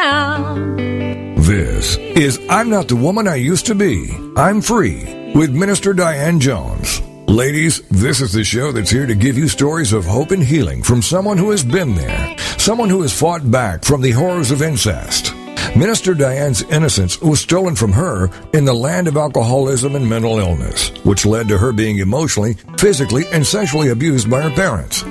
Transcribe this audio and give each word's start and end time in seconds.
Am. 0.00 1.36
This 1.36 1.96
is 1.98 2.40
I'm 2.48 2.70
Not 2.70 2.88
the 2.88 2.96
Woman 2.96 3.28
I 3.28 3.36
Used 3.36 3.66
to 3.66 3.74
Be. 3.74 4.10
I'm 4.34 4.62
Free 4.62 5.32
with 5.34 5.50
Minister 5.50 5.92
Diane 5.92 6.40
Jones. 6.40 7.02
Ladies, 7.28 7.82
this 7.88 8.22
is 8.22 8.32
the 8.32 8.42
show 8.42 8.72
that's 8.72 8.90
here 8.90 9.06
to 9.06 9.14
give 9.14 9.36
you 9.36 9.46
stories 9.46 9.92
of 9.92 10.06
hope 10.06 10.30
and 10.30 10.42
healing 10.42 10.82
from 10.82 11.02
someone 11.02 11.36
who 11.36 11.50
has 11.50 11.62
been 11.62 11.94
there, 11.94 12.38
someone 12.56 12.88
who 12.88 13.02
has 13.02 13.18
fought 13.18 13.50
back 13.50 13.84
from 13.84 14.00
the 14.00 14.10
horrors 14.12 14.50
of 14.50 14.62
incest. 14.62 15.34
Minister 15.76 16.14
Diane's 16.14 16.62
innocence 16.62 17.20
was 17.20 17.40
stolen 17.40 17.76
from 17.76 17.92
her 17.92 18.30
in 18.54 18.64
the 18.64 18.72
land 18.72 19.06
of 19.06 19.18
alcoholism 19.18 19.96
and 19.96 20.08
mental 20.08 20.38
illness, 20.38 20.88
which 21.04 21.26
led 21.26 21.46
to 21.48 21.58
her 21.58 21.72
being 21.72 21.98
emotionally, 21.98 22.54
physically, 22.78 23.24
and 23.32 23.46
sexually 23.46 23.90
abused 23.90 24.30
by 24.30 24.40
her 24.40 24.50
parents. 24.50 25.04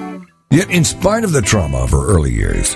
Yet, 0.50 0.72
in 0.72 0.84
spite 0.84 1.24
of 1.24 1.32
the 1.32 1.44
trauma 1.44 1.78
of 1.78 1.92
her 1.92 2.08
early 2.08 2.32
years, 2.32 2.76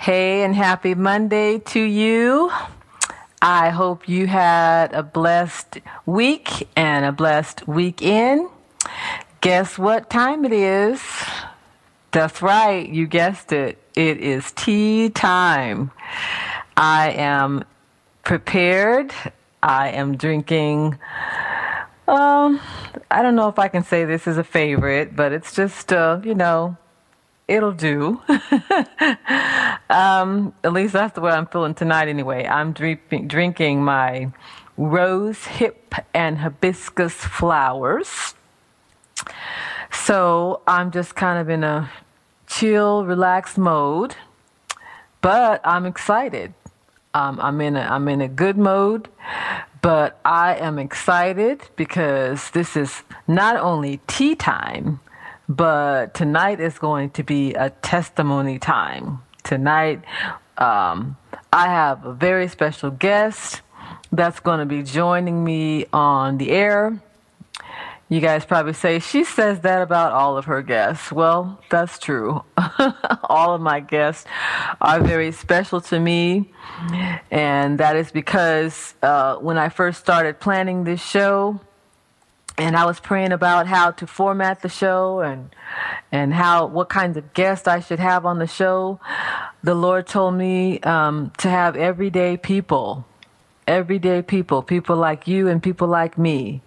Hey, 0.00 0.44
and 0.44 0.54
happy 0.54 0.94
Monday 0.94 1.58
to 1.58 1.80
you. 1.80 2.52
I 3.42 3.70
hope 3.70 4.08
you 4.08 4.28
had 4.28 4.92
a 4.92 5.02
blessed 5.02 5.80
week 6.06 6.68
and 6.76 7.04
a 7.04 7.10
blessed 7.10 7.66
weekend. 7.66 8.48
Guess 9.40 9.76
what 9.76 10.08
time 10.08 10.44
it 10.44 10.52
is? 10.52 11.02
That's 12.12 12.40
right, 12.40 12.88
you 12.88 13.08
guessed 13.08 13.52
it. 13.52 13.82
It 13.96 14.18
is 14.18 14.52
tea 14.52 15.10
time. 15.10 15.90
I 16.76 17.10
am 17.10 17.64
prepared. 18.22 19.12
I 19.64 19.88
am 19.88 20.16
drinking. 20.16 20.96
Um, 22.06 22.60
I 23.10 23.20
don't 23.22 23.34
know 23.34 23.48
if 23.48 23.58
I 23.58 23.66
can 23.66 23.82
say 23.82 24.04
this 24.04 24.28
is 24.28 24.38
a 24.38 24.44
favorite, 24.44 25.16
but 25.16 25.32
it's 25.32 25.52
just, 25.52 25.92
uh, 25.92 26.20
you 26.22 26.36
know, 26.36 26.76
it'll 27.48 27.72
do. 27.72 28.20
um, 29.90 30.54
at 30.62 30.72
least 30.72 30.92
that's 30.92 31.14
the 31.14 31.20
way 31.20 31.32
I'm 31.32 31.46
feeling 31.46 31.74
tonight, 31.74 32.08
anyway. 32.08 32.46
I'm 32.46 32.72
drinking, 32.72 33.82
my 33.82 34.30
rose 34.76 35.44
hip 35.44 35.94
and 36.14 36.38
hibiscus 36.38 37.14
flowers. 37.14 38.34
So 39.90 40.60
I'm 40.66 40.92
just 40.92 41.16
kind 41.16 41.40
of 41.40 41.48
in 41.48 41.64
a 41.64 41.90
chill, 42.46 43.04
relaxed 43.04 43.58
mode, 43.58 44.14
but 45.20 45.60
I'm 45.64 45.86
excited. 45.86 46.54
Um, 47.14 47.40
I'm 47.40 47.60
in 47.60 47.74
a 47.74 47.80
I'm 47.80 48.06
in 48.08 48.20
a 48.20 48.28
good 48.28 48.58
mode, 48.58 49.08
but 49.80 50.20
I 50.24 50.54
am 50.56 50.78
excited 50.78 51.62
because 51.74 52.50
this 52.50 52.76
is 52.76 53.02
not 53.26 53.56
only 53.56 54.00
tea 54.06 54.36
time, 54.36 55.00
but 55.48 56.14
tonight 56.14 56.60
is 56.60 56.78
going 56.78 57.10
to 57.10 57.22
be 57.22 57.54
a 57.54 57.70
testimony 57.70 58.58
time. 58.58 59.20
Tonight, 59.44 60.02
um, 60.58 61.16
I 61.52 61.68
have 61.68 62.04
a 62.04 62.12
very 62.12 62.48
special 62.48 62.90
guest 62.90 63.62
that's 64.12 64.40
going 64.40 64.60
to 64.60 64.66
be 64.66 64.82
joining 64.82 65.42
me 65.42 65.86
on 65.92 66.38
the 66.38 66.50
air. 66.50 67.00
You 68.10 68.20
guys 68.20 68.46
probably 68.46 68.72
say 68.72 69.00
she 69.00 69.24
says 69.24 69.60
that 69.60 69.82
about 69.82 70.12
all 70.12 70.38
of 70.38 70.46
her 70.46 70.62
guests. 70.62 71.12
Well, 71.12 71.60
that's 71.68 71.98
true. 71.98 72.42
all 73.24 73.54
of 73.54 73.60
my 73.60 73.80
guests 73.80 74.24
are 74.80 75.00
very 75.00 75.30
special 75.30 75.82
to 75.82 76.00
me, 76.00 76.50
and 77.30 77.78
that 77.78 77.96
is 77.96 78.10
because 78.10 78.94
uh, 79.02 79.36
when 79.36 79.58
I 79.58 79.68
first 79.68 80.00
started 80.00 80.40
planning 80.40 80.84
this 80.84 81.02
show, 81.02 81.60
and 82.58 82.76
I 82.76 82.84
was 82.84 82.98
praying 82.98 83.32
about 83.32 83.68
how 83.68 83.92
to 83.92 84.06
format 84.06 84.62
the 84.62 84.68
show 84.68 85.20
and 85.20 85.54
and 86.10 86.34
how 86.34 86.66
what 86.66 86.88
kinds 86.88 87.16
of 87.16 87.32
guests 87.32 87.68
I 87.68 87.78
should 87.80 88.00
have 88.00 88.26
on 88.26 88.40
the 88.40 88.48
show. 88.48 89.00
The 89.62 89.74
Lord 89.74 90.06
told 90.06 90.34
me 90.34 90.80
um, 90.80 91.32
to 91.38 91.48
have 91.48 91.76
everyday 91.76 92.36
people, 92.36 93.06
everyday 93.66 94.22
people, 94.22 94.62
people 94.62 94.96
like 94.96 95.28
you 95.28 95.48
and 95.48 95.62
people 95.62 95.86
like 95.86 96.18
me, 96.18 96.62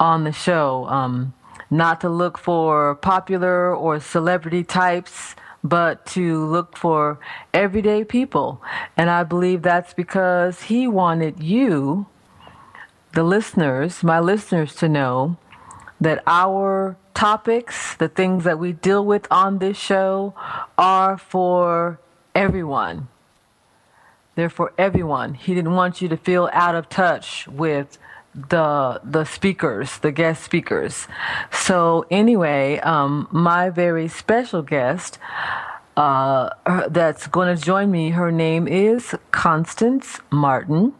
on 0.00 0.24
the 0.24 0.32
show. 0.32 0.86
Um, 0.86 1.32
not 1.70 2.00
to 2.00 2.08
look 2.08 2.36
for 2.36 2.96
popular 2.96 3.74
or 3.74 4.00
celebrity 4.00 4.64
types, 4.64 5.36
but 5.62 6.04
to 6.06 6.44
look 6.46 6.76
for 6.76 7.20
everyday 7.54 8.02
people. 8.02 8.60
And 8.96 9.08
I 9.08 9.22
believe 9.22 9.62
that's 9.62 9.94
because 9.94 10.62
He 10.62 10.88
wanted 10.88 11.40
you 11.40 12.06
the 13.12 13.22
listeners, 13.22 14.02
my 14.02 14.20
listeners, 14.20 14.74
to 14.76 14.88
know 14.88 15.36
that 16.00 16.22
our 16.26 16.96
topics, 17.14 17.94
the 17.96 18.08
things 18.08 18.44
that 18.44 18.58
we 18.58 18.72
deal 18.72 19.04
with 19.04 19.26
on 19.30 19.58
this 19.58 19.76
show, 19.76 20.34
are 20.78 21.18
for 21.18 22.00
everyone. 22.34 23.08
They're 24.34 24.48
for 24.48 24.72
everyone. 24.78 25.34
He 25.34 25.54
didn't 25.54 25.74
want 25.74 26.00
you 26.00 26.08
to 26.08 26.16
feel 26.16 26.48
out 26.52 26.74
of 26.74 26.88
touch 26.88 27.46
with 27.48 27.98
the 28.32 29.00
the 29.02 29.24
speakers, 29.24 29.98
the 29.98 30.12
guest 30.12 30.44
speakers. 30.44 31.08
So 31.50 32.06
anyway, 32.10 32.78
um, 32.78 33.26
my 33.32 33.70
very 33.70 34.06
special 34.06 34.62
guest 34.62 35.18
uh, 35.96 36.50
that's 36.88 37.26
going 37.26 37.54
to 37.54 37.62
join 37.62 37.90
me, 37.90 38.10
her 38.10 38.32
name 38.32 38.66
is 38.68 39.14
Constance 39.32 40.20
Martin. 40.30 40.94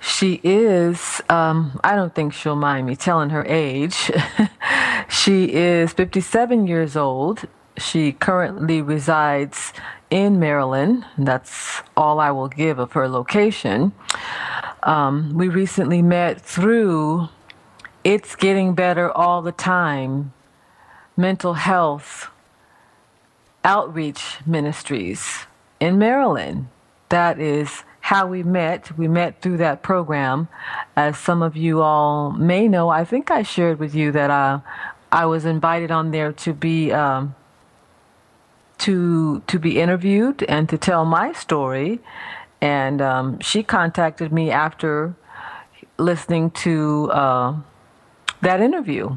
She 0.00 0.40
is, 0.42 1.22
um, 1.28 1.80
I 1.84 1.94
don't 1.94 2.14
think 2.14 2.32
she'll 2.32 2.56
mind 2.56 2.86
me 2.86 2.96
telling 2.96 3.30
her 3.30 3.44
age. 3.46 4.10
she 5.08 5.52
is 5.52 5.92
57 5.92 6.66
years 6.66 6.96
old. 6.96 7.46
She 7.76 8.12
currently 8.12 8.82
resides 8.82 9.72
in 10.10 10.38
Maryland. 10.38 11.04
That's 11.16 11.82
all 11.96 12.20
I 12.20 12.30
will 12.30 12.48
give 12.48 12.78
of 12.78 12.92
her 12.92 13.08
location. 13.08 13.92
Um, 14.82 15.32
we 15.34 15.48
recently 15.48 16.02
met 16.02 16.40
through 16.40 17.28
It's 18.04 18.36
Getting 18.36 18.74
Better 18.74 19.10
All 19.10 19.42
the 19.42 19.52
Time 19.52 20.32
Mental 21.16 21.54
Health 21.54 22.28
Outreach 23.64 24.38
Ministries 24.44 25.46
in 25.78 25.98
Maryland. 25.98 26.68
That 27.08 27.38
is 27.38 27.84
how 28.12 28.26
we 28.26 28.42
met. 28.42 28.96
We 28.98 29.08
met 29.08 29.40
through 29.40 29.56
that 29.56 29.82
program. 29.82 30.48
As 30.96 31.16
some 31.16 31.40
of 31.40 31.56
you 31.56 31.80
all 31.80 32.30
may 32.30 32.68
know, 32.68 32.90
I 32.90 33.06
think 33.06 33.30
I 33.30 33.42
shared 33.42 33.78
with 33.78 33.94
you 33.94 34.12
that 34.12 34.30
uh, 34.30 34.60
I 35.10 35.24
was 35.24 35.46
invited 35.46 35.90
on 35.90 36.10
there 36.10 36.30
to 36.44 36.52
be 36.52 36.92
um, 36.92 37.34
to 38.84 39.40
to 39.46 39.58
be 39.58 39.80
interviewed 39.80 40.42
and 40.42 40.68
to 40.68 40.76
tell 40.76 41.06
my 41.06 41.32
story. 41.32 42.00
And 42.60 43.00
um, 43.00 43.40
she 43.40 43.62
contacted 43.62 44.30
me 44.30 44.50
after 44.50 45.16
listening 45.96 46.50
to 46.66 47.10
uh, 47.12 47.56
that 48.42 48.60
interview. 48.60 49.16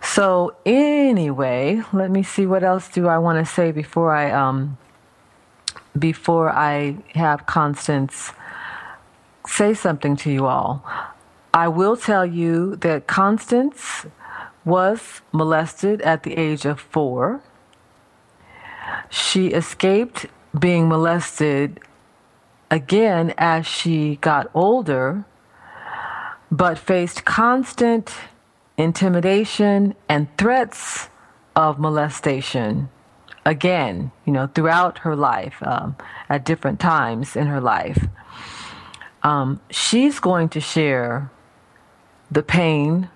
So 0.00 0.54
anyway, 0.64 1.82
let 1.92 2.12
me 2.12 2.22
see 2.22 2.46
what 2.46 2.62
else 2.62 2.88
do 2.88 3.08
I 3.08 3.18
want 3.18 3.44
to 3.44 3.52
say 3.52 3.72
before 3.72 4.14
I 4.14 4.30
um, 4.30 4.78
before 5.98 6.50
I 6.50 6.96
have 7.14 7.46
Constance 7.46 8.32
say 9.46 9.74
something 9.74 10.16
to 10.16 10.30
you 10.30 10.46
all. 10.46 10.84
I 11.52 11.68
will 11.68 11.96
tell 11.96 12.24
you 12.24 12.76
that 12.76 13.06
Constance 13.06 14.06
was 14.64 15.20
molested 15.32 16.00
at 16.02 16.22
the 16.22 16.34
age 16.34 16.64
of 16.64 16.80
four. 16.80 17.42
She 19.10 19.48
escaped 19.48 20.26
being 20.58 20.88
molested 20.88 21.80
again 22.70 23.34
as 23.36 23.66
she 23.66 24.16
got 24.16 24.50
older, 24.54 25.24
but 26.50 26.78
faced 26.78 27.24
constant 27.24 28.14
intimidation 28.78 29.94
and 30.08 30.34
threats 30.38 31.08
of 31.54 31.78
molestation 31.78 32.88
again, 33.44 34.12
you 34.24 34.32
know, 34.32 34.46
throughout 34.46 34.98
her 34.98 35.16
life, 35.16 35.56
um, 35.62 35.96
at 36.28 36.44
different 36.44 36.80
times 36.80 37.36
in 37.36 37.46
her 37.46 37.60
life. 37.60 38.06
Um, 39.22 39.60
she's 39.70 40.18
going 40.20 40.48
to 40.50 40.60
share 40.60 41.30
the 42.30 42.42
pain 42.42 43.10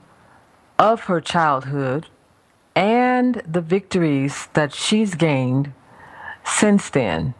of 0.78 1.04
her 1.04 1.20
childhood 1.20 2.06
and 2.74 3.42
the 3.48 3.62
victories 3.62 4.48
that 4.52 4.72
she's 4.74 5.14
gained 5.14 5.72
since 6.44 6.90
then, 6.90 7.34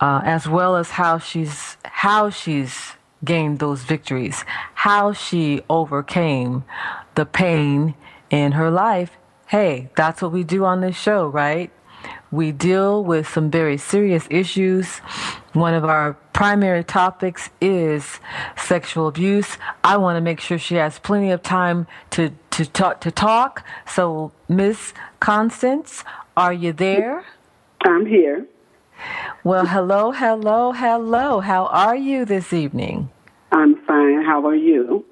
uh, 0.00 0.22
as 0.24 0.48
well 0.48 0.76
as 0.76 0.92
how 0.92 1.18
she's 1.18 1.76
how 1.84 2.30
she's 2.30 2.92
gained 3.22 3.58
those 3.58 3.82
victories, 3.82 4.44
how 4.74 5.12
she 5.12 5.62
overcame 5.68 6.64
the 7.14 7.26
pain 7.26 7.94
in 8.30 8.52
her 8.52 8.70
life. 8.70 9.18
Hey, 9.46 9.90
that's 9.96 10.22
what 10.22 10.32
we 10.32 10.42
do 10.42 10.64
on 10.64 10.80
this 10.80 10.96
show, 10.96 11.26
right? 11.28 11.70
We 12.32 12.52
deal 12.52 13.02
with 13.02 13.28
some 13.28 13.50
very 13.50 13.76
serious 13.76 14.26
issues. 14.30 14.98
One 15.52 15.74
of 15.74 15.84
our 15.84 16.14
primary 16.32 16.84
topics 16.84 17.50
is 17.60 18.20
sexual 18.56 19.08
abuse. 19.08 19.58
I 19.82 19.96
want 19.96 20.16
to 20.16 20.20
make 20.20 20.40
sure 20.40 20.56
she 20.56 20.76
has 20.76 20.98
plenty 21.00 21.32
of 21.32 21.42
time 21.42 21.88
to, 22.10 22.30
to 22.52 22.64
talk 22.66 23.00
to 23.00 23.10
talk. 23.10 23.66
So 23.86 24.30
Miss 24.48 24.94
Constance, 25.18 26.04
are 26.36 26.52
you 26.52 26.72
there? 26.72 27.24
I'm 27.84 28.06
here. 28.06 28.46
Well, 29.42 29.66
hello, 29.66 30.12
hello, 30.12 30.72
hello. 30.72 31.40
How 31.40 31.66
are 31.66 31.96
you 31.96 32.24
this 32.24 32.52
evening? 32.52 33.10
I'm 33.50 33.74
fine. 33.86 34.22
How 34.22 34.46
are 34.46 34.54
you? 34.54 35.04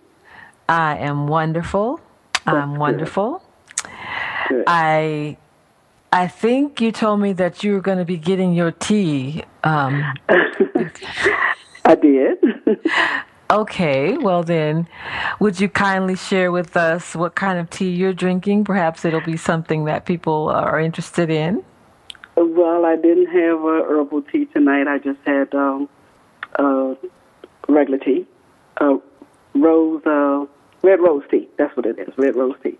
I 0.69 0.99
am 0.99 1.27
wonderful. 1.27 2.01
I'm 2.47 2.73
good. 2.73 2.79
wonderful. 2.79 3.43
Good. 4.49 4.65
I 4.67 5.39
I 6.13 6.27
think 6.27 6.81
you 6.81 6.91
told 6.93 7.21
me 7.21 7.33
that 7.35 7.63
you 7.63 7.75
were 7.75 7.81
going 7.81 7.99
to 7.99 8.05
be 8.05 8.17
getting 8.17 8.55
your 8.55 8.71
tea. 8.73 9.43
Um, 9.63 10.03
I 11.85 11.95
did. 12.01 12.39
okay, 13.51 14.17
well 14.17 14.43
then, 14.43 14.89
would 15.39 15.61
you 15.61 15.69
kindly 15.69 16.17
share 16.17 16.51
with 16.51 16.77
us 16.77 17.15
what 17.15 17.35
kind 17.35 17.59
of 17.59 17.69
tea 17.69 17.91
you're 17.91 18.15
drinking? 18.15 18.65
Perhaps 18.65 19.05
it'll 19.05 19.21
be 19.21 19.37
something 19.37 19.85
that 19.85 20.07
people 20.07 20.49
are 20.49 20.81
interested 20.81 21.29
in. 21.31 21.63
well, 22.37 22.87
I 22.87 22.97
didn't 22.97 23.27
have 23.27 23.61
a 23.61 23.83
herbal 23.89 24.23
tea 24.23 24.47
tonight. 24.47 24.87
I 24.89 24.99
just 24.99 25.21
had 25.27 25.55
um, 25.55 25.89
uh, 26.59 26.95
regular 27.69 27.99
tea, 27.99 28.27
uh, 28.81 28.97
rose, 29.55 30.03
uh, 30.07 30.47
red 30.83 31.01
rose 31.01 31.25
tea. 31.31 31.49
That's 31.59 31.77
what 31.77 31.85
it 31.85 31.99
is, 31.99 32.09
red 32.17 32.35
rose 32.35 32.57
tea. 32.63 32.79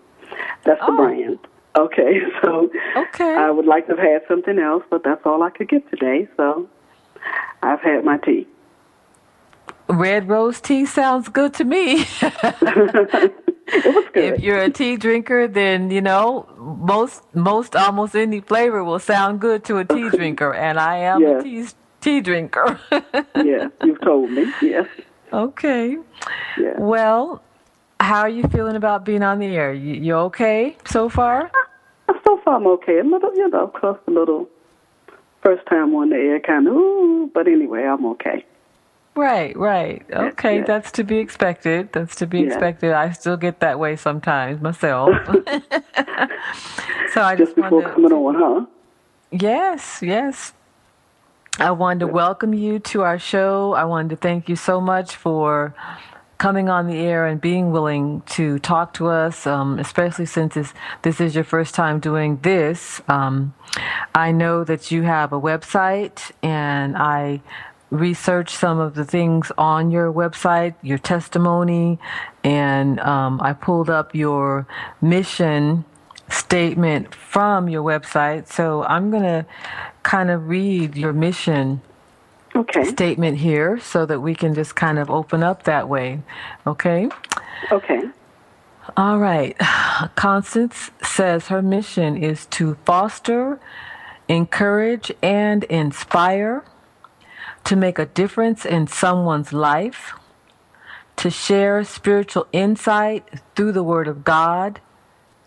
That's 0.63 0.79
the 0.79 0.91
Oh. 0.91 0.97
brand. 0.97 1.39
Okay, 1.75 2.21
so 2.41 2.69
Okay. 2.95 3.35
I 3.35 3.49
would 3.51 3.65
like 3.65 3.85
to 3.87 3.95
have 3.95 3.99
had 3.99 4.21
something 4.27 4.59
else, 4.59 4.83
but 4.89 5.03
that's 5.03 5.21
all 5.25 5.43
I 5.43 5.49
could 5.49 5.69
get 5.69 5.89
today. 5.89 6.27
So 6.37 6.67
I've 7.61 7.81
had 7.81 8.03
my 8.03 8.17
tea. 8.17 8.47
Red 9.87 10.29
rose 10.29 10.61
tea 10.61 10.85
sounds 10.85 11.29
good 11.29 11.53
to 11.55 11.63
me. 11.63 12.05
It 13.71 13.85
was 13.85 14.05
good. 14.13 14.33
if 14.33 14.39
you're 14.39 14.57
a 14.63 14.71
tea 14.71 14.97
drinker, 14.97 15.47
then 15.47 15.91
you 15.91 16.01
know 16.01 16.47
most 16.57 17.21
most 17.35 17.75
almost 17.75 18.15
any 18.15 18.39
flavor 18.39 18.83
will 18.83 18.97
sound 18.97 19.39
good 19.39 19.63
to 19.65 19.77
a 19.77 19.85
tea 19.85 20.09
drinker, 20.17 20.51
and 20.55 20.79
I 20.79 20.97
am 20.97 21.21
Yes. 21.21 21.41
a 21.41 21.43
tea 21.43 21.67
tea 22.01 22.21
drinker. 22.21 22.79
yeah, 23.35 23.67
you've 23.83 24.01
told 24.01 24.31
me. 24.31 24.51
Yes. 24.63 24.87
okay. 25.31 25.97
Yeah. 26.57 26.73
Well, 26.79 27.43
how 27.99 28.21
are 28.21 28.29
you 28.29 28.43
feeling 28.43 28.75
about 28.75 29.05
being 29.05 29.23
on 29.23 29.39
the 29.39 29.47
air? 29.47 29.73
You, 29.73 29.93
you 29.95 30.13
okay 30.15 30.77
so 30.85 31.09
far? 31.09 31.51
Uh, 32.07 32.13
so 32.25 32.39
far, 32.43 32.55
I'm 32.55 32.67
okay. 32.67 32.99
A 32.99 33.03
little, 33.03 33.33
you 33.35 33.49
know, 33.49 33.65
of 33.65 33.73
course, 33.73 33.99
a 34.07 34.11
little 34.11 34.47
first 35.43 35.65
time 35.67 35.93
on 35.95 36.09
the 36.09 36.15
air, 36.15 36.39
kind 36.39 36.67
of, 36.67 36.73
ooh, 36.73 37.29
but 37.33 37.47
anyway, 37.47 37.83
I'm 37.83 38.05
okay. 38.07 38.45
Right, 39.15 39.55
right. 39.57 40.05
Okay, 40.11 40.57
yes. 40.57 40.67
that's 40.67 40.91
to 40.93 41.03
be 41.03 41.17
expected. 41.17 41.91
That's 41.91 42.15
to 42.17 42.27
be 42.27 42.39
Yeah. 42.39 42.47
expected. 42.47 42.93
I 42.93 43.11
still 43.11 43.37
get 43.37 43.59
that 43.59 43.77
way 43.77 43.95
sometimes 43.95 44.61
myself. 44.61 45.09
so 45.25 47.21
I 47.21 47.35
Just 47.35 47.37
just 47.37 47.55
before 47.55 47.81
wanted 47.81 47.93
coming 47.93 48.13
on, 48.13 48.35
huh? 48.35 48.65
Yes, 49.31 50.01
yes. 50.01 50.53
I 51.59 51.71
wanted 51.71 51.99
to 51.99 52.07
welcome 52.07 52.53
you 52.53 52.79
to 52.79 53.01
our 53.01 53.19
show. 53.19 53.73
I 53.73 53.83
wanted 53.83 54.11
to 54.11 54.15
thank 54.15 54.47
you 54.47 54.55
so 54.55 54.79
much 54.79 55.15
for 55.17 55.75
coming 56.39 56.69
on 56.69 56.87
the 56.87 56.95
air 56.95 57.27
and 57.27 57.39
being 57.39 57.69
willing 57.71 58.21
to 58.21 58.57
talk 58.59 58.93
to 58.93 59.07
us, 59.07 59.45
um, 59.45 59.77
especially 59.77 60.25
since 60.25 60.55
this, 60.55 60.73
this 61.03 61.21
is 61.21 61.35
your 61.35 61.43
first 61.43 61.75
time 61.75 61.99
doing 61.99 62.39
this. 62.41 63.01
Um, 63.07 63.53
I 64.15 64.31
know 64.31 64.63
that 64.63 64.89
you 64.89 65.03
have 65.03 65.33
a 65.33 65.39
website, 65.39 66.31
and 66.41 66.97
I 66.97 67.41
researched 67.91 68.55
some 68.55 68.79
of 68.79 68.95
the 68.95 69.03
things 69.03 69.51
on 69.57 69.91
your 69.91 70.11
website, 70.11 70.75
your 70.81 70.97
testimony, 70.97 71.99
and 72.43 72.99
um, 73.01 73.41
I 73.41 73.51
pulled 73.53 73.89
up 73.89 74.15
your 74.15 74.65
mission 75.01 75.83
statement 76.29 77.13
from 77.13 77.67
your 77.67 77.83
website. 77.83 78.47
So 78.47 78.83
I'm 78.83 79.11
going 79.11 79.23
to 79.23 79.45
kind 80.03 80.29
of 80.29 80.47
read 80.47 80.95
your 80.95 81.11
mission 81.11 81.81
Okay. 82.59 82.83
statement 82.83 83.37
here 83.37 83.79
so 83.79 84.05
that 84.05 84.19
we 84.19 84.35
can 84.35 84.53
just 84.53 84.75
kind 84.75 84.99
of 84.99 85.09
open 85.09 85.43
up 85.43 85.63
that 85.63 85.87
way. 85.87 86.21
Okay? 86.67 87.07
Okay. 87.71 88.03
All 88.97 89.17
right. 89.17 89.57
Constance 90.15 90.91
says 91.01 91.47
her 91.47 91.61
mission 91.61 92.21
is 92.21 92.45
to 92.47 92.75
foster, 92.85 93.61
encourage, 94.27 95.09
and 95.23 95.63
inspire, 95.65 96.65
to 97.63 97.77
make 97.77 97.97
a 97.97 98.05
difference 98.05 98.65
in 98.65 98.87
someone's 98.87 99.53
life, 99.53 100.13
to 101.15 101.29
share 101.29 101.85
spiritual 101.85 102.45
insight 102.51 103.25
through 103.55 103.71
the 103.71 103.83
Word 103.83 104.09
of 104.09 104.25
God, 104.25 104.81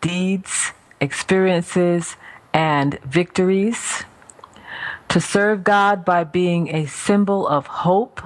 deeds, 0.01 0.73
experiences, 0.99 2.17
and 2.55 2.99
victories, 3.01 4.05
to 5.13 5.21
serve 5.21 5.63
God 5.63 6.07
by 6.07 6.25
being 6.25 6.75
a 6.75 6.87
symbol 6.87 7.47
of 7.47 7.67
hope 7.67 8.23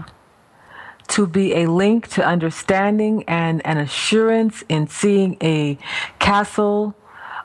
to 1.09 1.27
be 1.27 1.53
a 1.55 1.67
link 1.67 2.07
to 2.07 2.25
understanding 2.25 3.25
and 3.27 3.61
an 3.67 3.77
assurance 3.77 4.63
in 4.69 4.87
seeing 4.87 5.37
a 5.43 5.79
castle 6.21 6.95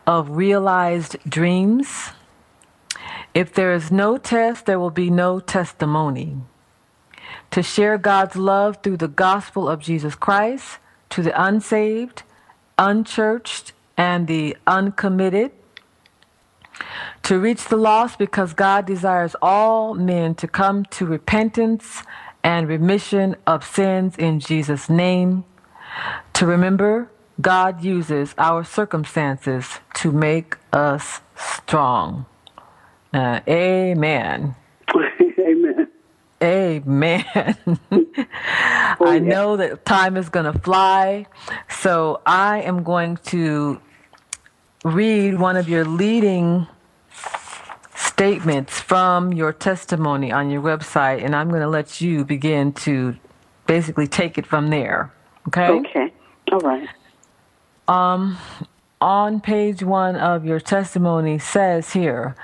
of 0.06 0.30
realized 0.30 1.18
dreams. 1.28 2.10
If 3.34 3.52
there 3.52 3.74
is 3.74 3.92
no 3.92 4.20
test, 4.20 4.68
there 4.68 4.80
will 4.80 4.92
be 4.92 5.10
no 5.10 5.40
testimony. 5.40 6.38
To 7.50 7.64
share 7.64 7.98
God's 7.98 8.36
love 8.36 8.84
through 8.84 8.98
the 8.98 9.08
gospel 9.08 9.68
of 9.68 9.80
Jesus 9.80 10.14
Christ 10.14 10.78
to 11.10 11.24
the 11.24 11.34
unsaved, 11.44 12.22
unchurched, 12.78 13.74
and 13.98 14.28
the 14.28 14.56
uncommitted. 14.68 15.52
To 17.24 17.40
reach 17.40 17.66
the 17.66 17.78
lost 17.78 18.18
because 18.18 18.54
God 18.54 18.86
desires 18.86 19.36
all 19.42 19.94
men 19.94 20.36
to 20.36 20.48
come 20.48 20.86
to 20.86 21.06
repentance 21.06 22.04
and 22.44 22.68
remission 22.68 23.36
of 23.46 23.64
sins 23.64 24.16
in 24.18 24.40
Jesus' 24.40 24.90
name. 24.90 25.46
To 26.34 26.46
remember, 26.46 27.10
God 27.40 27.84
uses 27.84 28.34
our 28.38 28.64
circumstances 28.64 29.80
to 29.96 30.12
make 30.12 30.58
us 30.74 31.22
strong. 31.36 32.26
Uh, 33.14 33.40
amen. 33.48 34.56
Amen. 35.40 35.88
Amen. 36.44 37.26
I 39.00 39.20
know 39.20 39.58
that 39.58 39.86
time 39.86 40.18
is 40.18 40.30
going 40.30 40.52
to 40.52 40.58
fly, 40.60 41.28
so 41.70 42.22
I 42.26 42.62
am 42.62 42.84
going 42.84 43.18
to 43.28 43.80
read 44.84 45.40
one 45.40 45.56
of 45.56 45.70
your 45.70 45.86
leading 45.86 46.68
statements 48.12 48.80
from 48.80 49.32
your 49.32 49.54
testimony 49.54 50.32
on 50.32 50.50
your 50.50 50.62
website, 50.62 51.24
and 51.24 51.34
I'm 51.34 51.50
going 51.50 51.62
to 51.62 51.70
let 51.70 52.02
you 52.02 52.26
begin 52.26 52.74
to 52.86 53.16
basically 53.68 54.08
take 54.08 54.38
it 54.38 54.46
from 54.46 54.70
there. 54.70 55.14
Okay? 55.48 55.70
Okay. 55.70 56.14
All 56.52 56.60
right. 56.60 56.90
Um, 57.88 58.38
on 59.00 59.40
page 59.40 59.82
one 59.82 60.16
of 60.16 60.46
your 60.46 60.60
testimony 60.60 61.40
says 61.40 61.94
here 61.94 62.36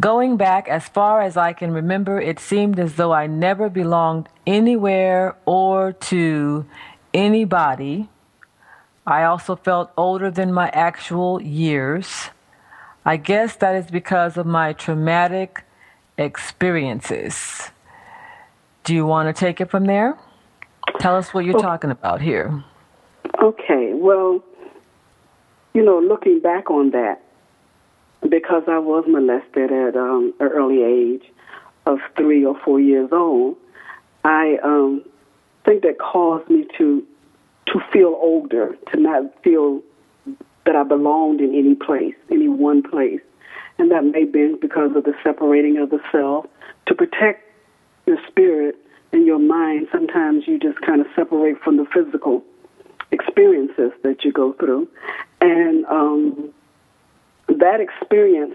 going 0.00 0.36
back 0.36 0.68
as 0.68 0.88
far 0.88 1.22
as 1.22 1.36
I 1.36 1.52
can 1.52 1.70
remember, 1.70 2.20
it 2.20 2.40
seemed 2.40 2.80
as 2.80 2.96
though 2.96 3.12
I 3.12 3.26
never 3.26 3.68
belonged 3.68 4.28
anywhere 4.46 5.36
or 5.46 5.92
to 6.10 6.66
anybody. 7.14 8.08
I 9.06 9.24
also 9.24 9.54
felt 9.54 9.92
older 9.96 10.30
than 10.30 10.52
my 10.52 10.68
actual 10.70 11.40
years. 11.40 12.30
I 13.04 13.16
guess 13.16 13.56
that 13.56 13.74
is 13.74 13.90
because 13.90 14.36
of 14.36 14.46
my 14.46 14.72
traumatic 14.72 15.64
experiences. 16.18 17.70
Do 18.84 18.94
you 18.94 19.06
want 19.06 19.34
to 19.34 19.38
take 19.38 19.60
it 19.60 19.70
from 19.70 19.86
there? 19.86 20.18
Tell 20.98 21.16
us 21.16 21.32
what 21.32 21.44
you're 21.44 21.56
Oh. 21.56 21.62
talking 21.62 21.90
about 21.90 22.20
here. 22.20 22.62
Okay, 23.42 23.92
well, 23.94 24.42
you 25.72 25.82
know, 25.82 25.98
looking 25.98 26.40
back 26.40 26.70
on 26.70 26.90
that, 26.90 27.22
because 28.28 28.64
I 28.68 28.78
was 28.78 29.04
molested 29.06 29.72
at 29.72 29.96
um, 29.96 30.34
an 30.40 30.48
early 30.48 30.82
age 30.82 31.22
of 31.86 32.00
three 32.16 32.44
or 32.44 32.54
four 32.64 32.80
years 32.80 33.08
old, 33.12 33.56
I 34.24 34.58
um, 34.62 35.02
think 35.64 35.82
that 35.82 35.98
caused 35.98 36.50
me 36.50 36.66
to 36.76 37.06
to 37.66 37.80
feel 37.92 38.18
older, 38.20 38.76
to 38.92 39.00
not 39.00 39.22
feel 39.44 39.80
that 40.66 40.76
I 40.76 40.82
belonged 40.82 41.40
in 41.40 41.54
any 41.54 41.74
place, 41.74 42.14
any 42.30 42.48
one 42.48 42.82
place, 42.82 43.20
and 43.78 43.90
that 43.90 44.04
may 44.04 44.24
be 44.24 44.54
because 44.60 44.94
of 44.94 45.04
the 45.04 45.14
separating 45.24 45.78
of 45.78 45.90
the 45.90 46.00
self 46.12 46.46
to 46.86 46.94
protect 46.94 47.48
your 48.06 48.18
spirit 48.28 48.76
and 49.12 49.26
your 49.26 49.38
mind. 49.38 49.88
Sometimes 49.90 50.46
you 50.46 50.58
just 50.58 50.80
kind 50.82 51.00
of 51.00 51.06
separate 51.16 51.60
from 51.62 51.76
the 51.76 51.86
physical 51.86 52.44
experiences 53.10 53.92
that 54.02 54.24
you 54.24 54.32
go 54.32 54.52
through. 54.54 54.88
And 55.40 55.84
um, 55.86 56.52
that 57.48 57.80
experience 57.80 58.54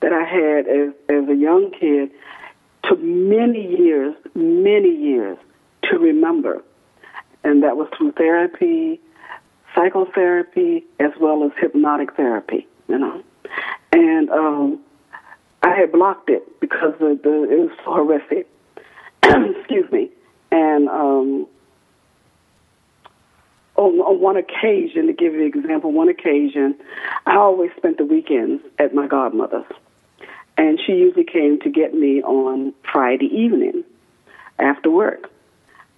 that 0.00 0.12
I 0.12 0.24
had 0.24 0.68
as, 0.68 0.92
as 1.08 1.28
a 1.28 1.34
young 1.34 1.72
kid 1.72 2.10
took 2.84 3.00
many 3.00 3.78
years, 3.78 4.14
many 4.34 4.90
years 4.90 5.38
to 5.84 5.98
remember. 5.98 6.62
And 7.44 7.62
that 7.62 7.76
was 7.76 7.88
through 7.96 8.12
therapy, 8.12 9.00
psychotherapy, 9.76 10.84
as 10.98 11.12
well 11.20 11.44
as 11.44 11.52
hypnotic 11.60 12.16
therapy, 12.16 12.66
you 12.88 12.98
know. 12.98 13.22
And 13.92 14.30
um, 14.30 14.80
I 15.62 15.74
had 15.76 15.92
blocked 15.92 16.30
it 16.30 16.60
because 16.60 16.94
the, 16.98 17.18
the, 17.22 17.44
it 17.44 17.58
was 17.58 17.70
so 17.84 17.92
horrific. 17.92 18.48
Excuse 19.22 19.90
me. 19.92 20.10
And 20.50 20.88
um, 20.88 21.46
on, 23.76 23.98
on 24.00 24.20
one 24.20 24.36
occasion, 24.36 25.06
to 25.06 25.12
give 25.12 25.34
you 25.34 25.42
an 25.42 25.46
example, 25.46 25.92
one 25.92 26.08
occasion, 26.08 26.76
I 27.26 27.36
always 27.36 27.70
spent 27.76 27.98
the 27.98 28.04
weekends 28.04 28.62
at 28.78 28.94
my 28.94 29.06
godmother's. 29.06 29.66
And 30.58 30.80
she 30.84 30.92
usually 30.92 31.24
came 31.24 31.60
to 31.60 31.70
get 31.70 31.92
me 31.92 32.22
on 32.22 32.72
Friday 32.90 33.26
evening 33.26 33.84
after 34.58 34.90
work. 34.90 35.30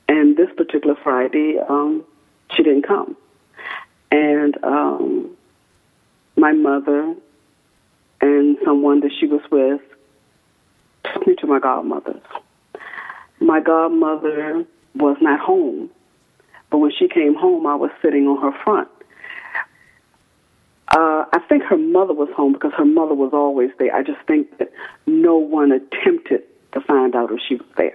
And 0.09 0.37
this 0.37 0.49
particular 0.57 0.97
Friday, 1.03 1.59
um, 1.69 2.05
she 2.57 2.63
didn't 2.63 2.87
come. 2.87 3.17
And 4.11 4.57
um, 4.65 5.37
my 6.37 6.53
mother 6.53 7.15
and 8.21 8.57
someone 8.65 9.00
that 9.00 9.11
she 9.19 9.27
was 9.27 9.43
with 9.50 9.81
took 11.05 11.27
me 11.27 11.35
to 11.37 11.47
my 11.47 11.59
godmother's. 11.59 12.23
My 13.41 13.61
godmother 13.61 14.65
was 14.95 15.17
not 15.21 15.41
home, 15.41 15.91
but 16.71 16.79
when 16.79 16.91
she 16.99 17.09
came 17.09 17.35
home, 17.35 17.67
I 17.67 17.75
was 17.75 17.91
sitting 18.03 18.27
on 18.27 18.41
her 18.41 18.59
front. 18.65 18.88
Uh, 20.91 21.25
I 21.33 21.38
think 21.49 21.62
her 21.65 21.77
mother 21.77 22.15
was 22.15 22.31
home 22.35 22.55
because 22.55 22.73
her 22.77 22.85
mother 22.85 23.15
was 23.15 23.31
always 23.33 23.71
there. 23.79 23.95
I 23.95 24.03
just 24.03 24.21
think 24.27 24.59
that 24.59 24.73
no 25.07 25.37
one 25.37 25.71
attempted 25.71 26.43
to 26.73 26.81
find 26.81 27.15
out 27.15 27.31
if 27.31 27.41
she 27.47 27.57
was 27.57 27.67
there. 27.77 27.95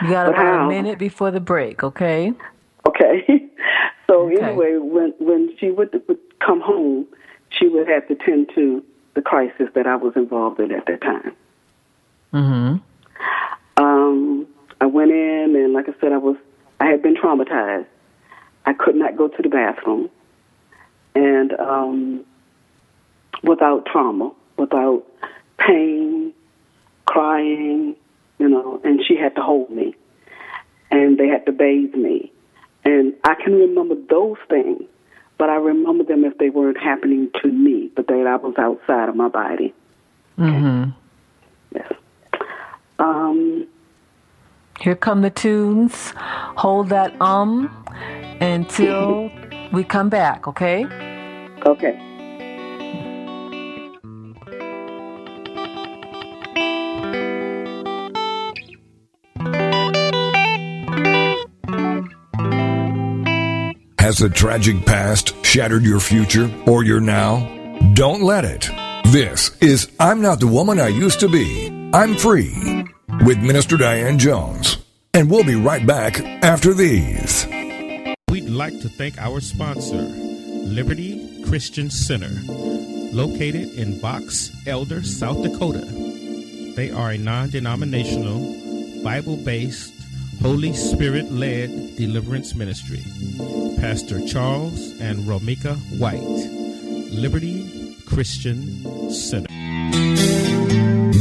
You 0.00 0.08
got 0.08 0.28
about 0.28 0.38
how? 0.38 0.66
a 0.66 0.68
minute 0.68 0.98
before 0.98 1.30
the 1.30 1.40
break, 1.40 1.84
okay? 1.84 2.32
Okay. 2.86 3.26
so 4.12 4.26
Okay. 4.26 4.42
anyway, 4.42 4.76
when 4.76 5.14
when 5.18 5.56
she 5.58 5.70
would, 5.70 6.02
would 6.06 6.18
come 6.40 6.60
home, 6.60 7.06
she 7.50 7.68
would 7.68 7.88
have 7.88 8.06
to 8.08 8.14
tend 8.14 8.50
to 8.54 8.84
the 9.14 9.22
crisis 9.22 9.68
that 9.74 9.86
I 9.86 9.96
was 9.96 10.14
involved 10.16 10.60
in 10.60 10.70
at 10.72 10.86
that 10.86 11.00
time. 11.00 11.32
Mm-hmm. 12.32 13.82
Um, 13.82 14.46
I 14.80 14.86
went 14.86 15.10
in, 15.12 15.56
and 15.56 15.72
like 15.72 15.88
I 15.88 15.94
said, 16.00 16.12
I 16.12 16.18
was 16.18 16.36
I 16.80 16.86
had 16.86 17.02
been 17.02 17.14
traumatized. 17.14 17.86
I 18.66 18.74
could 18.74 18.96
not 18.96 19.16
go 19.16 19.28
to 19.28 19.42
the 19.42 19.48
bathroom, 19.48 20.10
and 21.14 21.52
um, 21.54 22.24
without 23.42 23.86
trauma, 23.86 24.32
without 24.56 25.04
pain, 25.58 26.32
crying, 27.06 27.96
you 28.38 28.48
know, 28.48 28.80
and 28.84 29.02
she 29.06 29.16
had 29.16 29.34
to 29.36 29.42
hold 29.42 29.70
me, 29.70 29.94
and 30.90 31.18
they 31.18 31.28
had 31.28 31.46
to 31.46 31.52
bathe 31.52 31.94
me, 31.94 32.31
and 32.84 33.14
I 33.24 33.34
can 33.34 33.54
remember 33.54 33.94
those 34.10 34.38
things, 34.48 34.82
but 35.38 35.48
I 35.48 35.56
remember 35.56 36.04
them 36.04 36.24
if 36.24 36.36
they 36.38 36.50
weren't 36.50 36.78
happening 36.78 37.30
to 37.42 37.48
me, 37.48 37.90
but 37.94 38.06
that 38.08 38.26
I 38.26 38.36
was 38.36 38.54
outside 38.58 39.08
of 39.08 39.16
my 39.16 39.28
body. 39.28 39.72
Mm-hmm. 40.38 40.90
Yes. 41.74 41.92
Um, 42.98 43.66
Here 44.80 44.96
come 44.96 45.22
the 45.22 45.30
tunes. 45.30 46.12
Hold 46.16 46.88
that 46.88 47.20
um 47.20 47.70
until 48.40 49.30
we 49.72 49.84
come 49.84 50.08
back, 50.08 50.46
okay? 50.48 50.84
okay. 51.64 51.98
Has 64.12 64.18
the 64.18 64.28
tragic 64.28 64.84
past 64.84 65.42
shattered 65.42 65.84
your 65.84 65.98
future 65.98 66.52
or 66.66 66.84
your 66.84 67.00
now? 67.00 67.48
Don't 67.94 68.20
let 68.20 68.44
it. 68.44 68.68
This 69.10 69.56
is 69.62 69.90
I'm 69.98 70.20
Not 70.20 70.38
the 70.38 70.46
Woman 70.46 70.78
I 70.78 70.88
Used 70.88 71.18
to 71.20 71.30
Be. 71.30 71.70
I'm 71.94 72.14
Free 72.14 72.84
with 73.24 73.38
Minister 73.38 73.78
Diane 73.78 74.18
Jones. 74.18 74.76
And 75.14 75.30
we'll 75.30 75.44
be 75.44 75.54
right 75.54 75.86
back 75.86 76.20
after 76.44 76.74
these. 76.74 77.46
We'd 78.28 78.50
like 78.50 78.78
to 78.82 78.90
thank 78.90 79.16
our 79.16 79.40
sponsor, 79.40 80.02
Liberty 80.02 81.42
Christian 81.44 81.88
Center, 81.88 82.32
located 83.16 83.72
in 83.78 83.98
Box 83.98 84.54
Elder, 84.66 85.02
South 85.02 85.42
Dakota. 85.42 85.86
They 86.76 86.90
are 86.90 87.12
a 87.12 87.16
non 87.16 87.48
denominational, 87.48 89.02
Bible 89.02 89.38
based, 89.38 90.01
Holy 90.42 90.72
Spirit 90.72 91.30
led 91.30 91.96
deliverance 91.96 92.54
ministry. 92.54 93.02
Pastor 93.80 94.26
Charles 94.26 94.98
and 95.00 95.18
Romika 95.20 95.76
White, 95.98 96.20
Liberty 97.12 97.96
Christian 98.06 99.10
Center. 99.10 99.48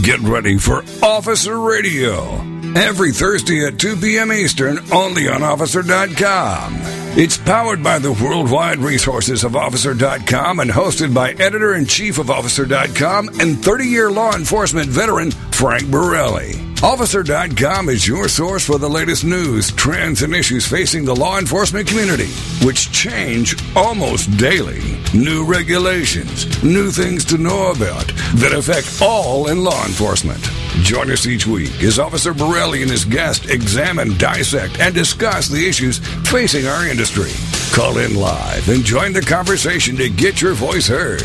Get 0.01 0.19
ready 0.21 0.57
for 0.57 0.83
Officer 1.03 1.59
Radio. 1.59 2.41
Every 2.75 3.11
Thursday 3.11 3.65
at 3.65 3.77
2 3.77 3.97
p.m. 3.97 4.31
Eastern, 4.31 4.79
only 4.91 5.29
on 5.29 5.43
Officer.com. 5.43 6.90
It's 7.13 7.37
powered 7.37 7.83
by 7.83 7.99
the 7.99 8.13
worldwide 8.13 8.77
resources 8.77 9.43
of 9.43 9.57
Officer.com 9.57 10.61
and 10.61 10.71
hosted 10.71 11.13
by 11.13 11.31
editor 11.33 11.75
in 11.75 11.85
chief 11.85 12.17
of 12.19 12.31
Officer.com 12.31 13.27
and 13.41 13.61
30 13.61 13.85
year 13.85 14.09
law 14.09 14.33
enforcement 14.33 14.87
veteran 14.87 15.31
Frank 15.51 15.91
Borelli. 15.91 16.53
Officer.com 16.81 17.89
is 17.89 18.07
your 18.07 18.29
source 18.29 18.65
for 18.65 18.77
the 18.77 18.89
latest 18.89 19.25
news, 19.25 19.73
trends, 19.73 20.21
and 20.21 20.33
issues 20.33 20.65
facing 20.65 21.03
the 21.03 21.13
law 21.13 21.37
enforcement 21.37 21.85
community, 21.85 22.29
which 22.63 22.93
change 22.93 23.57
almost 23.75 24.37
daily. 24.37 24.81
New 25.13 25.43
regulations, 25.43 26.63
new 26.63 26.91
things 26.91 27.25
to 27.25 27.37
know 27.37 27.71
about 27.71 28.07
that 28.35 28.53
affect 28.57 29.01
all 29.01 29.49
in 29.49 29.65
law 29.65 29.85
enforcement. 29.85 30.49
Join 30.81 31.11
us 31.11 31.27
each 31.27 31.45
week 31.45 31.83
as 31.83 31.99
Officer 31.99 32.33
Borelli 32.33 32.81
and 32.81 32.89
his 32.89 33.05
guest 33.05 33.49
examine, 33.49 34.17
dissect, 34.17 34.79
and 34.79 34.93
discuss 34.93 35.47
the 35.47 35.67
issues 35.67 35.99
facing 36.29 36.65
our 36.67 36.87
industry. 36.87 37.31
Call 37.75 37.99
in 37.99 38.15
live 38.15 38.67
and 38.67 38.83
join 38.83 39.13
the 39.13 39.21
conversation 39.21 39.95
to 39.97 40.09
get 40.09 40.41
your 40.41 40.53
voice 40.53 40.87
heard. 40.87 41.21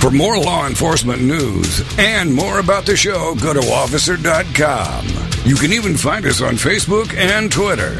For 0.00 0.10
more 0.10 0.36
law 0.38 0.66
enforcement 0.66 1.22
news 1.22 1.82
and 1.98 2.34
more 2.34 2.58
about 2.58 2.84
the 2.84 2.96
show, 2.96 3.34
go 3.36 3.54
to 3.54 3.60
officer.com. 3.60 5.06
You 5.44 5.54
can 5.54 5.72
even 5.72 5.96
find 5.96 6.26
us 6.26 6.42
on 6.42 6.54
Facebook 6.54 7.14
and 7.14 7.50
Twitter. 7.50 7.94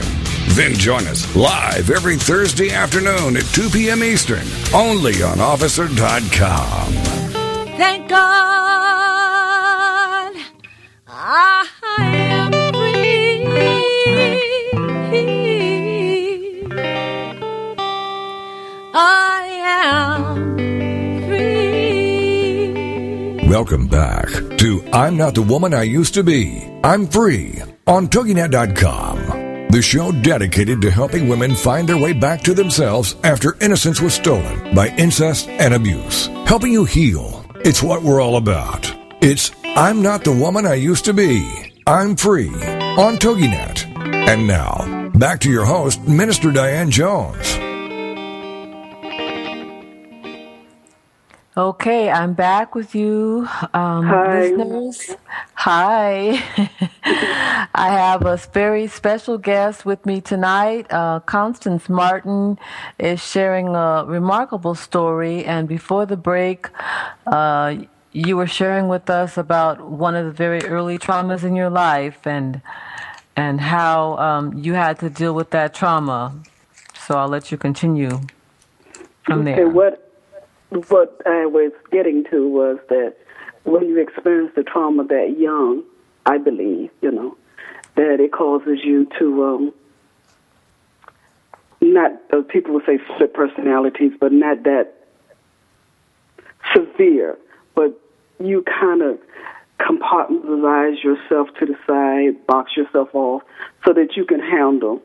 Then 0.55 0.75
join 0.75 1.07
us 1.07 1.35
live 1.37 1.91
every 1.91 2.17
Thursday 2.17 2.73
afternoon 2.73 3.37
at 3.37 3.45
2 3.55 3.71
p.m. 3.71 4.03
Eastern, 4.03 4.47
only 4.75 5.23
on 5.23 5.41
officer.com. 5.41 6.93
Thank 7.79 8.09
God 8.09 8.96
I 11.29 11.67
am 11.99 12.53
free. 12.73 13.45
I 18.95 19.43
am 20.15 20.57
free. 23.39 23.49
Welcome 23.49 23.89
back 23.89 24.29
to 24.59 24.89
I'm 24.93 25.17
Not 25.17 25.35
the 25.35 25.43
Woman 25.43 25.75
I 25.75 25.83
Used 25.83 26.15
to 26.15 26.23
Be. 26.23 26.63
I'm 26.85 27.09
Free 27.09 27.61
on 27.89 28.07
TogiNet.com. 28.07 29.67
the 29.71 29.83
show 29.83 30.13
dedicated 30.13 30.81
to 30.83 30.93
helping 30.93 31.29
women 31.29 31.57
find 31.57 31.89
their 31.89 31.99
way 31.99 32.13
back 32.13 32.41
to 32.43 32.55
themselves 32.55 33.17
after 33.25 33.57
innocence 33.61 34.01
was 34.01 34.15
stolen 34.15 34.77
by 34.77 34.91
incest 34.91 35.49
and 35.49 35.75
abuse. 35.75 36.29
Helping 36.47 36.73
you 36.73 36.85
heal. 36.85 37.45
It's 37.57 37.83
what 37.83 38.05
we're 38.05 38.21
all 38.23 38.37
about. 38.37 38.95
It's 39.21 39.51
I'm 39.79 40.01
Not 40.01 40.25
the 40.25 40.33
Woman 40.33 40.65
I 40.65 40.73
Used 40.73 41.05
to 41.05 41.13
Be. 41.13 41.71
I'm 41.87 42.17
Free 42.17 42.49
on 42.49 43.19
TogiNet. 43.19 43.85
And 44.27 44.47
now, 44.47 45.11
back 45.11 45.39
to 45.41 45.51
your 45.51 45.67
host, 45.67 46.01
Minister 46.09 46.51
Diane 46.51 46.91
Jones. 46.91 47.59
Okay, 51.59 52.09
I'm 52.11 52.33
back 52.33 52.75
with 52.75 52.95
you, 52.95 53.47
um, 53.75 54.07
Hi. 54.07 54.41
listeners. 54.41 55.15
Hi. 55.55 56.43
I 57.75 57.89
have 57.91 58.25
a 58.25 58.39
very 58.55 58.87
special 58.87 59.37
guest 59.37 59.85
with 59.85 60.07
me 60.07 60.23
tonight. 60.23 60.87
Uh, 60.91 61.21
Constance 61.21 61.91
Martin 61.91 62.59
is 62.99 63.23
sharing 63.23 63.69
a 63.77 64.07
remarkable 64.07 64.75
story. 64.75 65.45
And 65.45 65.69
before 65.69 66.07
the 66.07 66.17
break, 66.17 66.69
uh, 67.27 67.77
you 68.17 68.35
were 68.35 68.47
sharing 68.47 68.89
with 68.89 69.11
us 69.11 69.37
about 69.37 69.91
one 69.91 70.15
of 70.15 70.25
the 70.25 70.33
very 70.33 70.63
early 70.63 70.99
traumas 70.99 71.45
in 71.45 71.55
your 71.55 71.69
life 71.69 72.27
and 72.27 72.63
and 73.37 73.61
how 73.61 74.17
um, 74.17 74.55
you 74.55 74.73
had 74.73 74.99
to 74.99 75.11
deal 75.11 75.35
with 75.35 75.51
that 75.51 75.75
trauma. 75.75 76.35
So 76.95 77.19
I'll 77.19 77.29
let 77.29 77.53
you 77.53 77.59
continue 77.59 78.21
from 79.25 79.43
Okay, 79.43 79.57
there. 79.57 79.69
what 79.69 80.11
what 80.89 81.21
I 81.27 81.45
was 81.45 81.73
getting 81.93 82.25
to 82.31 82.49
was 82.49 82.79
that 82.89 83.15
when 83.65 83.87
you 83.87 84.01
experience 84.01 84.53
the 84.57 84.63
trauma 84.63 85.05
that 85.05 85.37
young, 85.39 85.83
I 86.25 86.39
believe, 86.39 86.91
you 87.03 87.11
know, 87.11 87.37
that 87.97 88.19
it 88.19 88.33
causes 88.33 88.79
you 88.83 89.07
to 89.19 89.45
um, 89.45 89.75
not 91.83 92.13
uh, 92.33 92.41
people 92.49 92.73
would 92.75 92.87
say 92.87 92.99
split 93.15 93.35
personalities, 93.35 94.13
but 94.19 94.33
not 94.33 94.63
that 94.63 94.95
severe, 96.75 97.37
but 97.75 98.01
you 98.39 98.63
kind 98.63 99.03
of 99.03 99.19
compartmentalize 99.81 101.03
yourself 101.03 101.49
to 101.59 101.67
the 101.67 101.77
side, 101.87 102.47
box 102.47 102.77
yourself 102.77 103.15
off, 103.15 103.43
so 103.85 103.93
that 103.93 104.17
you 104.17 104.25
can 104.25 104.41
handle 104.41 105.03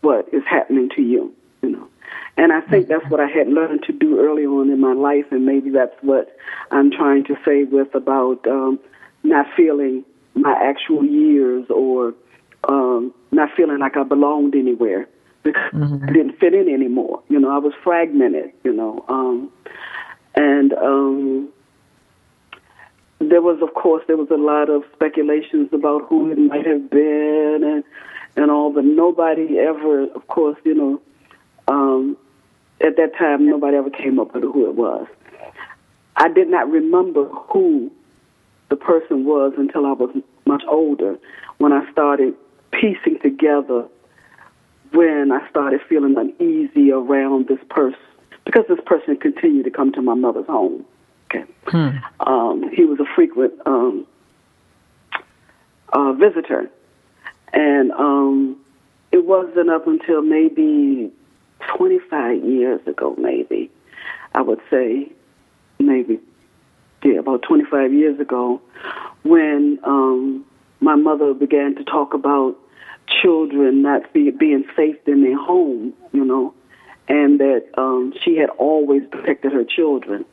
what 0.00 0.28
is 0.32 0.42
happening 0.48 0.88
to 0.96 1.02
you, 1.02 1.34
you 1.62 1.70
know. 1.70 1.88
And 2.36 2.52
I 2.52 2.60
think 2.60 2.88
that's 2.88 3.04
what 3.08 3.20
I 3.20 3.26
had 3.26 3.48
learned 3.48 3.82
to 3.84 3.92
do 3.92 4.20
early 4.20 4.44
on 4.44 4.70
in 4.70 4.80
my 4.80 4.92
life, 4.92 5.26
and 5.30 5.46
maybe 5.46 5.70
that's 5.70 5.94
what 6.02 6.36
I'm 6.70 6.90
trying 6.90 7.24
to 7.24 7.36
say 7.44 7.64
with 7.64 7.94
about 7.94 8.46
um, 8.46 8.78
not 9.22 9.46
feeling 9.56 10.04
my 10.34 10.52
actual 10.52 11.04
years 11.04 11.66
or 11.70 12.14
um, 12.68 13.14
not 13.32 13.50
feeling 13.56 13.78
like 13.78 13.96
I 13.96 14.02
belonged 14.02 14.54
anywhere 14.54 15.08
because 15.42 15.72
I 16.02 16.12
didn't 16.12 16.38
fit 16.38 16.52
in 16.54 16.68
anymore. 16.68 17.22
You 17.28 17.40
know, 17.40 17.50
I 17.54 17.58
was 17.58 17.72
fragmented. 17.82 18.52
You 18.64 18.72
know, 18.72 19.04
um, 19.08 19.50
and 20.34 20.72
um, 20.74 21.48
there 23.18 23.42
was, 23.42 23.60
of 23.62 23.74
course, 23.74 24.04
there 24.06 24.16
was 24.16 24.30
a 24.30 24.36
lot 24.36 24.68
of 24.68 24.82
speculations 24.94 25.68
about 25.72 26.06
who 26.08 26.30
it 26.30 26.38
might 26.38 26.66
have 26.66 26.90
been 26.90 27.60
and 27.62 27.84
and 28.38 28.50
all, 28.50 28.70
but 28.70 28.84
nobody 28.84 29.58
ever, 29.58 30.02
of 30.12 30.26
course, 30.26 30.58
you 30.62 30.74
know, 30.74 31.00
um, 31.68 32.18
at 32.82 32.96
that 32.98 33.16
time, 33.18 33.48
nobody 33.48 33.78
ever 33.78 33.88
came 33.88 34.20
up 34.20 34.34
with 34.34 34.42
who 34.42 34.68
it 34.68 34.74
was. 34.74 35.06
I 36.16 36.28
did 36.28 36.48
not 36.48 36.70
remember 36.70 37.24
who 37.24 37.90
the 38.68 38.76
person 38.76 39.24
was 39.24 39.54
until 39.56 39.86
I 39.86 39.92
was 39.92 40.14
much 40.44 40.64
older, 40.68 41.18
when 41.56 41.72
I 41.72 41.90
started 41.92 42.34
piecing 42.72 43.18
together 43.22 43.86
when 44.92 45.32
I 45.32 45.48
started 45.50 45.80
feeling 45.88 46.16
uneasy 46.16 46.90
around 46.92 47.48
this 47.48 47.58
person 47.68 47.98
because 48.44 48.64
this 48.68 48.78
person 48.86 49.16
continued 49.16 49.64
to 49.64 49.70
come 49.70 49.92
to 49.92 50.02
my 50.02 50.14
mother's 50.14 50.46
home. 50.46 50.84
Okay, 51.26 51.44
um, 52.20 52.70
he 52.72 52.84
was 52.84 53.00
a 53.00 53.14
frequent 53.14 53.54
um, 53.66 54.06
uh, 55.92 56.12
visitor, 56.12 56.70
and 57.52 57.90
um, 57.92 58.56
it 59.12 59.24
wasn't 59.24 59.70
up 59.70 59.86
until 59.86 60.22
maybe 60.22 61.10
25 61.76 62.44
years 62.44 62.80
ago, 62.86 63.14
maybe 63.18 63.70
I 64.36 64.42
would 64.42 64.60
say, 64.70 65.10
maybe 65.78 66.20
yeah, 67.02 67.18
about 67.18 67.42
25 67.42 67.92
years 67.92 68.20
ago, 68.20 68.60
when 69.22 69.78
um, 69.82 70.44
my 70.80 70.94
mother 70.94 71.32
began 71.32 71.74
to 71.76 71.84
talk 71.84 72.14
about 72.14 72.56
children 73.22 73.82
not 73.82 74.12
be, 74.12 74.30
being 74.30 74.64
safe 74.76 74.96
in 75.06 75.22
their 75.22 75.38
home, 75.38 75.94
you 76.12 76.24
know, 76.24 76.52
and 77.08 77.40
that 77.40 77.64
um, 77.78 78.12
she 78.22 78.36
had 78.36 78.50
always 78.50 79.02
protected 79.10 79.52
her 79.52 79.64
children. 79.64 80.24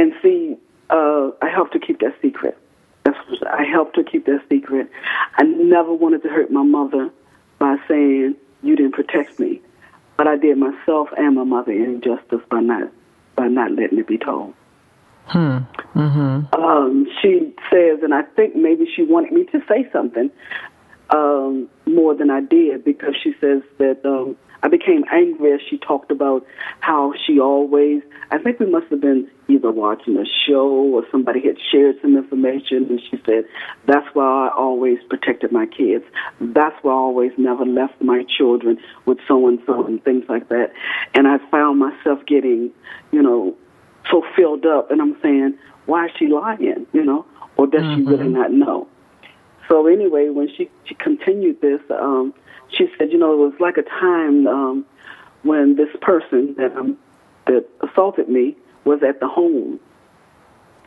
And 0.00 0.14
see, 0.22 0.56
uh, 0.88 1.28
I 1.42 1.50
helped 1.50 1.74
her 1.74 1.78
keep 1.78 2.00
that 2.00 2.14
secret. 2.22 2.56
That's 3.04 3.18
what 3.28 3.46
I 3.46 3.64
helped 3.64 3.96
her 3.96 4.02
keep 4.02 4.24
that 4.24 4.40
secret. 4.48 4.90
I 5.36 5.42
never 5.42 5.92
wanted 5.92 6.22
to 6.22 6.30
hurt 6.30 6.50
my 6.50 6.62
mother 6.62 7.10
by 7.58 7.76
saying 7.86 8.34
you 8.62 8.76
didn't 8.76 8.94
protect 8.94 9.38
me, 9.38 9.60
but 10.16 10.26
I 10.26 10.38
did 10.38 10.56
myself 10.56 11.10
and 11.18 11.36
my 11.36 11.44
mother 11.44 11.72
injustice 11.72 12.40
by 12.50 12.60
not 12.60 12.90
by 13.36 13.48
not 13.48 13.72
letting 13.72 13.98
it 13.98 14.06
be 14.06 14.16
told. 14.16 14.54
Um, 16.54 17.06
she 17.20 17.54
says, 17.70 17.98
and 18.02 18.14
I 18.14 18.22
think 18.22 18.56
maybe 18.56 18.86
she 18.96 19.02
wanted 19.02 19.32
me 19.32 19.44
to 19.52 19.60
say 19.68 19.86
something 19.92 20.30
um, 21.10 21.68
more 21.84 22.14
than 22.14 22.30
I 22.30 22.40
did 22.40 22.84
because 22.86 23.14
she 23.22 23.34
says 23.38 23.60
that 23.76 24.00
um, 24.06 24.34
I 24.62 24.68
became 24.68 25.04
angry 25.10 25.52
as 25.52 25.60
she 25.68 25.78
talked 25.78 26.10
about 26.10 26.46
how 26.80 27.14
she 27.26 27.40
always. 27.40 28.02
I 28.30 28.38
think 28.38 28.60
we 28.60 28.66
must 28.66 28.88
have 28.90 29.00
been 29.00 29.28
either 29.48 29.70
watching 29.70 30.16
a 30.16 30.24
show 30.46 30.68
or 30.68 31.04
somebody 31.10 31.40
had 31.40 31.56
shared 31.70 31.96
some 32.02 32.16
information, 32.16 32.86
and 32.90 33.00
she 33.10 33.20
said 33.24 33.44
that's 33.86 34.06
why 34.14 34.48
I 34.48 34.54
always 34.54 34.98
protected 35.08 35.50
my 35.50 35.66
kids. 35.66 36.04
That's 36.40 36.76
why 36.82 36.92
I 36.92 36.96
always 36.96 37.32
never 37.38 37.64
left 37.64 38.00
my 38.02 38.24
children 38.38 38.78
with 39.06 39.18
so 39.26 39.48
and 39.48 39.58
so 39.66 39.86
and 39.86 40.02
things 40.04 40.24
like 40.28 40.48
that. 40.48 40.72
And 41.14 41.26
I 41.26 41.38
found 41.50 41.78
myself 41.78 42.24
getting, 42.26 42.70
you 43.12 43.22
know, 43.22 43.56
so 44.10 44.24
filled 44.36 44.66
up, 44.66 44.90
and 44.90 45.00
I'm 45.00 45.16
saying, 45.22 45.58
why 45.86 46.06
is 46.06 46.12
she 46.18 46.26
lying? 46.26 46.86
You 46.92 47.04
know, 47.04 47.24
or 47.56 47.66
does 47.66 47.82
she 47.94 48.02
really 48.02 48.28
not 48.28 48.52
know? 48.52 48.86
So 49.68 49.86
anyway, 49.86 50.28
when 50.28 50.48
she, 50.56 50.68
she 50.84 50.94
continued 50.94 51.60
this, 51.60 51.80
um, 51.90 52.34
she 52.76 52.86
said, 52.98 53.12
you 53.12 53.18
know, 53.18 53.32
it 53.32 53.36
was 53.36 53.54
like 53.60 53.76
a 53.76 53.82
time 53.82 54.46
um, 54.46 54.86
when 55.42 55.76
this 55.76 55.88
person 56.00 56.54
that 56.58 56.76
um, 56.76 56.98
that 57.46 57.66
assaulted 57.80 58.28
me 58.28 58.56
was 58.84 59.00
at 59.06 59.20
the 59.20 59.28
home, 59.28 59.80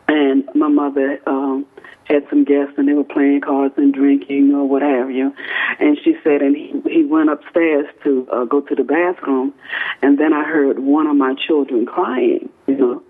and 0.07 0.47
my 0.55 0.67
mother 0.67 1.19
um, 1.27 1.65
had 2.05 2.23
some 2.29 2.43
guests, 2.43 2.73
and 2.77 2.87
they 2.87 2.93
were 2.93 3.03
playing 3.03 3.41
cards 3.41 3.73
and 3.77 3.93
drinking 3.93 4.53
or 4.53 4.67
what 4.67 4.81
have 4.81 5.11
you. 5.11 5.33
And 5.79 5.97
she 6.03 6.15
said, 6.23 6.41
and 6.41 6.55
he 6.55 6.81
he 6.89 7.03
went 7.05 7.29
upstairs 7.29 7.87
to 8.03 8.27
uh, 8.31 8.45
go 8.45 8.61
to 8.61 8.75
the 8.75 8.83
bathroom, 8.83 9.53
and 10.01 10.17
then 10.17 10.33
I 10.33 10.43
heard 10.43 10.79
one 10.79 11.07
of 11.07 11.15
my 11.15 11.35
children 11.47 11.85
crying, 11.85 12.49
you 12.67 12.75
know, 12.75 13.03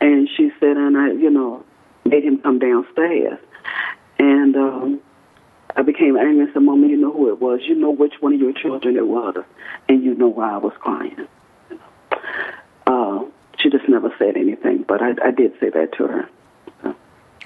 and 0.00 0.28
she 0.36 0.50
said, 0.60 0.76
and 0.76 0.96
I, 0.96 1.12
you 1.12 1.30
know, 1.30 1.64
made 2.04 2.24
him 2.24 2.38
come 2.38 2.58
downstairs, 2.58 3.38
and. 4.18 4.56
um 4.56 5.00
I 5.76 5.82
became 5.82 6.16
angry 6.16 6.44
and 6.44 6.52
said, 6.52 6.62
Mama, 6.62 6.86
you 6.86 6.96
know 6.96 7.12
who 7.12 7.28
it 7.30 7.40
was. 7.40 7.60
You 7.62 7.74
know 7.74 7.90
which 7.90 8.14
one 8.20 8.34
of 8.34 8.40
your 8.40 8.52
children 8.52 8.96
it 8.96 9.06
was, 9.06 9.36
and 9.88 10.02
you 10.02 10.14
know 10.14 10.28
why 10.28 10.54
I 10.54 10.58
was 10.58 10.72
crying. 10.78 11.26
Uh, 12.86 13.24
she 13.58 13.70
just 13.70 13.88
never 13.88 14.12
said 14.18 14.36
anything, 14.36 14.84
but 14.86 15.00
I, 15.02 15.10
I 15.24 15.30
did 15.30 15.52
say 15.60 15.70
that 15.70 15.92
to 15.98 16.06
her. 16.06 16.28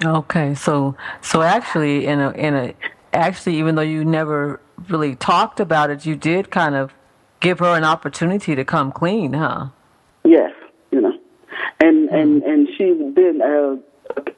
Okay, 0.03 0.53
so 0.55 0.95
so 1.21 1.41
actually, 1.41 2.05
in 2.05 2.19
a 2.19 2.31
in 2.31 2.53
a 2.53 2.75
actually, 3.13 3.57
even 3.59 3.75
though 3.75 3.81
you 3.81 4.03
never 4.03 4.59
really 4.89 5.15
talked 5.15 5.59
about 5.59 5.89
it, 5.89 6.05
you 6.05 6.15
did 6.15 6.51
kind 6.51 6.75
of 6.75 6.93
give 7.39 7.59
her 7.59 7.77
an 7.77 7.85
opportunity 7.85 8.55
to 8.55 8.65
come 8.65 8.91
clean, 8.91 9.33
huh? 9.33 9.67
Yes, 10.25 10.51
you 10.91 10.99
know, 10.99 11.17
and 11.79 12.09
and 12.09 12.43
and 12.43 12.67
she 12.77 12.93
then 13.15 13.41
uh, 13.41 13.77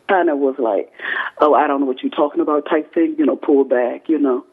kind 0.08 0.30
of 0.30 0.38
was 0.40 0.56
like, 0.58 0.92
"Oh, 1.40 1.54
I 1.54 1.68
don't 1.68 1.82
know 1.82 1.86
what 1.86 2.02
you're 2.02 2.12
talking 2.12 2.42
about," 2.42 2.68
type 2.70 2.94
thing, 2.94 3.16
you 3.18 3.26
know, 3.26 3.36
pull 3.36 3.64
back, 3.64 4.08
you 4.08 4.20
know, 4.20 4.46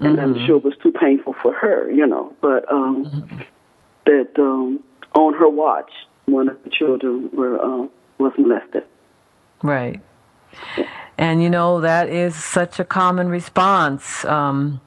and 0.00 0.20
I'm 0.20 0.46
sure 0.46 0.56
it 0.56 0.64
was 0.64 0.76
too 0.82 0.92
painful 0.92 1.34
for 1.42 1.52
her, 1.52 1.90
you 1.90 2.06
know, 2.06 2.32
but 2.40 2.70
um, 2.70 3.28
that 4.04 4.28
um, 4.38 4.82
on 5.14 5.34
her 5.34 5.48
watch, 5.48 5.90
one 6.26 6.48
of 6.48 6.62
the 6.64 6.70
children 6.70 7.30
were 7.32 7.58
uh, 7.60 7.86
was 8.18 8.32
molested. 8.38 8.84
Right. 9.62 10.00
And 11.18 11.42
you 11.42 11.48
know 11.48 11.80
that 11.80 12.08
is 12.08 12.34
such 12.34 12.78
a 12.78 12.84
common 12.84 13.28
response. 13.28 14.24
Um, 14.24 14.80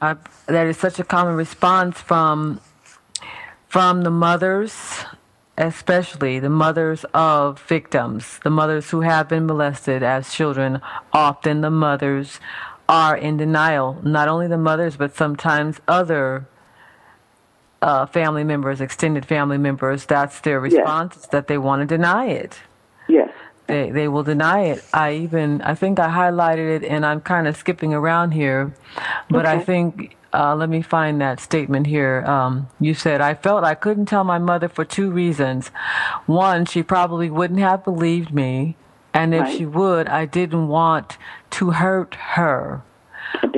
I, 0.00 0.16
that 0.46 0.66
is 0.66 0.76
such 0.78 0.98
a 0.98 1.04
common 1.04 1.36
response 1.36 2.00
from 2.00 2.60
from 3.68 4.02
the 4.02 4.10
mothers, 4.10 5.04
especially 5.58 6.38
the 6.38 6.50
mothers 6.50 7.04
of 7.14 7.60
victims, 7.62 8.40
the 8.44 8.50
mothers 8.50 8.90
who 8.90 9.00
have 9.00 9.28
been 9.28 9.46
molested 9.46 10.02
as 10.02 10.34
children. 10.34 10.80
Often 11.12 11.62
the 11.62 11.70
mothers 11.70 12.40
are 12.88 13.16
in 13.16 13.36
denial. 13.36 13.98
Not 14.02 14.28
only 14.28 14.46
the 14.46 14.58
mothers, 14.58 14.96
but 14.96 15.14
sometimes 15.14 15.80
other 15.88 16.46
uh, 17.82 18.06
family 18.06 18.44
members, 18.44 18.80
extended 18.80 19.26
family 19.26 19.58
members. 19.58 20.06
That's 20.06 20.40
their 20.40 20.60
response 20.60 21.16
is 21.16 21.26
that 21.28 21.46
they 21.46 21.58
want 21.58 21.82
to 21.82 21.86
deny 21.86 22.26
it. 22.26 22.60
Yes. 23.08 23.30
They 23.66 23.90
they 23.90 24.08
will 24.08 24.22
deny 24.22 24.64
it. 24.66 24.84
I 24.92 25.14
even 25.14 25.60
I 25.62 25.74
think 25.74 25.98
I 25.98 26.08
highlighted 26.08 26.76
it, 26.76 26.84
and 26.84 27.04
I'm 27.04 27.20
kind 27.20 27.48
of 27.48 27.56
skipping 27.56 27.92
around 27.92 28.30
here, 28.30 28.72
but 29.28 29.44
I 29.44 29.58
think 29.58 30.15
uh, 30.32 30.54
let 30.54 30.68
me 30.68 30.82
find 30.82 31.20
that 31.20 31.40
statement 31.40 31.86
here. 31.86 32.24
Um, 32.26 32.68
you 32.80 32.94
said 32.94 33.20
I 33.20 33.34
felt 33.34 33.64
I 33.64 33.74
couldn't 33.74 34.06
tell 34.06 34.24
my 34.24 34.38
mother 34.38 34.68
for 34.68 34.84
two 34.84 35.10
reasons. 35.10 35.68
One, 36.26 36.64
she 36.66 36.82
probably 36.82 37.30
wouldn't 37.30 37.60
have 37.60 37.84
believed 37.84 38.32
me, 38.32 38.76
and 39.14 39.34
if 39.34 39.42
Right. 39.42 39.56
she 39.56 39.66
would, 39.66 40.08
I 40.08 40.26
didn't 40.26 40.68
want 40.68 41.16
to 41.50 41.70
hurt 41.70 42.14
her 42.14 42.82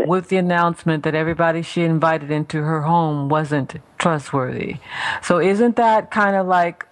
with 0.07 0.29
the 0.29 0.37
announcement 0.37 1.05
that 1.05 1.15
everybody 1.15 1.63
she 1.63 1.83
invited 1.83 2.31
into 2.31 2.63
her 2.63 2.83
home 2.83 3.29
wasn't 3.29 3.77
trustworthy. 3.99 4.77
So 5.23 5.39
isn't 5.41 5.77
that 5.77 6.11
kind 6.11 6.37
of 6.37 6.47
like 6.47 6.87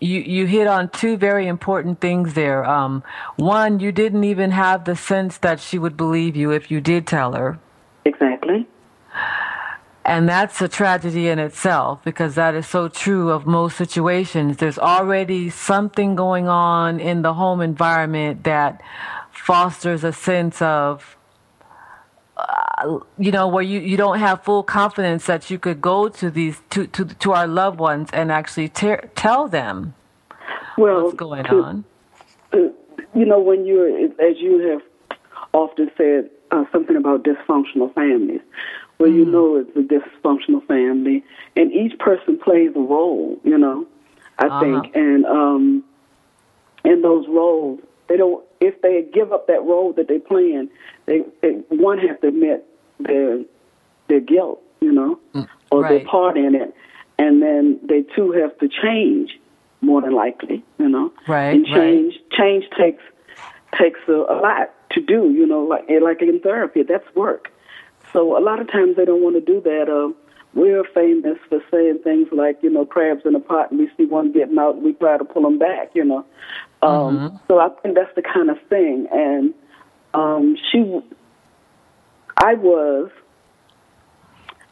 you 0.00 0.20
you 0.20 0.46
hit 0.46 0.66
on 0.66 0.88
two 0.90 1.16
very 1.16 1.46
important 1.46 2.00
things 2.00 2.34
there. 2.34 2.64
Um, 2.64 3.02
one, 3.36 3.80
you 3.80 3.92
didn't 3.92 4.24
even 4.24 4.50
have 4.50 4.84
the 4.84 4.94
sense 4.96 5.38
that 5.38 5.58
she 5.58 5.78
would 5.78 5.96
believe 5.96 6.36
you 6.36 6.50
if 6.50 6.70
you 6.70 6.80
did 6.80 7.06
tell 7.06 7.32
her. 7.32 7.58
Exactly. 8.04 8.35
And 10.08 10.28
that's 10.28 10.62
a 10.62 10.68
tragedy 10.68 11.26
in 11.28 11.40
itself 11.40 12.02
because 12.04 12.36
that 12.36 12.54
is 12.54 12.66
so 12.68 12.86
true 12.88 13.30
of 13.30 13.44
most 13.44 13.76
situations. 13.76 14.58
There's 14.58 14.78
already 14.78 15.50
something 15.50 16.14
going 16.14 16.46
on 16.48 17.00
in 17.00 17.22
the 17.22 17.34
home 17.34 17.60
environment 17.60 18.44
that 18.44 18.80
fosters 19.32 20.04
a 20.04 20.12
sense 20.12 20.62
of, 20.62 21.16
uh, 22.36 23.00
you 23.18 23.32
know, 23.32 23.48
where 23.48 23.64
you, 23.64 23.80
you 23.80 23.96
don't 23.96 24.20
have 24.20 24.44
full 24.44 24.62
confidence 24.62 25.26
that 25.26 25.50
you 25.50 25.58
could 25.58 25.80
go 25.80 26.08
to 26.08 26.30
these 26.30 26.60
to 26.70 26.86
to, 26.86 27.04
to 27.06 27.32
our 27.32 27.48
loved 27.48 27.80
ones 27.80 28.08
and 28.12 28.30
actually 28.30 28.68
te- 28.68 29.08
tell 29.16 29.48
them 29.48 29.94
Well, 30.78 31.04
what's 31.04 31.16
going 31.16 31.44
to- 31.46 31.62
on. 31.64 31.84
to- 32.52 32.72
you 33.14 33.24
know, 33.24 33.40
when 33.40 33.64
you're, 33.66 33.88
as 34.20 34.36
you 34.38 34.70
have 34.70 34.82
often 35.52 35.90
said, 35.96 36.30
uh, 36.52 36.64
something 36.70 36.96
about 36.96 37.24
dysfunctional 37.24 37.92
families, 37.94 38.42
where 38.98 39.10
you 39.10 39.24
know 39.24 39.56
it's 39.56 39.76
a 39.76 39.80
dysfunctional 39.80 40.64
family, 40.66 41.24
and 41.56 41.72
each 41.72 41.98
person 41.98 42.38
plays 42.38 42.70
a 42.74 42.80
role. 42.80 43.38
You 43.44 43.58
know, 43.58 43.86
I 44.38 44.46
Uh-huh. 44.46 44.60
think, 44.60 44.96
and 44.96 45.26
um, 45.26 45.84
in 46.84 47.02
those 47.02 47.26
roles, 47.28 47.80
they 48.08 48.16
don't. 48.16 48.44
If 48.60 48.80
they 48.80 49.02
give 49.12 49.32
up 49.32 49.46
that 49.48 49.62
role 49.62 49.92
that 49.94 50.08
they 50.08 50.18
playing, 50.18 50.70
they, 51.06 51.22
they 51.42 51.50
one 51.68 51.98
have 51.98 52.20
to 52.22 52.28
admit 52.28 52.64
their 53.00 53.42
their 54.08 54.20
guilt. 54.20 54.62
You 54.80 54.92
know, 54.92 55.18
or 55.70 55.82
right. 55.82 55.88
their 55.88 56.04
part 56.04 56.36
in 56.36 56.54
it, 56.54 56.74
and 57.18 57.42
then 57.42 57.80
they 57.82 58.02
too 58.14 58.30
have 58.32 58.56
to 58.58 58.68
change 58.68 59.38
more 59.80 60.00
than 60.00 60.12
likely. 60.12 60.62
You 60.78 60.88
know, 60.88 61.12
Right, 61.26 61.54
and 61.54 61.64
right. 61.64 61.74
change 61.74 62.14
change 62.30 62.64
takes 62.78 63.02
takes 63.78 64.00
a, 64.08 64.12
a 64.12 64.36
lot 64.40 64.70
to 64.90 65.00
do. 65.00 65.30
You 65.32 65.46
know, 65.46 65.62
like 65.64 65.84
like 66.00 66.22
in 66.22 66.40
therapy, 66.40 66.82
that's 66.82 67.04
work. 67.14 67.50
So 68.12 68.36
a 68.38 68.40
lot 68.40 68.60
of 68.60 68.70
times 68.70 68.96
they 68.96 69.04
don't 69.04 69.22
want 69.22 69.36
to 69.36 69.40
do 69.40 69.60
that. 69.62 69.88
Uh, 69.88 70.12
we're 70.54 70.84
famous 70.94 71.38
for 71.48 71.60
saying 71.70 72.00
things 72.02 72.28
like, 72.32 72.58
you 72.62 72.70
know, 72.70 72.86
crabs 72.86 73.22
in 73.26 73.34
a 73.34 73.40
pot, 73.40 73.70
and 73.70 73.78
we 73.78 73.90
see 73.96 74.06
one 74.06 74.32
getting 74.32 74.58
out, 74.58 74.76
and 74.76 74.84
we 74.84 74.94
try 74.94 75.18
to 75.18 75.24
pull 75.24 75.42
them 75.42 75.58
back. 75.58 75.90
You 75.94 76.04
know, 76.04 76.26
um, 76.82 77.40
so 77.48 77.58
I 77.58 77.68
think 77.82 77.94
that's 77.94 78.14
the 78.14 78.22
kind 78.22 78.48
of 78.50 78.56
thing. 78.68 79.06
And 79.12 79.52
um, 80.14 80.56
she, 80.70 81.00
I 82.38 82.54
was 82.54 83.10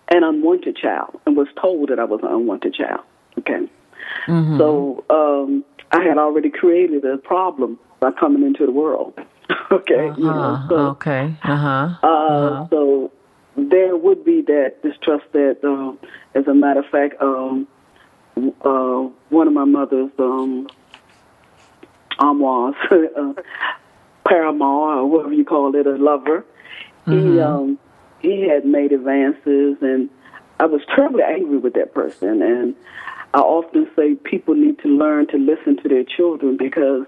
an 0.08 0.24
unwanted 0.24 0.76
child, 0.76 1.20
and 1.26 1.36
was 1.36 1.48
told 1.60 1.90
that 1.90 1.98
I 1.98 2.04
was 2.04 2.20
an 2.22 2.28
unwanted 2.28 2.74
child. 2.74 3.00
Okay. 3.38 3.68
So 4.58 5.04
um, 5.10 5.64
I 5.90 6.02
had 6.02 6.18
already 6.18 6.50
created 6.50 7.04
a 7.04 7.18
problem 7.18 7.78
by 8.00 8.10
coming 8.12 8.42
into 8.42 8.64
the 8.64 8.72
world. 8.72 9.14
okay, 9.72 10.12
you 10.16 10.24
know, 10.24 10.54
Uh, 10.64 10.68
so, 10.68 10.76
okay. 10.88 11.36
Uh 11.42 11.56
huh. 11.56 12.06
uh, 12.06 12.68
so 12.68 13.12
there 13.56 13.96
would 13.96 14.24
be 14.24 14.42
that 14.42 14.82
distrust. 14.82 15.24
That, 15.32 15.58
um, 15.62 15.98
as 16.34 16.46
a 16.46 16.54
matter 16.54 16.80
of 16.80 16.86
fact, 16.86 17.20
um, 17.20 17.68
uh, 18.36 19.08
one 19.28 19.46
of 19.46 19.52
my 19.52 19.64
mother's 19.64 20.10
um, 20.18 20.68
amours, 22.18 22.74
uh, 22.90 23.32
paramour, 24.26 24.98
or 24.98 25.06
whatever 25.06 25.32
you 25.32 25.44
call 25.44 25.74
it, 25.74 25.86
a 25.86 25.96
lover, 25.96 26.44
he 27.06 27.40
um, 27.40 27.78
he 28.20 28.48
had 28.48 28.64
made 28.64 28.92
advances, 28.92 29.76
and 29.82 30.08
I 30.58 30.66
was 30.66 30.80
terribly 30.94 31.22
angry 31.22 31.58
with 31.58 31.74
that 31.74 31.94
person. 31.94 32.42
And 32.42 32.74
I 33.34 33.40
often 33.40 33.88
say 33.94 34.14
people 34.14 34.54
need 34.54 34.78
to 34.80 34.88
learn 34.88 35.26
to 35.28 35.36
listen 35.36 35.76
to 35.82 35.88
their 35.88 36.04
children 36.04 36.56
because 36.56 37.06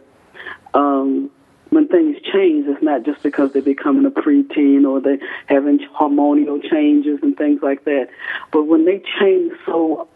um, 0.74 1.30
when 1.70 1.88
things 1.88 2.16
change, 2.33 2.66
it's 2.68 2.83
not 2.83 3.05
just 3.05 3.22
because 3.22 3.52
they're 3.52 3.62
becoming 3.62 4.07
a 4.07 4.11
preteen 4.11 4.87
or 4.87 5.00
they're 5.00 5.18
having 5.46 5.79
hormonal 5.98 6.62
changes 6.70 7.18
and 7.22 7.37
things 7.37 7.61
like 7.62 7.85
that. 7.85 8.09
But 8.52 8.64
when 8.64 8.85
they 8.85 9.02
change 9.18 9.52
so, 9.66 10.09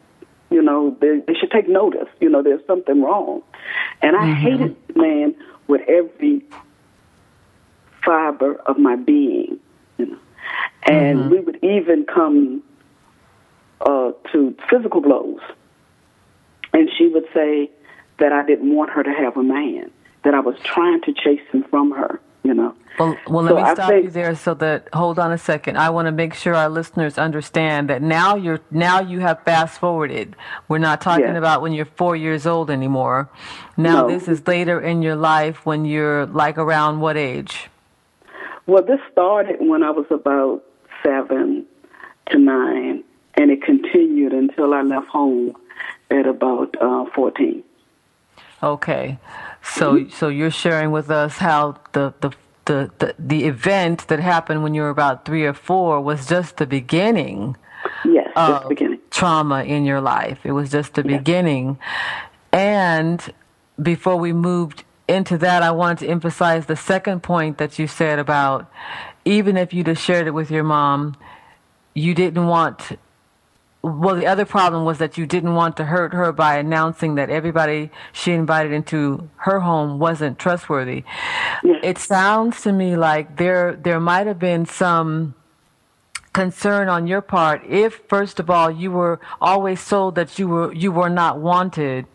you 0.50 0.62
know, 0.62 0.96
they, 1.00 1.20
they 1.26 1.34
should 1.34 1.50
take 1.50 1.68
notice. 1.68 2.08
You 2.20 2.28
know, 2.28 2.42
there's 2.42 2.64
something 2.66 3.02
wrong. 3.02 3.42
And 4.02 4.16
I 4.16 4.32
hated 4.32 4.76
the 4.88 5.00
man 5.00 5.34
with 5.66 5.82
every 5.88 6.42
fiber 8.04 8.54
of 8.66 8.78
my 8.78 8.96
being. 8.96 9.58
You 9.98 10.06
know, 10.06 10.18
and 10.84 11.30
we 11.30 11.40
would 11.40 11.62
even 11.62 12.04
come 12.04 12.62
uh, 13.80 14.12
to 14.32 14.56
physical 14.68 15.00
blows. 15.00 15.40
And 16.72 16.88
she 16.96 17.08
would 17.08 17.26
say 17.34 17.70
that 18.18 18.32
I 18.32 18.44
didn't 18.44 18.74
want 18.74 18.90
her 18.90 19.02
to 19.02 19.10
have 19.10 19.36
a 19.36 19.42
man, 19.42 19.90
that 20.24 20.34
I 20.34 20.40
was 20.40 20.56
trying 20.62 21.00
to 21.02 21.12
chase 21.12 21.40
him 21.50 21.64
from 21.64 21.90
her, 21.92 22.20
you 22.42 22.54
know. 22.54 22.74
Well, 22.98 23.16
well, 23.28 23.44
let 23.44 23.50
So 23.50 23.56
me 23.56 23.62
I 23.62 23.74
stop 23.74 23.88
think- 23.88 24.04
you 24.04 24.10
there. 24.10 24.34
So 24.34 24.52
that 24.54 24.88
hold 24.92 25.18
on 25.18 25.32
a 25.32 25.38
second. 25.38 25.78
I 25.78 25.88
want 25.90 26.06
to 26.06 26.12
make 26.12 26.34
sure 26.34 26.54
our 26.54 26.68
listeners 26.68 27.16
understand 27.18 27.88
that 27.88 28.02
now 28.02 28.34
you're 28.36 28.60
now 28.70 29.00
you 29.00 29.20
have 29.20 29.42
fast 29.44 29.78
forwarded. 29.80 30.36
We're 30.68 30.78
not 30.78 31.00
talking 31.00 31.36
about 31.36 31.62
when 31.62 31.72
you're 31.72 31.86
four 31.86 32.14
years 32.16 32.46
old 32.46 32.68
anymore. 32.70 33.28
Now 33.76 34.02
No. 34.02 34.08
this 34.08 34.28
is 34.28 34.46
later 34.46 34.80
in 34.80 35.00
your 35.02 35.16
life 35.16 35.64
when 35.64 35.84
you're 35.86 36.26
like 36.26 36.58
around 36.58 37.00
what 37.00 37.16
age? 37.16 37.70
Well, 38.66 38.82
this 38.82 39.00
started 39.10 39.56
when 39.60 39.82
I 39.82 39.90
was 39.90 40.06
about 40.10 40.62
seven 41.02 41.64
to 42.26 42.38
nine, 42.38 43.02
and 43.34 43.50
it 43.50 43.62
continued 43.62 44.32
until 44.32 44.74
I 44.74 44.82
left 44.82 45.08
home 45.08 45.56
at 46.10 46.26
about 46.26 46.76
uh, 46.80 47.06
14. 47.14 47.64
Okay, 48.62 49.18
so 49.62 49.94
mm-hmm. 49.94 50.10
so 50.10 50.28
you're 50.28 50.50
sharing 50.50 50.90
with 50.90 51.10
us 51.10 51.36
how 51.38 51.76
the 51.92 52.14
the. 52.20 52.32
The, 52.66 52.88
the, 52.98 53.14
the 53.18 53.46
event 53.46 54.06
that 54.08 54.20
happened 54.20 54.62
when 54.62 54.74
you 54.74 54.82
were 54.82 54.90
about 54.90 55.24
three 55.24 55.44
or 55.44 55.54
four 55.54 56.00
was 56.00 56.28
just 56.28 56.58
the 56.58 56.66
beginning 56.66 57.56
Yes, 58.04 58.30
just 58.36 58.62
the 58.62 58.68
beginning. 58.68 59.00
trauma 59.10 59.64
in 59.64 59.84
your 59.84 60.00
life. 60.00 60.38
It 60.44 60.52
was 60.52 60.70
just 60.70 60.94
the 60.94 61.02
beginning. 61.02 61.78
And 62.52 63.32
before 63.80 64.16
we 64.16 64.32
moved 64.32 64.84
into 65.08 65.36
that, 65.38 65.64
I 65.64 65.72
wanted 65.72 66.04
to 66.06 66.12
emphasize 66.12 66.66
the 66.66 66.76
second 66.76 67.22
point 67.24 67.58
that 67.58 67.78
you 67.78 67.88
said 67.88 68.20
about 68.20 68.70
even 69.24 69.56
if 69.56 69.72
you'd 69.74 69.86
have 69.88 69.98
shared 69.98 70.26
it 70.26 70.32
with 70.32 70.50
your 70.50 70.64
mom, 70.64 71.16
you 71.94 72.14
didn't 72.14 72.46
want. 72.46 72.98
Well, 73.82 74.16
the 74.16 74.26
other 74.26 74.44
problem 74.44 74.84
was 74.84 74.98
that 74.98 75.16
you 75.16 75.26
didn't 75.26 75.54
want 75.54 75.78
to 75.78 75.84
hurt 75.86 76.12
her 76.12 76.32
by 76.32 76.58
announcing 76.58 77.14
that 77.14 77.30
everybody 77.30 77.90
she 78.12 78.32
invited 78.32 78.72
into 78.72 79.30
her 79.36 79.60
home 79.60 79.98
wasn't 79.98 80.38
trustworthy. 80.38 81.04
Yes. 81.64 81.80
It 81.82 81.98
sounds 81.98 82.60
to 82.62 82.72
me 82.72 82.96
like 82.96 83.38
there 83.38 83.74
there 83.74 83.98
might 83.98 84.26
have 84.26 84.38
been 84.38 84.66
some 84.66 85.34
concern 86.32 86.88
on 86.88 87.06
your 87.06 87.20
part 87.22 87.64
if 87.66 88.02
first 88.08 88.38
of 88.38 88.48
all 88.48 88.70
you 88.70 88.90
were 88.90 89.18
always 89.40 89.84
told 89.84 90.14
that 90.14 90.38
you 90.38 90.46
were 90.46 90.72
you 90.72 90.92
were 90.92 91.08
not 91.08 91.40
wanted 91.40 92.06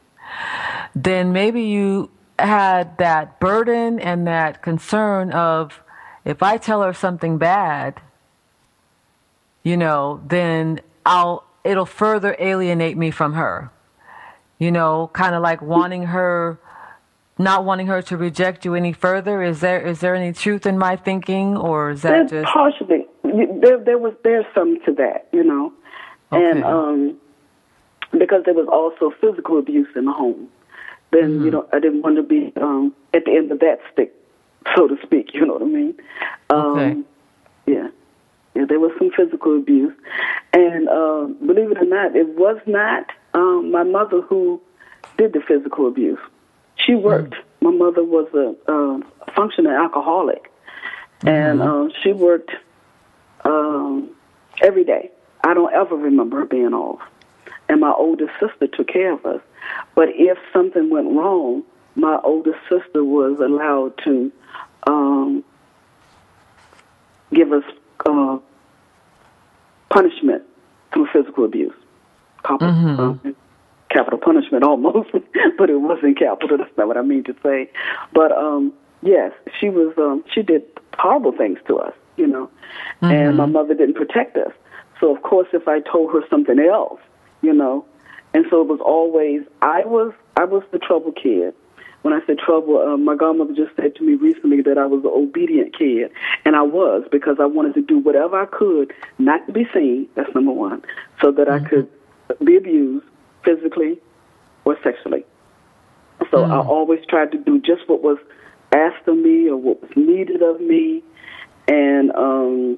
then 0.96 1.34
maybe 1.34 1.62
you 1.62 2.10
had 2.40 2.98
that 2.98 3.38
burden 3.42 4.00
and 4.00 4.26
that 4.26 4.62
concern 4.62 5.32
of 5.32 5.82
if 6.24 6.42
I 6.42 6.56
tell 6.56 6.82
her 6.82 6.94
something 6.94 7.38
bad 7.38 8.00
you 9.64 9.76
know 9.76 10.22
then 10.26 10.80
I'll 11.06 11.44
it'll 11.66 11.86
further 11.86 12.36
alienate 12.40 12.98
me 12.98 13.12
from 13.12 13.34
her 13.34 13.70
you 14.60 14.72
know 14.72 15.10
kind 15.14 15.36
of 15.36 15.42
like 15.42 15.62
wanting 15.62 16.04
her 16.04 16.58
not 17.38 17.66
wanting 17.66 17.88
her 17.88 18.02
to 18.02 18.16
reject 18.16 18.64
you 18.64 18.76
any 18.76 18.94
further 18.94 19.44
is 19.44 19.60
there 19.60 19.82
is 19.82 20.00
there 20.00 20.16
any 20.16 20.32
truth 20.32 20.66
in 20.66 20.78
my 20.78 20.96
thinking 20.96 21.58
or 21.58 21.90
is 21.90 22.02
that 22.04 22.30
There's 22.30 22.44
just 22.44 22.54
partially 22.54 23.06
there 23.24 23.78
there 23.78 23.98
was 23.98 24.14
there's 24.24 24.46
some 24.54 24.80
to 24.86 24.94
that, 24.94 25.28
you 25.34 25.44
know, 25.44 25.74
and 26.32 26.64
Okay. 26.64 26.64
um, 26.64 27.18
because 28.18 28.44
there 28.46 28.54
was 28.54 28.68
also 28.72 29.14
physical 29.20 29.60
abuse 29.60 29.88
in 29.96 30.06
the 30.06 30.12
home. 30.12 30.48
Then 31.12 31.44
you 31.44 31.52
know 31.52 31.68
I 31.74 31.80
didn't 31.80 32.02
want 32.02 32.16
to 32.18 32.24
be 32.24 32.54
um, 32.62 32.94
at 33.14 33.26
the 33.26 33.32
end 33.32 33.52
of 33.52 33.60
that 33.60 33.80
stick, 33.92 34.14
so 34.76 34.88
to 34.88 34.98
speak. 35.04 35.30
You 35.34 35.46
know 35.46 35.54
what 35.54 35.62
I 35.62 35.66
mean? 35.66 35.96
Um, 36.50 36.78
Okay. 36.78 37.02
yeah. 37.68 37.88
There 38.56 38.80
was 38.80 38.92
some 38.98 39.12
physical 39.12 39.58
abuse, 39.58 39.94
and 40.54 40.88
uh, 40.88 41.26
believe 41.46 41.72
it 41.72 41.78
or 41.78 41.86
not, 41.86 42.16
it 42.16 42.30
was 42.30 42.58
not 42.66 43.12
um, 43.34 43.70
my 43.72 43.84
mother 43.84 44.22
who 44.22 44.62
did 45.18 45.34
the 45.34 45.42
physical 45.42 45.88
abuse. 45.88 46.20
She 46.78 46.96
worked. 46.96 47.36
My 47.62 47.72
mother 47.72 48.04
was 48.04 48.28
a, 48.34 48.72
a 48.72 49.02
functioning 49.34 49.74
alcoholic, 49.74 50.50
and 51.26 51.62
uh, 51.62 51.90
she 52.02 52.14
worked 52.14 52.52
um, 53.44 54.10
every 54.62 54.86
day. 54.86 55.12
I 55.44 55.54
don't 55.54 55.74
ever 55.74 55.96
remember 55.96 56.40
her 56.40 56.46
being 56.46 56.74
off. 56.74 57.02
And 57.68 57.82
my 57.82 57.92
oldest 57.92 58.32
sister 58.40 58.68
took 58.68 58.88
care 58.88 59.14
of 59.14 59.26
us. 59.26 59.42
But 59.96 60.10
if 60.14 60.38
something 60.54 60.90
went 60.90 61.08
wrong, 61.08 61.64
my 61.96 62.20
oldest 62.24 62.60
sister 62.70 63.04
was 63.04 63.40
allowed 63.40 63.98
to 64.04 64.32
um, 64.88 65.44
give 67.34 67.52
us 67.52 67.64
uh, 68.06 68.38
punishment 69.96 70.44
through 70.94 71.08
physical 71.14 71.46
abuse. 71.46 71.74
Capital, 72.44 73.20
uh, 73.26 73.30
capital 73.90 74.20
punishment 74.20 74.64
almost, 74.64 75.10
but 75.58 75.70
it 75.70 75.80
wasn't 75.80 76.20
capital. 76.20 76.58
That's 76.58 76.78
not 76.78 76.88
what 76.88 76.98
I 76.98 77.02
mean 77.02 77.24
to 77.24 77.36
say. 77.42 77.70
But 78.14 78.32
um, 78.32 78.74
yes, 79.02 79.32
she 79.60 79.70
was. 79.70 79.94
Um, 79.98 80.24
she 80.34 80.42
did 80.42 80.64
horrible 80.98 81.32
things 81.32 81.60
to 81.68 81.78
us, 81.78 81.94
you 82.18 82.28
know, 82.28 82.50
and 83.02 83.38
my 83.38 83.46
mother 83.46 83.74
didn't 83.74 83.96
protect 83.96 84.38
us. 84.38 84.52
So 85.00 85.16
of 85.16 85.24
course, 85.24 85.48
if 85.54 85.68
I 85.68 85.80
told 85.80 86.12
her 86.12 86.22
something 86.30 86.60
else, 86.60 87.00
you 87.42 87.54
know, 87.54 87.86
and 88.34 88.46
so 88.50 88.62
it 88.62 88.68
was 88.68 88.80
always 88.84 89.42
I 89.62 89.86
was 89.86 90.14
I 90.38 90.44
was 90.44 90.64
the 90.72 90.80
trouble 90.80 91.14
kid. 91.14 91.54
When 92.06 92.14
I 92.14 92.24
said 92.28 92.38
trouble, 92.38 92.78
uh, 92.78 92.98
my 92.98 93.16
godmother 93.16 93.56
just 93.56 93.76
said 93.76 93.96
to 93.96 94.04
me 94.04 94.14
recently 94.14 94.62
that 94.62 94.78
I 94.78 94.86
was 94.86 95.04
an 95.04 95.10
obedient 95.12 95.76
kid, 95.76 96.12
and 96.46 96.56
I 96.56 96.62
was 96.62 97.04
because 97.12 97.38
I 97.40 97.48
wanted 97.48 97.74
to 97.74 97.82
do 97.82 97.98
whatever 97.98 98.40
I 98.40 98.46
could 98.46 98.94
not 99.18 99.48
to 99.48 99.52
be 99.52 99.68
seen. 99.74 100.08
That's 100.14 100.30
number 100.36 100.52
one, 100.52 100.84
so 101.20 101.32
that 101.32 101.50
I 101.50 101.62
could 101.68 101.90
be 102.44 102.58
abused 102.58 103.08
physically 103.44 104.00
or 104.66 104.78
sexually. 104.84 105.26
So 106.30 106.44
I 106.44 106.60
always 106.60 107.00
tried 107.10 107.32
to 107.32 107.40
do 107.40 107.60
just 107.60 107.90
what 107.90 108.04
was 108.04 108.20
asked 108.72 109.08
of 109.08 109.18
me 109.18 109.50
or 109.50 109.58
what 109.58 109.82
was 109.82 109.90
needed 109.96 110.44
of 110.44 110.62
me, 110.62 111.04
and 111.68 112.12
um, 112.12 112.78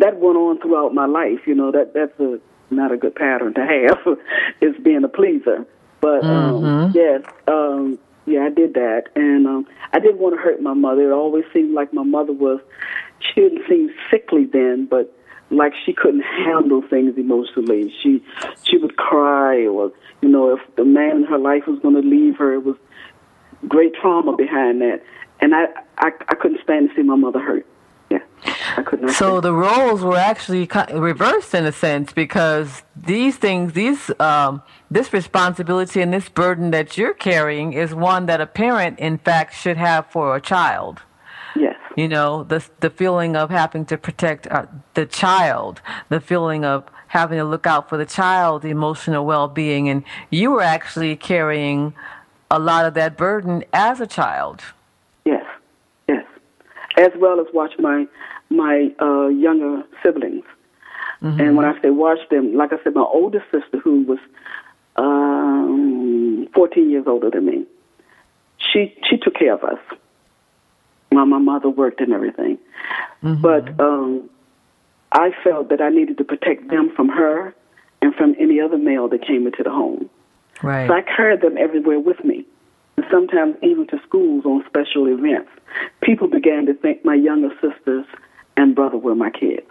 that 0.00 0.16
went 0.16 0.36
on 0.36 0.58
throughout 0.58 0.92
my 0.92 1.06
life. 1.06 1.46
You 1.46 1.54
know 1.54 1.70
that 1.70 1.94
that's 1.94 2.18
a 2.18 2.40
not 2.74 2.90
a 2.90 2.96
good 2.96 3.14
pattern 3.14 3.54
to 3.54 3.64
have 3.64 4.18
is 4.60 4.74
being 4.82 5.04
a 5.04 5.08
pleaser. 5.08 5.64
But 6.00 6.24
um, 6.24 6.92
yes, 6.94 7.22
um, 7.48 7.98
yeah, 8.28 8.44
I 8.44 8.50
did 8.50 8.74
that, 8.74 9.04
and 9.16 9.46
um, 9.46 9.66
I 9.92 9.98
didn't 9.98 10.18
want 10.18 10.36
to 10.36 10.40
hurt 10.40 10.60
my 10.60 10.74
mother. 10.74 11.10
It 11.10 11.14
always 11.14 11.44
seemed 11.52 11.74
like 11.74 11.92
my 11.92 12.04
mother 12.04 12.32
was. 12.32 12.60
She 13.20 13.40
didn't 13.40 13.62
seem 13.68 13.90
sickly 14.10 14.44
then, 14.44 14.86
but 14.88 15.14
like 15.50 15.72
she 15.84 15.92
couldn't 15.92 16.22
handle 16.22 16.82
things 16.82 17.16
emotionally. 17.16 17.92
She 18.02 18.22
she 18.62 18.76
would 18.76 18.96
cry, 18.96 19.66
or 19.66 19.92
you 20.20 20.28
know, 20.28 20.54
if 20.54 20.76
the 20.76 20.84
man 20.84 21.16
in 21.16 21.24
her 21.24 21.38
life 21.38 21.66
was 21.66 21.78
going 21.80 21.94
to 21.94 22.06
leave 22.06 22.36
her, 22.36 22.54
it 22.54 22.64
was 22.64 22.76
great 23.66 23.94
trauma 23.94 24.36
behind 24.36 24.80
that, 24.82 25.02
and 25.40 25.54
I 25.54 25.66
I, 25.98 26.10
I 26.28 26.34
couldn't 26.34 26.60
stand 26.62 26.90
to 26.90 26.94
see 26.96 27.02
my 27.02 27.16
mother 27.16 27.40
hurt. 27.40 27.66
I 28.76 28.82
could 28.82 29.02
not. 29.02 29.14
So 29.14 29.40
the 29.40 29.52
roles 29.52 30.02
were 30.02 30.16
actually 30.16 30.68
reversed 30.92 31.54
in 31.54 31.64
a 31.66 31.72
sense 31.72 32.12
because 32.12 32.82
these 32.96 33.36
things, 33.36 33.72
these 33.72 34.10
um, 34.20 34.62
this 34.90 35.12
responsibility 35.12 36.00
and 36.00 36.12
this 36.12 36.28
burden 36.28 36.70
that 36.70 36.96
you're 36.98 37.14
carrying 37.14 37.72
is 37.72 37.94
one 37.94 38.26
that 38.26 38.40
a 38.40 38.46
parent, 38.46 38.98
in 38.98 39.18
fact, 39.18 39.54
should 39.54 39.76
have 39.76 40.06
for 40.10 40.36
a 40.36 40.40
child. 40.40 41.00
yes, 41.56 41.76
You 41.96 42.08
know, 42.08 42.44
the 42.44 42.64
the 42.80 42.90
feeling 42.90 43.36
of 43.36 43.50
having 43.50 43.84
to 43.86 43.96
protect 43.96 44.46
uh, 44.48 44.66
the 44.94 45.06
child, 45.06 45.80
the 46.08 46.20
feeling 46.20 46.64
of 46.64 46.84
having 47.08 47.38
to 47.38 47.44
look 47.44 47.66
out 47.66 47.88
for 47.88 47.96
the 47.96 48.04
child's 48.06 48.64
emotional 48.66 49.24
well-being, 49.24 49.88
and 49.88 50.04
you 50.30 50.50
were 50.50 50.62
actually 50.62 51.16
carrying 51.16 51.94
a 52.50 52.58
lot 52.58 52.84
of 52.84 52.94
that 52.94 53.16
burden 53.16 53.64
as 53.72 54.00
a 54.00 54.06
child. 54.06 54.62
yes, 55.24 55.44
yes, 56.08 56.24
as 56.96 57.10
well 57.16 57.40
as 57.40 57.46
watch 57.52 57.72
my 57.78 58.06
my 58.50 58.90
uh, 59.00 59.28
younger 59.28 59.82
siblings. 60.02 60.44
And 61.20 61.56
when 61.56 61.66
I 61.66 61.80
say 61.82 61.90
watch 61.90 62.20
them, 62.30 62.54
like 62.54 62.72
I 62.72 62.76
said, 62.84 62.94
my 62.94 63.02
oldest 63.02 63.44
sister, 63.50 63.78
who 63.78 64.02
was 64.02 64.18
um, 64.96 66.48
14 66.54 66.90
years 66.90 67.04
older 67.08 67.30
than 67.30 67.46
me, 67.46 67.66
she 68.58 68.94
she 69.08 69.16
took 69.16 69.34
care 69.34 69.54
of 69.54 69.64
us. 69.64 69.78
My 71.10 71.24
my 71.24 71.38
mother 71.38 71.68
worked 71.68 72.00
and 72.00 72.12
everything, 72.12 72.58
but 73.22 73.68
um, 73.80 74.30
I 75.10 75.30
felt 75.42 75.70
that 75.70 75.80
I 75.80 75.88
needed 75.88 76.18
to 76.18 76.24
protect 76.24 76.68
them 76.68 76.92
from 76.94 77.08
her 77.08 77.54
and 78.00 78.14
from 78.14 78.36
any 78.38 78.60
other 78.60 78.78
male 78.78 79.08
that 79.08 79.26
came 79.26 79.46
into 79.46 79.62
the 79.64 79.70
home. 79.70 80.08
Right. 80.62 80.86
So 80.86 80.94
I 80.94 81.02
carried 81.02 81.40
them 81.40 81.56
everywhere 81.56 81.98
with 81.98 82.22
me, 82.24 82.44
and 82.96 83.06
sometimes 83.10 83.56
even 83.62 83.88
to 83.88 84.00
schools 84.06 84.44
on 84.44 84.64
special 84.68 85.06
events. 85.06 85.50
People 86.00 86.28
began 86.28 86.66
to 86.66 86.74
think 86.74 87.04
my 87.04 87.14
younger 87.14 87.50
sisters 87.60 88.06
and 88.58 88.74
brother 88.74 88.98
were 88.98 89.14
my 89.14 89.30
kids. 89.30 89.66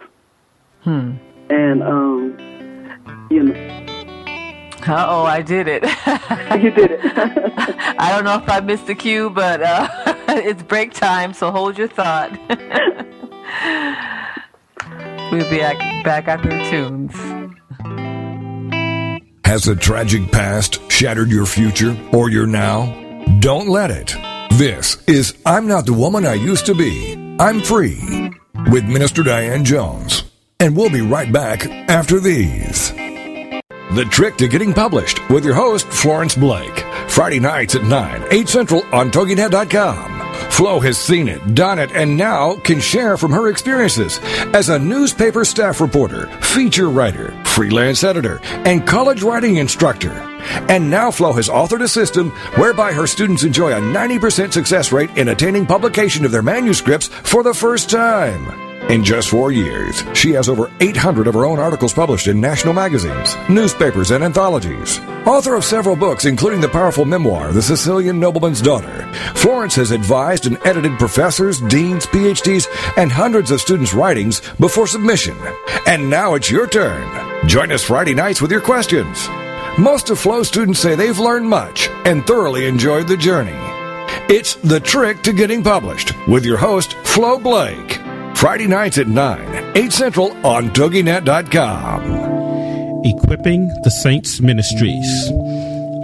Hmm. 0.80 1.12
And 1.50 1.82
um, 1.82 2.36
you 3.30 3.42
know, 3.44 3.54
Uh 4.86 5.06
oh, 5.08 5.24
I 5.24 5.42
did 5.42 5.68
it. 5.68 5.82
you 6.62 6.70
did 6.70 6.92
it. 6.92 7.00
I 7.04 8.10
don't 8.12 8.24
know 8.24 8.36
if 8.36 8.48
I 8.48 8.60
missed 8.60 8.86
the 8.86 8.94
cue, 8.94 9.28
but 9.30 9.62
uh, 9.62 9.88
it's 10.28 10.62
break 10.62 10.94
time, 10.94 11.34
so 11.34 11.50
hold 11.50 11.76
your 11.76 11.88
thought. 11.88 12.30
we'll 15.30 15.50
be 15.50 15.58
back, 15.58 16.04
back 16.04 16.28
after 16.28 16.48
the 16.48 16.70
tunes. 16.70 17.14
Has 19.44 19.64
the 19.64 19.76
tragic 19.76 20.30
past 20.32 20.90
shattered 20.90 21.30
your 21.30 21.46
future 21.46 21.96
or 22.12 22.30
your 22.30 22.46
now? 22.46 22.86
Don't 23.40 23.68
let 23.68 23.90
it. 23.90 24.16
This 24.52 24.96
is 25.06 25.36
I'm 25.44 25.66
Not 25.66 25.84
the 25.86 25.92
Woman 25.92 26.24
I 26.26 26.34
Used 26.34 26.66
to 26.66 26.74
Be. 26.74 27.14
I'm 27.38 27.60
Free 27.60 28.30
with 28.70 28.84
Minister 28.84 29.22
Diane 29.22 29.64
Jones. 29.64 30.24
And 30.60 30.76
we'll 30.76 30.90
be 30.90 31.02
right 31.02 31.32
back 31.32 31.66
after 31.88 32.20
these. 32.20 32.92
The 32.92 34.06
Trick 34.10 34.36
to 34.36 34.48
Getting 34.48 34.74
Published 34.74 35.26
with 35.30 35.44
your 35.44 35.54
host, 35.54 35.86
Florence 35.86 36.34
Blake. 36.34 36.84
Friday 37.08 37.40
nights 37.40 37.74
at 37.74 37.84
9, 37.84 38.24
8 38.30 38.48
Central 38.48 38.82
on 38.92 39.10
TogiNet.com. 39.10 40.17
Flo 40.58 40.80
has 40.80 40.98
seen 40.98 41.28
it, 41.28 41.54
done 41.54 41.78
it, 41.78 41.92
and 41.92 42.16
now 42.16 42.56
can 42.56 42.80
share 42.80 43.16
from 43.16 43.30
her 43.30 43.48
experiences 43.48 44.18
as 44.52 44.70
a 44.70 44.76
newspaper 44.76 45.44
staff 45.44 45.80
reporter, 45.80 46.26
feature 46.40 46.90
writer, 46.90 47.30
freelance 47.44 48.02
editor, 48.02 48.40
and 48.42 48.84
college 48.84 49.22
writing 49.22 49.58
instructor. 49.58 50.10
And 50.68 50.90
now 50.90 51.12
Flo 51.12 51.32
has 51.34 51.48
authored 51.48 51.84
a 51.84 51.86
system 51.86 52.30
whereby 52.56 52.92
her 52.92 53.06
students 53.06 53.44
enjoy 53.44 53.70
a 53.70 53.80
90% 53.80 54.52
success 54.52 54.90
rate 54.90 55.16
in 55.16 55.28
attaining 55.28 55.64
publication 55.64 56.24
of 56.24 56.32
their 56.32 56.42
manuscripts 56.42 57.06
for 57.06 57.44
the 57.44 57.54
first 57.54 57.88
time. 57.88 58.67
In 58.88 59.04
just 59.04 59.28
four 59.28 59.52
years, 59.52 60.02
she 60.14 60.30
has 60.30 60.48
over 60.48 60.70
800 60.80 61.26
of 61.26 61.34
her 61.34 61.44
own 61.44 61.58
articles 61.58 61.92
published 61.92 62.26
in 62.26 62.40
national 62.40 62.72
magazines, 62.72 63.36
newspapers, 63.50 64.12
and 64.12 64.24
anthologies. 64.24 64.98
Author 65.26 65.56
of 65.56 65.64
several 65.64 65.94
books, 65.94 66.24
including 66.24 66.62
the 66.62 66.70
powerful 66.70 67.04
memoir, 67.04 67.52
The 67.52 67.60
Sicilian 67.60 68.18
Nobleman's 68.18 68.62
Daughter, 68.62 69.06
Florence 69.34 69.74
has 69.74 69.90
advised 69.90 70.46
and 70.46 70.58
edited 70.64 70.98
professors, 70.98 71.60
deans, 71.60 72.06
PhDs, 72.06 72.66
and 72.96 73.12
hundreds 73.12 73.50
of 73.50 73.60
students' 73.60 73.92
writings 73.92 74.40
before 74.58 74.86
submission. 74.86 75.36
And 75.86 76.08
now 76.08 76.32
it's 76.32 76.50
your 76.50 76.66
turn. 76.66 77.46
Join 77.46 77.70
us 77.70 77.84
Friday 77.84 78.14
nights 78.14 78.40
with 78.40 78.50
your 78.50 78.62
questions. 78.62 79.28
Most 79.78 80.08
of 80.08 80.18
Flo 80.18 80.42
students 80.42 80.80
say 80.80 80.94
they've 80.94 81.18
learned 81.18 81.46
much 81.46 81.88
and 82.06 82.26
thoroughly 82.26 82.66
enjoyed 82.66 83.06
the 83.06 83.18
journey. 83.18 83.52
It's 84.34 84.54
The 84.54 84.80
Trick 84.80 85.22
to 85.24 85.34
Getting 85.34 85.62
Published 85.62 86.14
with 86.26 86.46
your 86.46 86.56
host, 86.56 86.94
Flo 87.04 87.38
Blake. 87.38 88.00
Friday 88.38 88.68
nights 88.68 88.98
at 88.98 89.08
9, 89.08 89.76
8 89.76 89.92
Central 89.92 90.30
on 90.46 90.70
TogiNet.com. 90.70 92.02
Equipping 93.04 93.66
the 93.82 93.90
Saints 93.90 94.40
Ministries. 94.40 95.32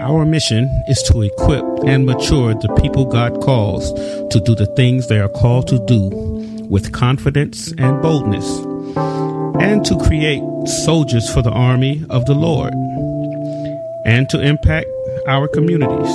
Our 0.00 0.24
mission 0.26 0.64
is 0.88 1.00
to 1.04 1.22
equip 1.22 1.64
and 1.86 2.04
mature 2.04 2.54
the 2.54 2.74
people 2.82 3.04
God 3.04 3.40
calls 3.40 3.92
to 4.30 4.40
do 4.44 4.56
the 4.56 4.66
things 4.74 5.06
they 5.06 5.20
are 5.20 5.28
called 5.28 5.68
to 5.68 5.78
do 5.86 6.08
with 6.68 6.92
confidence 6.92 7.72
and 7.78 8.02
boldness, 8.02 8.48
and 9.62 9.86
to 9.86 9.96
create 9.98 10.42
soldiers 10.66 11.32
for 11.32 11.40
the 11.40 11.52
army 11.52 12.04
of 12.10 12.26
the 12.26 12.34
Lord, 12.34 12.74
and 14.06 14.28
to 14.30 14.40
impact 14.40 14.88
our 15.28 15.46
communities. 15.46 16.10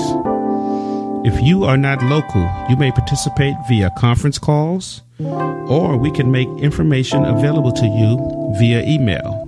If 1.26 1.42
you 1.42 1.64
are 1.64 1.78
not 1.78 2.04
local, 2.04 2.46
you 2.70 2.76
may 2.76 2.92
participate 2.92 3.56
via 3.70 3.90
conference 3.98 4.38
calls, 4.38 5.02
or 5.20 5.98
we 5.98 6.12
can 6.12 6.32
make 6.32 6.48
information 6.60 7.26
available 7.26 7.74
to 7.74 7.86
you 7.86 8.18
via 8.58 8.82
email. 8.84 9.46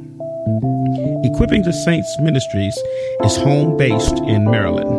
Equipping 1.24 1.62
the 1.64 1.72
Saints 1.72 2.14
Ministries 2.20 2.78
is 3.24 3.38
home 3.38 3.78
based 3.78 4.18
in 4.20 4.44
Maryland. 4.46 4.90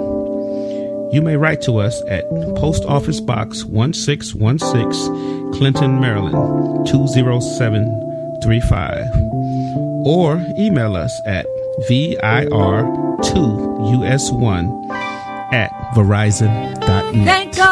You 1.13 1.21
may 1.21 1.37
write 1.37 1.61
to 1.63 1.79
us 1.79 2.01
at 2.09 2.29
Post 2.57 2.85
Office 2.87 3.21
Box 3.21 3.65
1616, 3.65 5.53
Clinton, 5.53 6.01
Maryland 6.01 6.87
20735, 6.87 9.07
or 10.07 10.43
email 10.59 10.97
us 10.97 11.13
at 11.27 11.45
VIR2US1 11.91 14.91
at 15.53 15.71
Verizon.net. 15.95 17.25
Thank 17.27 17.57
God 17.57 17.72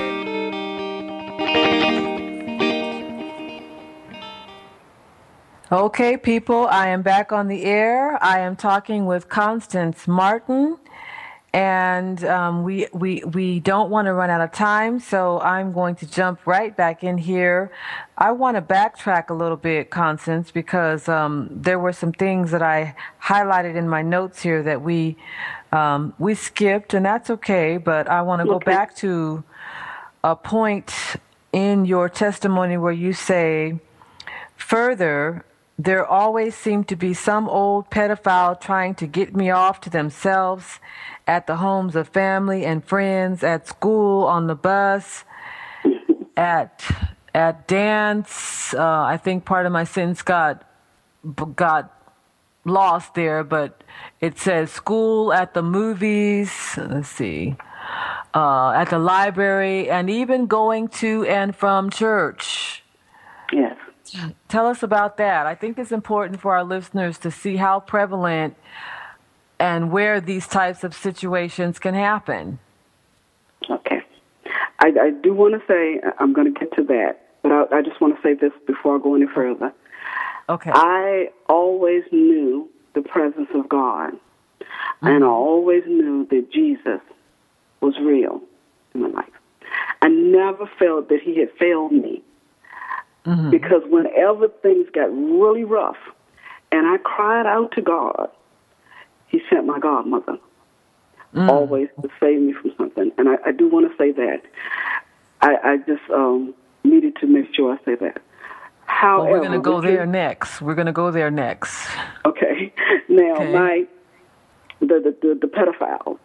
Okay, 5.71 6.17
people, 6.17 6.67
I 6.67 6.89
am 6.89 7.01
back 7.01 7.31
on 7.31 7.47
the 7.47 7.63
air. 7.63 8.21
I 8.21 8.39
am 8.39 8.57
talking 8.57 9.05
with 9.05 9.29
Constance 9.29 10.05
Martin, 10.05 10.77
and 11.53 12.21
um, 12.25 12.63
we 12.63 12.87
we 12.91 13.23
we 13.23 13.61
don't 13.61 13.89
want 13.89 14.07
to 14.07 14.13
run 14.13 14.29
out 14.29 14.41
of 14.41 14.51
time, 14.51 14.99
so 14.99 15.39
I'm 15.39 15.71
going 15.71 15.95
to 15.95 16.05
jump 16.05 16.45
right 16.45 16.75
back 16.75 17.05
in 17.05 17.17
here. 17.17 17.71
I 18.17 18.33
want 18.33 18.57
to 18.57 18.61
backtrack 18.61 19.29
a 19.29 19.33
little 19.33 19.55
bit, 19.55 19.89
Constance, 19.89 20.51
because 20.51 21.07
um, 21.07 21.47
there 21.49 21.79
were 21.79 21.93
some 21.93 22.11
things 22.11 22.51
that 22.51 22.61
I 22.61 22.93
highlighted 23.23 23.77
in 23.77 23.87
my 23.87 24.01
notes 24.01 24.41
here 24.41 24.61
that 24.63 24.81
we 24.81 25.15
um, 25.71 26.13
we 26.19 26.35
skipped, 26.35 26.93
and 26.93 27.05
that's 27.05 27.29
okay. 27.29 27.77
But 27.77 28.09
I 28.09 28.23
want 28.23 28.41
to 28.41 28.45
go 28.45 28.59
back 28.59 28.93
to 28.97 29.45
a 30.21 30.35
point 30.35 30.93
in 31.53 31.85
your 31.85 32.09
testimony 32.09 32.75
where 32.75 32.91
you 32.91 33.13
say. 33.13 33.79
Further, 34.57 35.43
there 35.83 36.05
always 36.05 36.55
seemed 36.55 36.87
to 36.89 36.95
be 36.95 37.13
some 37.13 37.49
old 37.49 37.89
pedophile 37.89 38.59
trying 38.59 38.93
to 38.95 39.07
get 39.07 39.35
me 39.35 39.49
off 39.49 39.81
to 39.81 39.89
themselves 39.89 40.79
at 41.25 41.47
the 41.47 41.55
homes 41.57 41.95
of 41.95 42.07
family 42.09 42.65
and 42.65 42.83
friends, 42.83 43.43
at 43.43 43.67
school, 43.67 44.25
on 44.25 44.47
the 44.47 44.55
bus, 44.55 45.23
at 46.37 46.83
at 47.33 47.67
dance. 47.67 48.73
Uh, 48.73 49.03
I 49.03 49.17
think 49.17 49.45
part 49.45 49.65
of 49.65 49.71
my 49.71 49.85
sentence 49.85 50.21
got 50.21 50.67
got 51.55 51.91
lost 52.65 53.15
there, 53.15 53.43
but 53.43 53.83
it 54.19 54.37
says 54.37 54.71
school, 54.71 55.33
at 55.33 55.53
the 55.53 55.63
movies. 55.63 56.51
Let's 56.77 57.09
see. 57.09 57.55
Uh, 58.33 58.71
at 58.71 58.89
the 58.89 58.99
library, 58.99 59.89
and 59.89 60.09
even 60.09 60.45
going 60.45 60.87
to 60.87 61.25
and 61.25 61.55
from 61.55 61.89
church. 61.89 62.83
Yes. 63.51 63.75
Tell 64.47 64.67
us 64.67 64.83
about 64.83 65.17
that. 65.17 65.45
I 65.45 65.55
think 65.55 65.77
it's 65.77 65.91
important 65.91 66.41
for 66.41 66.55
our 66.55 66.63
listeners 66.63 67.17
to 67.19 67.31
see 67.31 67.57
how 67.57 67.79
prevalent 67.79 68.55
and 69.59 69.91
where 69.91 70.19
these 70.19 70.47
types 70.47 70.83
of 70.83 70.93
situations 70.93 71.79
can 71.79 71.93
happen. 71.93 72.59
Okay. 73.69 74.01
I, 74.79 74.87
I 74.99 75.09
do 75.11 75.33
want 75.33 75.53
to 75.53 75.61
say, 75.67 75.99
uh, 76.05 76.11
I'm 76.19 76.33
going 76.33 76.51
to 76.51 76.59
get 76.59 76.73
to 76.75 76.83
that, 76.85 77.27
but 77.43 77.51
I, 77.51 77.77
I 77.77 77.81
just 77.81 78.01
want 78.01 78.15
to 78.15 78.21
say 78.21 78.33
this 78.33 78.51
before 78.65 78.95
I 78.95 78.99
go 78.99 79.15
any 79.15 79.27
further. 79.27 79.71
Okay. 80.49 80.71
I 80.73 81.29
always 81.47 82.03
knew 82.11 82.69
the 82.93 83.01
presence 83.01 83.49
of 83.53 83.69
God, 83.69 84.09
and 84.09 84.69
I 85.01 85.09
mm-hmm. 85.11 85.23
always 85.23 85.83
knew 85.85 86.27
that 86.31 86.51
Jesus 86.51 86.99
was 87.79 87.93
real 88.01 88.41
in 88.95 89.03
my 89.03 89.09
life. 89.09 89.29
I 90.01 90.07
never 90.09 90.69
felt 90.79 91.09
that 91.09 91.19
He 91.23 91.39
had 91.39 91.51
failed 91.59 91.91
me 91.91 92.23
because 93.23 93.83
whenever 93.87 94.47
things 94.47 94.87
got 94.93 95.05
really 95.11 95.63
rough 95.63 95.97
and 96.71 96.87
I 96.87 96.97
cried 97.03 97.45
out 97.45 97.71
to 97.73 97.81
God, 97.81 98.29
He 99.27 99.41
sent 99.49 99.65
my 99.65 99.79
godmother 99.79 100.37
always 101.35 101.87
to 102.01 102.09
save 102.19 102.41
me 102.41 102.53
from 102.53 102.73
something. 102.77 103.11
And 103.17 103.29
I, 103.29 103.35
I 103.45 103.51
do 103.51 103.69
want 103.69 103.89
to 103.89 103.97
say 103.97 104.11
that. 104.11 104.41
I, 105.41 105.55
I 105.63 105.77
just 105.77 106.01
um, 106.13 106.53
needed 106.83 107.15
to 107.21 107.27
make 107.27 107.53
sure 107.55 107.73
I 107.73 107.77
say 107.85 107.95
that. 107.95 108.21
well, 109.01 109.27
we're 109.27 109.39
going 109.39 109.51
to 109.53 109.59
go 109.61 109.81
can- 109.81 109.89
there 109.93 110.05
next. 110.05 110.61
We're 110.61 110.75
going 110.75 110.87
to 110.87 110.91
go 110.93 111.11
there 111.11 111.31
next. 111.31 111.87
Okay. 112.25 112.73
Now, 113.09 113.33
Okay. 113.35 113.51
my 113.53 113.87
the 114.79 114.87
the 114.87 115.15
the, 115.21 115.39
the 115.41 115.47
pedophile. 115.47 116.17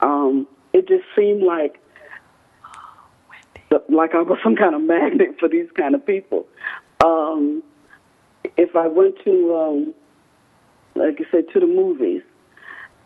Um, 0.00 0.46
it 0.72 0.86
just 0.86 1.02
seemed 1.16 1.42
like 1.42 1.80
like 3.88 4.14
I 4.14 4.22
was 4.22 4.38
some 4.44 4.56
kind 4.56 4.74
of 4.74 4.82
magnet 4.82 5.36
for 5.38 5.48
these 5.48 5.68
kind 5.76 5.94
of 5.94 6.04
people. 6.04 6.46
Um, 7.04 7.62
if 8.56 8.74
I 8.74 8.86
went 8.86 9.16
to, 9.24 9.56
um, 9.56 9.94
like 10.94 11.18
you 11.18 11.26
said, 11.30 11.44
to 11.52 11.60
the 11.60 11.66
movies, 11.66 12.22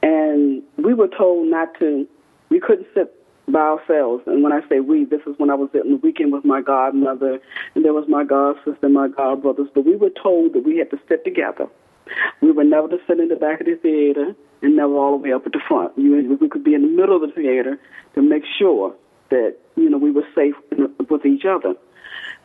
and 0.03 0.63
we 0.77 0.95
were 0.95 1.09
told 1.09 1.49
not 1.49 1.69
to, 1.79 2.07
we 2.49 2.59
couldn't 2.59 2.87
sit 2.95 3.15
by 3.49 3.61
ourselves. 3.61 4.23
And 4.27 4.43
when 4.43 4.53
I 4.53 4.61
say 4.69 4.81
we, 4.81 5.05
this 5.05 5.21
is 5.27 5.35
when 5.39 5.51
I 5.51 5.55
was 5.55 5.69
in 5.75 5.93
the 5.93 5.97
weekend 5.97 6.33
with 6.33 6.45
my 6.45 6.61
godmother, 6.61 7.39
and 7.75 7.85
there 7.85 7.93
was 7.93 8.09
my 8.09 8.25
god 8.25 8.57
sister, 8.65 8.89
my 8.89 9.09
god 9.09 9.43
brothers. 9.43 9.69
But 9.75 9.85
we 9.85 9.97
were 9.97 10.11
told 10.11 10.55
that 10.55 10.65
we 10.65 10.79
had 10.79 10.91
to 10.91 10.99
sit 11.09 11.25
together. 11.25 11.67
We 12.41 12.51
were 12.51 12.65
never 12.65 12.89
to 12.89 12.99
sit 13.07 13.21
in 13.21 13.29
the 13.29 13.37
back 13.37 13.61
of 13.61 13.67
the 13.67 13.77
theater 13.77 14.35
and 14.63 14.77
never 14.77 14.95
all 14.95 15.13
the 15.19 15.23
way 15.23 15.33
up 15.33 15.47
at 15.47 15.53
the 15.53 15.61
front. 15.67 15.93
You, 15.97 16.37
we 16.41 16.49
could 16.49 16.65
be 16.65 16.75
in 16.75 16.83
the 16.83 16.89
middle 16.89 17.17
of 17.17 17.23
the 17.23 17.35
theater 17.35 17.79
to 18.15 18.23
make 18.23 18.43
sure 18.59 18.95
that 19.33 19.57
you 19.77 19.89
know 19.89 19.99
we 19.99 20.11
were 20.11 20.27
safe 20.35 20.55
with 21.11 21.27
each 21.27 21.45
other. 21.45 21.75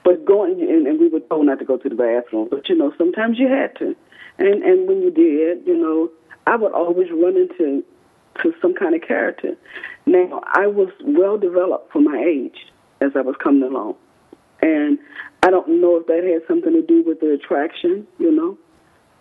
But 0.03 0.23
going 0.23 0.61
and, 0.61 0.87
and 0.87 0.99
we 0.99 1.09
were 1.09 1.19
told 1.19 1.45
not 1.45 1.59
to 1.59 1.65
go 1.65 1.77
to 1.77 1.89
the 1.89 1.95
bathroom. 1.95 2.47
But 2.49 2.69
you 2.69 2.75
know 2.75 2.93
sometimes 2.97 3.37
you 3.37 3.47
had 3.49 3.75
to, 3.79 3.95
and 4.39 4.63
and 4.63 4.87
when 4.87 5.01
you 5.01 5.11
did, 5.11 5.67
you 5.67 5.77
know 5.77 6.09
I 6.47 6.55
would 6.55 6.71
always 6.71 7.09
run 7.11 7.35
into 7.35 7.83
to 8.41 8.53
some 8.61 8.73
kind 8.73 8.95
of 8.95 9.01
character. 9.01 9.55
Now 10.05 10.41
I 10.45 10.67
was 10.67 10.89
well 11.03 11.37
developed 11.37 11.91
for 11.91 11.99
my 11.99 12.17
age 12.17 12.57
as 13.01 13.11
I 13.15 13.21
was 13.21 13.35
coming 13.43 13.63
along, 13.63 13.95
and 14.61 14.97
I 15.43 15.51
don't 15.51 15.81
know 15.81 15.97
if 15.97 16.07
that 16.07 16.23
had 16.23 16.47
something 16.47 16.73
to 16.73 16.81
do 16.81 17.03
with 17.03 17.19
the 17.19 17.33
attraction, 17.33 18.07
you 18.17 18.31
know, 18.31 18.57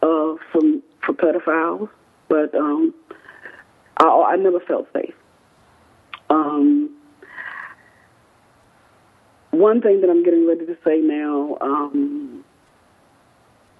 uh, 0.02 0.36
from 0.52 0.82
for 1.04 1.14
pedophiles, 1.14 1.88
but 2.28 2.54
um, 2.54 2.94
I, 3.96 4.04
I 4.04 4.36
never 4.36 4.60
felt 4.60 4.86
safe. 4.92 5.14
Um, 6.30 6.96
one 9.58 9.80
thing 9.80 10.00
that 10.00 10.10
I'm 10.10 10.22
getting 10.24 10.46
ready 10.46 10.66
to 10.66 10.76
say 10.84 10.98
now, 11.00 11.56
um, 11.60 12.44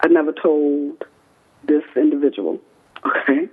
I 0.01 0.09
never 0.09 0.33
told 0.33 1.05
this 1.67 1.85
individual. 1.97 2.59
Okay, 3.07 3.49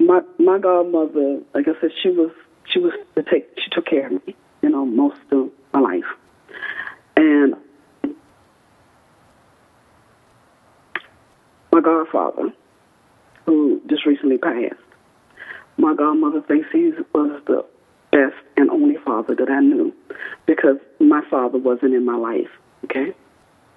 my 0.00 0.20
my 0.38 0.58
godmother, 0.58 1.40
like 1.54 1.68
I 1.68 1.80
said, 1.80 1.90
she 2.02 2.10
was 2.10 2.30
she 2.70 2.80
was 2.80 2.92
to 3.14 3.22
take 3.22 3.48
she 3.56 3.70
took 3.70 3.86
care 3.86 4.06
of 4.06 4.12
me, 4.26 4.36
you 4.60 4.68
know, 4.68 4.84
most 4.84 5.20
of 5.30 5.48
my 5.72 5.80
life, 5.80 6.04
and 7.16 7.54
my 11.72 11.80
godfather, 11.80 12.52
who 13.46 13.80
just 13.88 14.04
recently 14.04 14.36
passed. 14.36 14.74
My 15.78 15.94
godmother 15.94 16.42
thinks 16.42 16.66
he 16.72 16.90
was 17.14 17.40
the 17.46 17.64
best 18.16 18.36
and 18.56 18.70
only 18.70 18.96
father 19.04 19.34
that 19.34 19.50
I 19.50 19.60
knew 19.60 19.92
because 20.46 20.78
my 20.98 21.20
father 21.30 21.58
wasn't 21.58 21.92
in 21.92 22.04
my 22.04 22.16
life, 22.16 22.48
okay? 22.84 23.12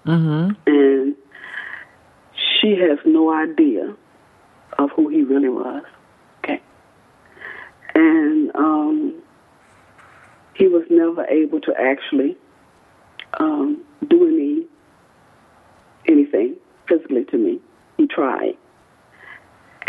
Mm-hmm. 0.05 0.51
And 0.65 1.15
she 2.61 2.77
has 2.77 2.99
no 3.05 3.33
idea 3.33 3.93
of 4.77 4.91
who 4.95 5.09
he 5.09 5.23
really 5.23 5.49
was, 5.49 5.83
okay? 6.39 6.61
And 7.95 8.55
um, 8.55 9.21
he 10.53 10.67
was 10.67 10.83
never 10.89 11.25
able 11.25 11.59
to 11.61 11.73
actually 11.77 12.37
um, 13.41 13.83
do 14.07 14.25
any 14.25 14.65
anything 16.07 16.55
physically 16.87 17.25
to 17.25 17.37
me. 17.37 17.59
He 17.97 18.07
tried. 18.07 18.55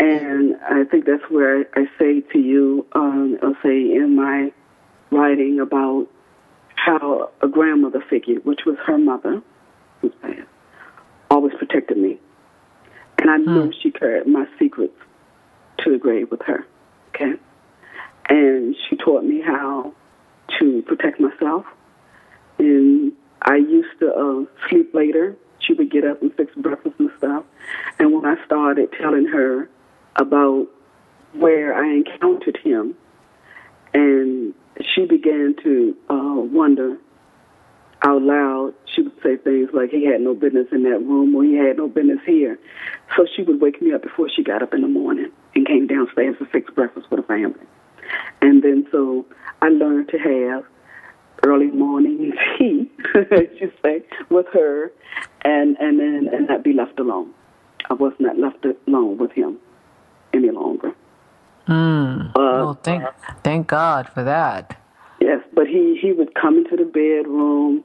And 0.01 0.55
I 0.67 0.83
think 0.85 1.05
that's 1.05 1.29
where 1.29 1.63
I 1.75 1.85
say 1.99 2.21
to 2.33 2.39
you, 2.39 2.87
um, 2.93 3.37
I'll 3.43 3.55
say 3.61 3.93
in 3.93 4.15
my 4.15 4.51
writing 5.11 5.59
about 5.59 6.07
how 6.73 7.29
a 7.41 7.47
grandmother 7.47 8.03
figure, 8.09 8.37
which 8.37 8.61
was 8.65 8.77
her 8.87 8.97
mother, 8.97 9.43
always 11.29 11.53
protected 11.53 11.97
me. 11.97 12.19
And 13.19 13.29
I 13.29 13.37
knew 13.37 13.71
she 13.79 13.91
carried 13.91 14.25
my 14.25 14.45
secrets 14.57 14.97
to 15.83 15.91
the 15.91 15.99
grave 15.99 16.31
with 16.31 16.41
her. 16.47 16.65
Okay? 17.09 17.33
And 18.27 18.75
she 18.89 18.95
taught 18.95 19.23
me 19.23 19.39
how 19.39 19.93
to 20.59 20.81
protect 20.81 21.19
myself. 21.19 21.63
And 22.57 23.13
I 23.43 23.57
used 23.57 23.99
to 23.99 24.11
uh, 24.11 24.67
sleep 24.67 24.95
later. 24.95 25.35
She 25.59 25.73
would 25.73 25.91
get 25.91 26.05
up 26.05 26.23
and 26.23 26.33
fix 26.33 26.55
breakfast 26.55 26.95
and 26.97 27.11
stuff. 27.19 27.43
And 27.99 28.11
when 28.13 28.25
I 28.25 28.43
started 28.47 28.89
telling 28.99 29.27
her 29.27 29.69
about 30.15 30.67
where 31.33 31.73
I 31.73 31.87
encountered 31.87 32.57
him, 32.63 32.95
and 33.93 34.53
she 34.93 35.05
began 35.05 35.55
to 35.63 35.95
uh, 36.09 36.41
wonder 36.41 36.97
out 38.03 38.21
loud. 38.21 38.73
She 38.93 39.03
would 39.03 39.15
say 39.23 39.37
things 39.37 39.69
like 39.73 39.91
he 39.91 40.05
had 40.05 40.21
no 40.21 40.33
business 40.33 40.67
in 40.71 40.83
that 40.83 40.99
room 40.99 41.35
or 41.35 41.43
he 41.43 41.55
had 41.55 41.77
no 41.77 41.87
business 41.87 42.19
here. 42.25 42.57
So 43.15 43.27
she 43.35 43.43
would 43.43 43.61
wake 43.61 43.81
me 43.81 43.93
up 43.93 44.01
before 44.01 44.27
she 44.29 44.43
got 44.43 44.63
up 44.63 44.73
in 44.73 44.81
the 44.81 44.87
morning 44.87 45.31
and 45.55 45.67
came 45.67 45.87
downstairs 45.87 46.35
to 46.39 46.45
fix 46.45 46.71
breakfast 46.73 47.07
for 47.09 47.17
the 47.17 47.23
family. 47.23 47.59
And 48.41 48.63
then 48.63 48.87
so 48.91 49.25
I 49.61 49.69
learned 49.69 50.09
to 50.09 50.17
have 50.17 50.63
early 51.45 51.67
morning 51.67 52.33
tea, 52.57 52.89
as 53.15 53.47
you 53.59 53.71
say, 53.83 54.03
with 54.29 54.47
her 54.53 54.91
and, 55.43 55.77
and 55.79 55.99
then 55.99 56.29
and 56.33 56.47
not 56.47 56.63
be 56.63 56.73
left 56.73 56.99
alone. 56.99 57.31
I 57.89 57.93
was 57.93 58.13
not 58.19 58.37
left 58.37 58.65
alone 58.87 59.17
with 59.17 59.31
him 59.31 59.59
any 60.33 60.51
longer. 60.51 60.93
Mm. 61.67 62.29
Uh, 62.29 62.31
well, 62.35 62.79
thank 62.83 63.03
thank 63.43 63.67
God 63.67 64.09
for 64.09 64.23
that. 64.23 64.77
Yes, 65.19 65.41
but 65.53 65.67
he 65.67 65.97
he 66.01 66.11
would 66.11 66.33
come 66.33 66.57
into 66.57 66.75
the 66.75 66.85
bedroom. 66.85 67.83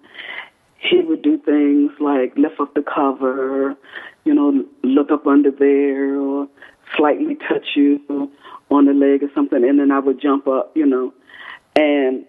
He 0.79 1.01
would 1.01 1.23
do 1.23 1.39
things 1.39 1.93
like 2.01 2.37
lift 2.37 2.61
up 2.61 2.75
the 2.75 2.83
cover, 2.83 3.75
you 4.25 4.35
know, 4.35 4.65
look 4.83 5.11
up 5.11 5.27
under 5.27 5.51
there, 5.51 6.19
or 6.19 6.49
slightly 6.97 7.37
touch 7.49 7.67
you 7.75 8.31
on 8.71 8.87
the 8.87 8.93
leg 8.93 9.23
or 9.23 9.31
something, 9.35 9.63
and 9.65 9.79
then 9.79 9.91
I 9.91 9.99
would 9.99 10.21
jump 10.21 10.47
up, 10.49 10.73
you 10.75 10.87
know. 10.87 11.13
And 11.75 12.25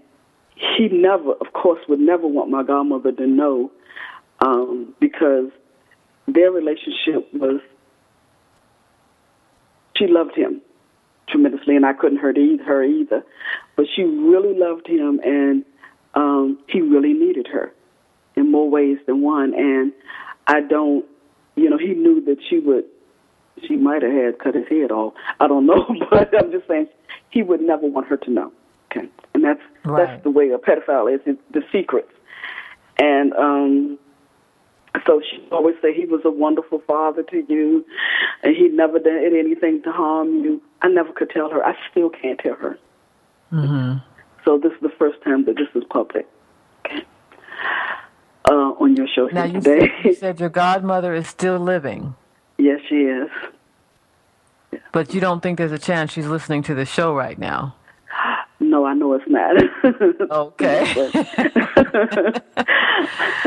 he 0.56 0.90
never, 0.90 1.34
of 1.34 1.54
course, 1.54 1.80
would 1.88 2.00
never 2.00 2.28
want 2.28 2.50
my 2.50 2.64
godmother 2.64 3.12
to 3.12 3.28
know 3.28 3.72
um, 4.40 4.94
because 5.00 5.50
their 6.28 6.52
relationship 6.52 7.34
was. 7.34 7.62
She 9.98 10.08
loved 10.08 10.36
him 10.36 10.62
tremendously, 11.30 11.76
and 11.76 11.86
I 11.86 11.94
couldn't 11.94 12.20
hurt 12.20 12.38
either, 12.38 12.64
her 12.64 12.84
either. 12.84 13.24
But 13.76 13.86
she 13.96 14.04
really 14.04 14.58
loved 14.58 14.88
him, 14.88 15.20
and 15.24 15.66
um, 16.14 16.60
he 16.68 16.82
really 16.82 17.14
needed 17.14 17.48
her 17.52 17.74
in 18.36 18.52
more 18.52 18.70
ways 18.70 18.98
than 19.06 19.22
one. 19.22 19.54
And 19.54 19.92
I 20.48 20.62
don't, 20.62 21.06
you 21.56 21.70
know, 21.70 21.78
he 21.78 21.94
knew 21.94 22.22
that 22.26 22.38
she 22.50 22.60
would, 22.60 22.86
she 23.68 23.76
might 23.76 24.04
have 24.04 24.12
had 24.12 24.40
cut 24.40 24.56
his 24.56 24.68
head 24.70 24.92
off. 24.92 25.14
I 25.40 25.48
don't 25.48 25.66
know, 25.66 25.86
but 26.10 26.34
I'm 26.38 26.52
just 26.52 26.68
saying 26.68 26.88
he 27.30 27.42
would 27.44 27.62
never 27.62 27.88
want 27.88 28.08
her 28.08 28.18
to 28.18 28.32
know. 28.32 28.52
Okay, 28.92 29.08
and 29.34 29.44
that's 29.44 29.60
Right. 29.84 30.06
that's 30.06 30.24
the 30.24 30.30
way 30.32 30.50
a 30.50 30.58
pedophile 30.58 31.14
is, 31.14 31.22
the 31.52 31.62
secrets. 31.72 32.12
And 33.00 33.32
um, 33.34 34.00
so 35.08 35.22
she 35.32 35.48
always 35.52 35.76
said 35.82 35.92
he 35.96 36.06
was 36.06 36.22
a 36.26 36.30
wonderful 36.30 36.82
father 36.86 37.24
to 37.24 37.44
you, 37.48 37.86
and 38.44 38.56
he 38.56 38.68
never 38.68 39.00
did 39.00 39.34
anything 39.34 39.82
to 39.84 39.92
harm 39.92 40.44
you. 40.44 40.62
I 40.82 40.90
never 40.90 41.12
could 41.14 41.30
tell 41.30 41.50
her. 41.50 41.66
I 41.66 41.76
still 41.90 42.10
can't 42.10 42.38
tell 42.40 42.56
her. 42.56 42.78
Mm-hmm. 43.52 43.98
So 44.46 44.58
this 44.60 44.74
is 44.74 44.80
the 44.82 44.92
first 45.00 45.22
time 45.24 45.46
that 45.46 45.56
this 45.56 45.70
is 45.74 45.84
public. 45.90 46.28
Okay. 46.86 47.06
Uh, 48.50 48.74
on 48.80 48.96
your 48.96 49.08
show 49.08 49.28
Now 49.28 49.46
you 49.46 49.62
said, 49.62 49.80
today. 49.80 49.94
you 50.04 50.14
said 50.26 50.40
your 50.40 50.50
godmother 50.50 51.14
is 51.14 51.28
still 51.28 51.58
living, 51.60 52.16
yes, 52.58 52.80
she 52.88 52.96
is. 52.96 53.30
but 54.92 55.14
you 55.14 55.20
don't 55.22 55.42
think 55.42 55.58
there's 55.58 55.72
a 55.72 55.78
chance 55.80 56.12
she's 56.12 56.28
listening 56.28 56.64
to 56.64 56.76
the 56.76 56.86
show 56.86 57.14
right 57.16 57.38
now. 57.40 57.76
No, 58.78 58.86
I 58.86 58.94
know 58.94 59.14
it's 59.14 59.26
not. 59.28 59.56
Okay. 60.32 61.12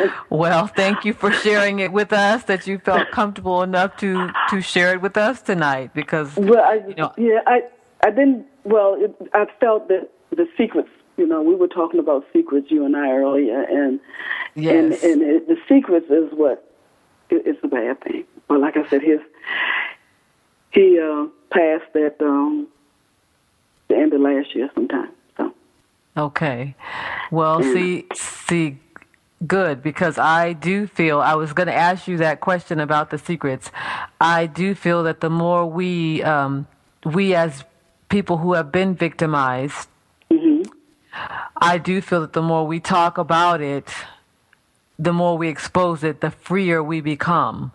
well, 0.30 0.66
thank 0.66 1.04
you 1.04 1.12
for 1.12 1.30
sharing 1.30 1.78
it 1.78 1.92
with 1.92 2.12
us. 2.12 2.44
That 2.44 2.66
you 2.66 2.78
felt 2.78 3.10
comfortable 3.12 3.62
enough 3.62 3.96
to 3.98 4.30
to 4.48 4.60
share 4.60 4.92
it 4.92 5.00
with 5.00 5.16
us 5.16 5.40
tonight, 5.42 5.94
because 5.94 6.34
well, 6.36 6.64
I, 6.64 6.80
you 6.88 6.94
know- 6.96 7.12
yeah, 7.16 7.40
I, 7.46 7.62
I 8.04 8.10
didn't. 8.10 8.46
Well, 8.64 8.96
it, 8.98 9.14
I 9.32 9.46
felt 9.60 9.86
that 9.88 10.10
the 10.30 10.48
secrets. 10.58 10.88
You 11.16 11.26
know, 11.26 11.42
we 11.42 11.54
were 11.54 11.68
talking 11.68 12.00
about 12.00 12.24
secrets, 12.32 12.68
you 12.70 12.84
and 12.86 12.96
I 12.96 13.10
earlier, 13.10 13.62
and 13.62 14.00
yes, 14.54 14.72
and 14.74 15.12
and 15.12 15.22
it, 15.22 15.48
the 15.48 15.56
secrets 15.68 16.06
is 16.10 16.30
what 16.32 16.64
it, 17.28 17.42
it's 17.46 17.62
a 17.62 17.68
bad 17.68 18.00
thing. 18.02 18.24
But 18.48 18.60
like 18.60 18.76
I 18.76 18.88
said, 18.88 19.02
his 19.02 19.20
he 20.72 20.98
uh, 20.98 21.26
passed 21.52 21.94
at 21.94 22.20
um, 22.22 22.68
the 23.88 23.96
end 23.96 24.12
of 24.14 24.20
last 24.22 24.54
year 24.54 24.70
sometime. 24.74 25.10
Okay. 26.20 26.74
Well, 27.30 27.62
see, 27.62 28.06
see, 28.14 28.78
good 29.46 29.82
because 29.82 30.18
I 30.18 30.52
do 30.52 30.86
feel 30.86 31.20
I 31.20 31.34
was 31.34 31.52
going 31.54 31.66
to 31.68 31.74
ask 31.74 32.06
you 32.06 32.18
that 32.18 32.40
question 32.40 32.78
about 32.78 33.10
the 33.10 33.18
secrets. 33.18 33.70
I 34.20 34.46
do 34.46 34.74
feel 34.74 35.02
that 35.04 35.20
the 35.20 35.30
more 35.30 35.64
we, 35.66 36.22
um, 36.22 36.66
we 37.04 37.34
as 37.34 37.64
people 38.10 38.36
who 38.38 38.52
have 38.52 38.70
been 38.70 38.94
victimized, 38.94 39.88
I 41.56 41.78
do 41.78 42.00
feel 42.02 42.20
that 42.20 42.34
the 42.34 42.42
more 42.42 42.66
we 42.66 42.80
talk 42.80 43.16
about 43.18 43.60
it, 43.62 43.88
the 44.98 45.12
more 45.12 45.38
we 45.38 45.48
expose 45.48 46.04
it, 46.04 46.20
the 46.20 46.30
freer 46.30 46.82
we 46.82 47.00
become. 47.00 47.72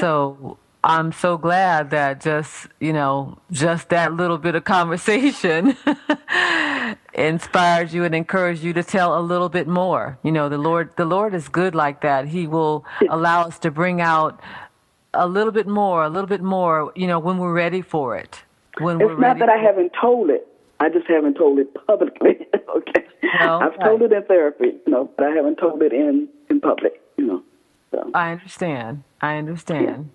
So 0.00 0.58
I'm 0.84 1.12
so 1.12 1.38
glad 1.38 1.90
that 1.90 2.20
just, 2.20 2.68
you 2.80 2.92
know, 2.92 3.38
just 3.50 3.88
that 3.90 4.12
little 4.14 4.38
bit 4.38 4.54
of 4.54 4.64
conversation 4.64 5.76
inspired 7.14 7.92
you 7.92 8.04
and 8.04 8.14
encouraged 8.14 8.62
you 8.62 8.72
to 8.72 8.82
tell 8.82 9.18
a 9.18 9.20
little 9.20 9.48
bit 9.48 9.66
more. 9.68 10.18
You 10.22 10.32
know, 10.32 10.48
the 10.48 10.58
Lord 10.58 10.90
the 10.96 11.04
Lord 11.04 11.34
is 11.34 11.48
good 11.48 11.74
like 11.74 12.00
that. 12.02 12.26
He 12.28 12.46
will 12.46 12.84
allow 13.08 13.42
us 13.42 13.58
to 13.60 13.70
bring 13.70 14.00
out 14.00 14.40
a 15.14 15.26
little 15.26 15.52
bit 15.52 15.66
more, 15.66 16.04
a 16.04 16.08
little 16.08 16.26
bit 16.28 16.42
more, 16.42 16.92
you 16.96 17.06
know, 17.06 17.18
when 17.18 17.38
we're 17.38 17.52
ready 17.52 17.82
for 17.82 18.16
it. 18.16 18.42
When 18.78 18.98
we're 18.98 19.12
it's 19.12 19.20
not 19.20 19.38
that 19.40 19.50
I 19.50 19.58
haven't 19.58 19.92
told 20.00 20.30
it. 20.30 20.46
I 20.80 20.88
just 20.88 21.06
haven't 21.06 21.34
told 21.34 21.58
it 21.58 21.68
publicly. 21.86 22.46
okay, 22.76 23.04
No, 23.40 23.60
I've 23.60 23.72
right. 23.76 23.80
told 23.86 24.02
it 24.02 24.12
in 24.12 24.24
therapy, 24.24 24.72
you 24.84 24.92
know, 24.92 25.10
but 25.16 25.26
I 25.26 25.30
haven't 25.30 25.56
told 25.56 25.82
it 25.82 25.92
in 25.92 26.28
in 26.50 26.60
public. 26.60 27.00
You 27.18 27.26
know, 27.26 27.42
so 27.90 28.10
I 28.14 28.32
understand. 28.32 29.04
I 29.20 29.36
understand. 29.36 30.10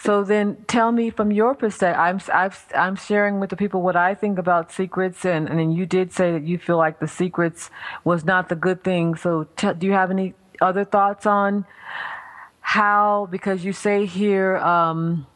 So 0.00 0.22
then, 0.22 0.64
tell 0.68 0.92
me 0.92 1.10
from 1.10 1.32
your 1.32 1.54
perspective. 1.54 1.98
I'm 1.98 2.20
I've, 2.32 2.64
I'm 2.74 2.94
sharing 2.96 3.40
with 3.40 3.50
the 3.50 3.56
people 3.56 3.82
what 3.82 3.96
I 3.96 4.14
think 4.14 4.38
about 4.38 4.70
secrets, 4.70 5.24
and 5.24 5.48
and 5.48 5.74
you 5.74 5.86
did 5.86 6.12
say 6.12 6.30
that 6.32 6.44
you 6.44 6.56
feel 6.56 6.76
like 6.76 7.00
the 7.00 7.08
secrets 7.08 7.68
was 8.04 8.24
not 8.24 8.48
the 8.48 8.54
good 8.54 8.84
thing. 8.84 9.16
So, 9.16 9.48
t- 9.56 9.72
do 9.76 9.86
you 9.86 9.92
have 9.92 10.10
any 10.10 10.34
other 10.60 10.84
thoughts 10.84 11.26
on 11.26 11.66
how? 12.60 13.26
Because 13.30 13.64
you 13.64 13.72
say 13.72 14.06
here. 14.06 14.56
Um, 14.58 15.26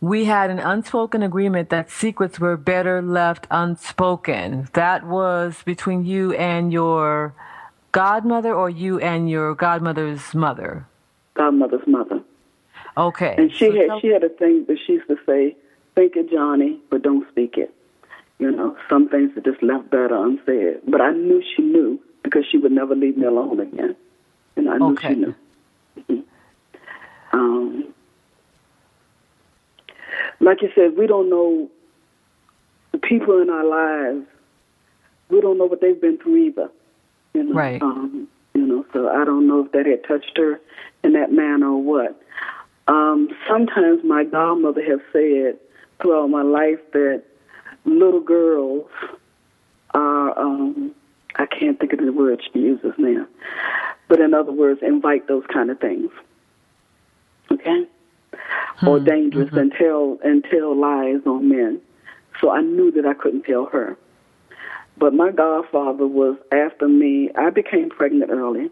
we 0.00 0.24
had 0.24 0.50
an 0.50 0.58
unspoken 0.58 1.22
agreement 1.22 1.70
that 1.70 1.88
secrets 1.88 2.40
were 2.40 2.56
better 2.56 3.00
left 3.00 3.46
unspoken. 3.52 4.68
That 4.72 5.06
was 5.06 5.62
between 5.64 6.04
you 6.04 6.32
and 6.32 6.72
your 6.72 7.34
godmother, 7.92 8.52
or 8.52 8.68
you 8.68 8.98
and 8.98 9.30
your 9.30 9.54
godmother's 9.54 10.34
mother. 10.34 10.86
godmother's 11.34 11.86
mother. 11.86 12.11
Okay. 12.96 13.34
And 13.38 13.50
she 13.52 13.66
So 13.66 13.72
had 13.72 13.86
tell- 13.86 14.00
she 14.00 14.08
had 14.08 14.24
a 14.24 14.28
thing 14.28 14.64
that 14.66 14.78
she 14.86 14.94
used 14.94 15.08
to 15.08 15.18
say, 15.26 15.56
"Think 15.94 16.16
it, 16.16 16.30
Johnny, 16.30 16.78
but 16.90 17.02
don't 17.02 17.26
speak 17.30 17.56
it." 17.58 17.72
You 18.38 18.50
know, 18.50 18.76
some 18.88 19.08
things 19.08 19.36
are 19.36 19.40
just 19.40 19.62
left 19.62 19.90
better 19.90 20.14
unsaid. 20.14 20.80
But 20.86 21.00
I 21.00 21.12
knew 21.12 21.42
she 21.54 21.62
knew 21.62 22.00
because 22.22 22.44
she 22.46 22.58
would 22.58 22.72
never 22.72 22.94
leave 22.94 23.16
me 23.16 23.24
alone 23.26 23.60
again. 23.60 23.94
And 24.56 24.68
I 24.68 24.78
knew 24.78 24.92
Okay. 24.92 25.14
she 25.14 25.20
knew. 25.20 25.34
Mhm. 26.08 26.22
Um, 27.32 27.84
like 30.40 30.60
you 30.62 30.70
said, 30.74 30.96
we 30.96 31.06
don't 31.06 31.30
know 31.30 31.70
the 32.90 32.98
people 32.98 33.40
in 33.40 33.48
our 33.48 33.64
lives. 33.64 34.26
We 35.30 35.40
don't 35.40 35.56
know 35.56 35.64
what 35.66 35.80
they've 35.80 35.98
been 36.00 36.18
through 36.18 36.36
either. 36.36 36.70
You 37.32 37.44
know? 37.44 37.54
Right. 37.54 37.80
Um, 37.80 38.28
you 38.54 38.66
know, 38.66 38.84
so 38.92 39.08
I 39.08 39.24
don't 39.24 39.46
know 39.46 39.64
if 39.64 39.72
that 39.72 39.86
had 39.86 40.04
touched 40.04 40.36
her 40.36 40.60
in 41.04 41.12
that 41.14 41.32
manner 41.32 41.68
or 41.70 41.82
what. 41.82 42.20
Um, 42.92 43.30
sometimes 43.48 44.04
my 44.04 44.22
godmother 44.22 44.84
has 44.84 45.00
said 45.14 45.58
throughout 45.98 46.26
my 46.26 46.42
life 46.42 46.78
that 46.92 47.22
little 47.86 48.20
girls 48.20 48.86
are, 49.94 50.38
um, 50.38 50.94
I 51.36 51.46
can't 51.46 51.80
think 51.80 51.94
of 51.94 52.00
the 52.00 52.12
word 52.12 52.42
she 52.52 52.58
uses 52.58 52.92
now, 52.98 53.26
but 54.08 54.20
in 54.20 54.34
other 54.34 54.52
words, 54.52 54.80
invite 54.82 55.26
those 55.26 55.44
kind 55.50 55.70
of 55.70 55.80
things. 55.80 56.10
Okay? 57.50 57.86
Or 58.86 59.00
dangerous 59.00 59.48
and 59.52 59.72
tell 59.72 60.18
and 60.22 60.44
tell 60.44 60.78
lies 60.78 61.20
on 61.24 61.48
men. 61.48 61.80
So 62.42 62.50
I 62.50 62.60
knew 62.60 62.90
that 62.92 63.06
I 63.06 63.14
couldn't 63.14 63.44
tell 63.44 63.66
her. 63.66 63.96
But 64.98 65.14
my 65.14 65.30
godfather 65.30 66.06
was 66.06 66.36
after 66.52 66.88
me. 66.88 67.30
I 67.36 67.48
became 67.48 67.88
pregnant 67.88 68.30
early, 68.30 68.70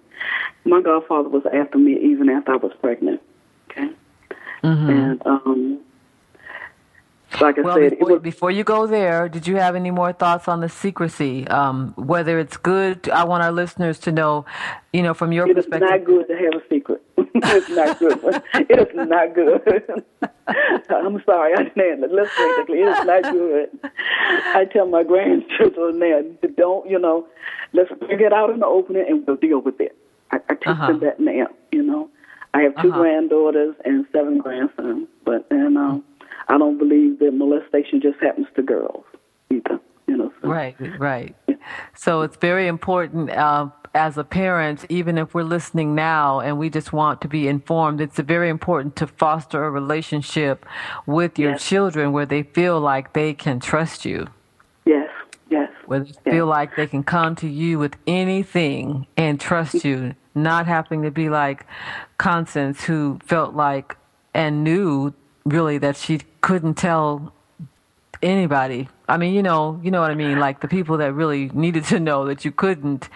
my 0.67 0.83
godfather 0.83 1.31
was 1.31 1.45
after 1.55 1.79
me 1.79 1.99
even 2.03 2.29
after 2.29 2.53
I 2.53 2.57
was 2.57 2.73
pregnant. 2.83 3.23
Okay, 3.71 3.89
and 4.63 5.27
um, 5.27 5.81
like 7.41 7.59
I 7.59 7.63
Well, 7.63 7.75
said, 7.75 7.91
before, 7.91 8.09
was 8.15 8.23
before 8.23 8.51
you 8.51 8.65
go 8.65 8.87
there, 8.87 9.29
did 9.29 9.47
you 9.47 9.57
have 9.57 9.77
any 9.77 9.91
more 9.91 10.13
thoughts 10.13 10.49
on 10.49 10.61
the 10.61 10.69
secrecy? 10.69 11.47
Um, 11.49 11.95
whether 11.97 12.39
it's 12.39 12.57
good, 12.57 13.09
I 13.11 13.25
want 13.25 13.43
our 13.43 13.53
listeners 13.53 13.99
to 14.01 14.13
know, 14.13 14.45
you 14.93 15.03
know, 15.03 15.15
from 15.15 15.33
your 15.33 15.47
It 15.47 15.55
perspective. 15.55 15.89
It's 15.91 15.91
not 15.91 16.05
good 16.07 16.29
to 16.29 16.37
have 16.37 16.55
a 16.55 16.63
secret. 16.69 17.03
it's 17.19 17.69
not 17.71 17.99
good. 17.99 18.43
It 18.55 18.79
is 18.89 18.95
not 19.09 19.35
good. 19.35 20.05
I'm 20.91 21.23
sorry, 21.25 21.55
I 21.57 21.63
didn't 21.65 22.01
listen. 22.13 22.33
Basically, 22.37 22.81
it 22.81 22.89
is 22.89 23.05
not 23.07 23.23
good. 23.31 23.69
I 24.55 24.65
tell 24.73 24.87
my 24.87 25.05
grandchildren 25.05 25.99
now, 25.99 26.23
don't 26.57 26.89
you 26.91 26.99
know, 26.99 27.27
let's 27.73 27.91
bring 28.01 28.21
it 28.21 28.33
out 28.33 28.51
in 28.51 28.61
the 28.61 28.67
open 28.67 28.97
and 28.97 29.27
we'll 29.27 29.37
deal 29.37 29.61
with 29.61 29.81
it. 29.81 29.97
I, 30.33 30.41
I 30.49 30.55
teach 30.55 30.67
Uh-huh. 30.67 30.87
them 30.87 31.01
that 31.01 31.21
now. 31.21 31.47
You 31.73 31.83
know, 31.85 32.11
I 32.55 32.63
have 32.63 32.75
2 32.83 32.89
Uh-huh. 32.89 33.01
granddaughters 33.01 33.75
and 33.85 34.07
seven 34.13 34.39
grandsons, 34.39 35.09
but 35.25 35.47
and 35.51 35.77
um, 35.79 36.05
I 36.49 36.59
don't 36.59 36.79
believe 36.79 37.19
that 37.21 37.33
molestation 37.33 38.01
just 38.01 38.19
happens 38.21 38.47
to 38.57 38.63
girls 38.63 39.05
either. 39.51 39.79
You 40.09 40.17
know, 40.17 40.33
so. 40.43 40.49
Right, 40.49 40.75
right. 40.99 41.37
So 41.95 42.23
it's 42.23 42.37
very 42.37 42.67
important 42.67 43.31
uh, 43.31 43.69
as 43.95 44.19
a 44.19 44.25
parent, 44.25 44.85
even 44.89 45.19
if 45.19 45.35
we're 45.35 45.45
listening 45.45 45.95
now 45.95 46.41
and 46.41 46.59
we 46.59 46.69
just 46.71 46.93
want 46.93 47.21
to 47.21 47.29
be 47.29 47.47
informed, 47.47 48.01
it's 48.01 48.19
very 48.19 48.49
important 48.49 48.97
to 48.97 49.07
foster 49.07 49.65
a 49.65 49.71
relationship 49.71 50.67
with 51.07 51.39
your 51.39 51.53
Yes. 51.53 51.69
children 51.69 52.11
where 52.13 52.27
they 52.27 52.43
feel 52.43 52.81
like 52.81 53.13
they 53.13 53.33
can 53.35 53.61
trust 53.61 54.05
you, 54.05 54.27
Yes, 54.85 55.09
yes. 55.49 55.71
where 55.87 56.01
they 56.01 56.13
Yeah. 56.27 56.33
feel 56.33 56.47
like 56.47 56.75
they 56.75 56.87
can 56.89 57.05
come 57.05 57.37
to 57.37 57.47
you 57.49 57.79
with 57.79 57.97
anything 58.07 59.07
and 59.17 59.39
trust 59.41 59.85
you, 59.85 60.15
not 60.35 60.67
having 60.67 61.03
to 61.03 61.11
be 61.13 61.29
like 61.29 61.67
Constance, 62.21 62.85
who 62.85 63.19
felt 63.25 63.55
like 63.55 63.97
and 64.35 64.63
knew 64.63 65.15
really 65.47 65.79
that 65.79 65.97
she 65.97 66.21
couldn't 66.43 66.75
tell 66.75 67.33
anybody. 68.23 68.91
I 69.09 69.17
mean, 69.17 69.33
you 69.33 69.43
know, 69.43 69.81
you 69.83 69.91
know 69.91 70.03
what 70.03 70.11
I 70.11 70.15
mean. 70.15 70.39
Like 70.39 70.61
the 70.61 70.69
people 70.69 70.99
that 70.99 71.15
really 71.15 71.49
needed 71.55 71.85
to 71.85 71.99
know 71.99 72.27
that 72.27 72.45
you 72.45 72.53
couldn't, 72.53 73.09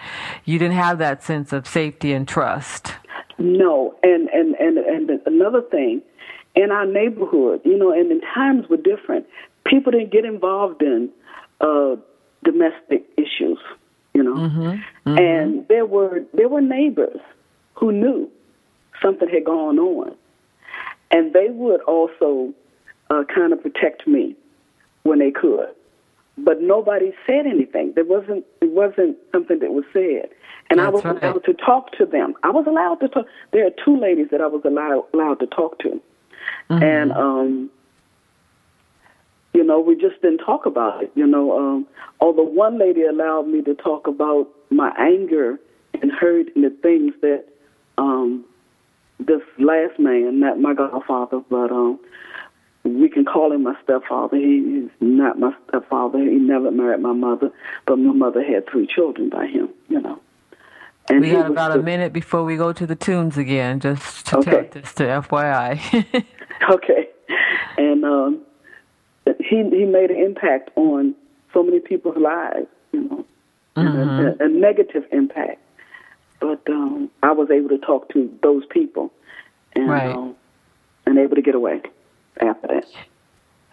you 0.43 0.57
didn't 0.57 0.73
have 0.75 0.97
that 0.97 1.23
sense 1.23 1.53
of 1.53 1.67
safety 1.67 2.13
and 2.13 2.27
trust. 2.27 2.93
No, 3.37 3.95
and 4.01 4.27
and 4.29 4.55
and 4.55 4.79
and 4.79 5.21
another 5.27 5.61
thing, 5.61 6.01
in 6.55 6.71
our 6.71 6.87
neighborhood, 6.87 7.61
you 7.63 7.77
know, 7.77 7.91
and 7.91 8.09
the 8.09 8.19
times 8.33 8.67
were 8.69 8.77
different. 8.77 9.27
People 9.65 9.91
didn't 9.91 10.11
get 10.11 10.25
involved 10.25 10.81
in 10.81 11.11
uh, 11.61 11.95
domestic 12.43 13.05
issues, 13.17 13.59
you 14.15 14.23
know, 14.23 14.79
and 15.05 15.67
there 15.67 15.85
were 15.85 16.23
there 16.33 16.49
were 16.49 16.61
neighbors 16.61 17.19
who 17.75 17.91
knew 17.91 18.31
something 19.01 19.29
had 19.29 19.45
gone 19.45 19.79
on, 19.79 20.15
and 21.11 21.33
they 21.33 21.47
would 21.49 21.81
also 21.81 22.53
uh, 23.09 23.23
kind 23.33 23.53
of 23.53 23.61
protect 23.61 24.07
me 24.07 24.35
when 25.03 25.19
they 25.19 25.31
could. 25.31 25.69
But 26.37 26.61
nobody 26.61 27.13
said 27.25 27.45
anything. 27.45 27.93
There 27.95 28.03
wasn't 28.03 28.45
it 28.61 28.71
wasn't 28.71 29.17
something 29.31 29.59
that 29.59 29.71
was 29.71 29.85
said, 29.93 30.29
and 30.69 30.81
I 30.81 30.89
was 30.89 31.05
right. 31.05 31.21
allowed 31.23 31.45
to 31.45 31.53
talk 31.53 31.91
to 31.93 32.05
them. 32.05 32.33
I 32.43 32.49
was 32.49 32.65
allowed 32.67 32.95
to 32.95 33.07
talk. 33.07 33.25
There 33.51 33.65
are 33.65 33.71
two 33.83 33.97
ladies 33.97 34.27
that 34.31 34.41
I 34.41 34.47
was 34.47 34.61
allowed 34.65 35.05
allowed 35.13 35.39
to 35.39 35.47
talk 35.47 35.79
to, 35.79 36.01
and 36.69 37.13
um, 37.13 37.69
you 39.55 39.63
know, 39.63 39.79
we 39.79 39.95
just 39.95 40.21
didn't 40.21 40.39
talk 40.39 40.65
about 40.65 41.03
it. 41.03 41.11
You 41.15 41.25
know, 41.25 41.57
um, 41.57 41.87
although 42.19 42.43
one 42.43 42.77
lady 42.77 43.03
allowed 43.03 43.47
me 43.47 43.61
to 43.61 43.73
talk 43.73 44.05
about 44.05 44.49
my 44.69 44.91
anger 44.99 45.57
and 46.01 46.11
hurt 46.11 46.47
and 46.55 46.65
the 46.65 46.69
things 46.81 47.13
that 47.21 47.45
um, 47.97 48.43
this 49.25 49.41
last 49.59 49.99
man, 49.99 50.39
not 50.39 50.59
my 50.59 50.73
godfather, 50.73 51.41
but 51.49 51.71
um, 51.71 51.99
we 52.83 53.09
can 53.09 53.25
call 53.25 53.51
him 53.51 53.63
my 53.63 53.75
stepfather. 53.83 54.37
He's 54.37 54.89
not 54.99 55.39
my 55.39 55.53
stepfather. 55.67 56.19
He 56.19 56.35
never 56.35 56.71
married 56.71 57.01
my 57.01 57.13
mother, 57.13 57.51
but 57.87 57.97
my 57.97 58.13
mother 58.13 58.43
had 58.43 58.67
three 58.69 58.87
children 58.87 59.29
by 59.29 59.47
him. 59.47 59.69
You 59.89 60.01
know, 60.01 60.19
and 61.09 61.21
We 61.21 61.31
got 61.31 61.49
about 61.49 61.73
the- 61.73 61.79
a 61.79 61.83
minute 61.83 62.13
before 62.13 62.43
we 62.43 62.55
go 62.57 62.71
to 62.73 62.85
the 62.85 62.95
tunes 62.95 63.37
again, 63.37 63.79
just 63.79 64.27
to 64.27 64.37
Okay. 64.39 64.69
just 64.73 64.97
to 64.97 65.03
FYI. 65.03 66.25
Okay, 66.71 67.09
and 67.77 68.05
um, 68.05 68.39
he 69.39 69.57
he 69.69 69.83
made 69.85 70.09
an 70.09 70.17
impact 70.17 70.69
on 70.77 71.13
so 71.53 71.61
many 71.63 71.79
people's 71.81 72.15
lives, 72.17 72.67
you 72.93 73.01
know, 73.01 73.25
a, 73.75 73.81
a, 74.41 74.45
a 74.45 74.47
negative 74.47 75.03
impact. 75.11 75.59
But 76.45 76.71
um, 76.71 77.09
I 77.23 77.31
was 77.31 77.49
able 77.49 77.69
to 77.69 77.79
talk 77.79 78.07
to 78.09 78.31
those 78.43 78.63
people, 78.67 79.11
and 79.75 79.89
Right. 79.89 80.15
um, 80.15 80.35
and 81.07 81.17
able 81.17 81.35
to 81.35 81.41
get 81.41 81.55
away 81.55 81.81
after 82.39 82.67
that. 82.67 82.85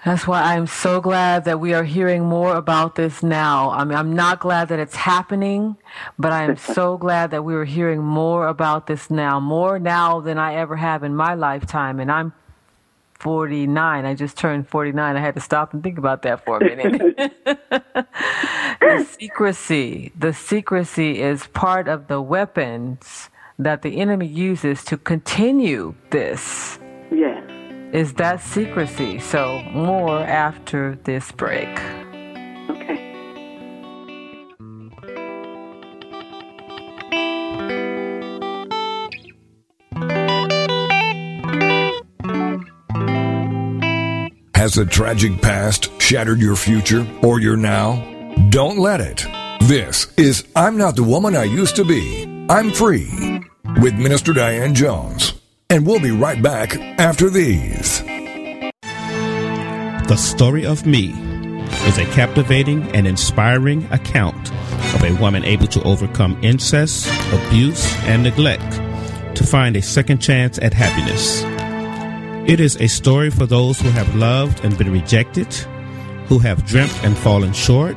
That's 0.06 0.26
why 0.26 0.40
I'm 0.54 0.66
so 0.66 1.00
glad 1.00 1.44
that 1.44 1.60
we 1.60 1.74
are 1.74 1.84
hearing 1.84 2.24
more 2.24 2.56
about 2.56 2.94
this 2.94 3.22
now. 3.22 3.70
I 3.70 3.84
mean, 3.84 3.96
I'm 3.96 4.14
not 4.14 4.40
glad 4.40 4.68
that 4.68 4.78
it's 4.78 4.96
happening, 4.96 5.76
but 6.18 6.32
I 6.32 6.44
am 6.44 6.56
so 6.56 6.96
glad 6.96 7.30
that 7.30 7.44
we 7.44 7.54
are 7.54 7.66
hearing 7.66 8.02
more 8.02 8.48
about 8.48 8.86
this 8.86 9.10
now, 9.10 9.38
more 9.38 9.78
now 9.78 10.20
than 10.20 10.38
I 10.38 10.54
ever 10.54 10.76
have 10.76 11.04
in 11.04 11.14
my 11.14 11.34
lifetime. 11.34 12.00
And 12.00 12.10
I'm 12.10 12.32
49. 13.22 14.04
I 14.04 14.14
just 14.14 14.36
turned 14.36 14.68
49. 14.68 15.16
I 15.16 15.20
had 15.20 15.34
to 15.36 15.40
stop 15.40 15.72
and 15.72 15.82
think 15.82 15.96
about 15.96 16.22
that 16.22 16.44
for 16.44 16.58
a 16.58 16.64
minute. 16.64 17.00
the 18.80 19.06
secrecy, 19.08 20.12
the 20.18 20.32
secrecy 20.32 21.22
is 21.22 21.46
part 21.48 21.86
of 21.86 22.08
the 22.08 22.20
weapons 22.20 23.30
that 23.60 23.82
the 23.82 24.00
enemy 24.00 24.26
uses 24.26 24.84
to 24.84 24.96
continue 24.96 25.94
this 26.10 26.78
Yes. 27.12 27.44
is 27.92 28.14
that 28.14 28.40
secrecy. 28.40 29.20
So, 29.20 29.62
more 29.72 30.18
after 30.20 30.98
this 31.04 31.30
break. 31.30 31.68
Has 44.62 44.78
a 44.78 44.86
tragic 44.86 45.42
past 45.42 45.90
shattered 46.00 46.38
your 46.38 46.54
future 46.54 47.04
or 47.24 47.40
your 47.40 47.56
now? 47.56 47.96
Don't 48.50 48.78
let 48.78 49.00
it. 49.00 49.26
This 49.62 50.06
is 50.16 50.44
I'm 50.54 50.78
Not 50.78 50.94
the 50.94 51.02
Woman 51.02 51.34
I 51.34 51.42
Used 51.42 51.74
to 51.74 51.84
Be. 51.84 52.46
I'm 52.48 52.70
Free 52.70 53.42
with 53.80 53.94
Minister 53.94 54.32
Diane 54.32 54.72
Jones. 54.72 55.32
And 55.68 55.84
we'll 55.84 55.98
be 55.98 56.12
right 56.12 56.40
back 56.40 56.76
after 56.76 57.28
these. 57.28 58.02
The 60.06 60.16
Story 60.16 60.64
of 60.64 60.86
Me 60.86 61.08
is 61.88 61.98
a 61.98 62.04
captivating 62.12 62.84
and 62.94 63.08
inspiring 63.08 63.82
account 63.90 64.52
of 64.94 65.02
a 65.02 65.20
woman 65.20 65.44
able 65.44 65.66
to 65.66 65.82
overcome 65.82 66.38
incest, 66.40 67.08
abuse, 67.32 67.92
and 68.04 68.22
neglect 68.22 68.80
to 69.36 69.42
find 69.42 69.74
a 69.74 69.82
second 69.82 70.18
chance 70.18 70.56
at 70.60 70.72
happiness. 70.72 71.42
It 72.47 72.59
is 72.59 72.76
a 72.80 72.88
story 72.88 73.30
for 73.30 73.47
those 73.47 73.78
who 73.80 73.90
have 73.90 74.16
loved 74.16 74.64
and 74.64 74.76
been 74.76 74.90
rejected, 74.90 75.47
who 76.26 76.40
have 76.40 76.66
dreamt 76.66 76.93
and 77.05 77.16
fallen 77.16 77.53
short, 77.53 77.95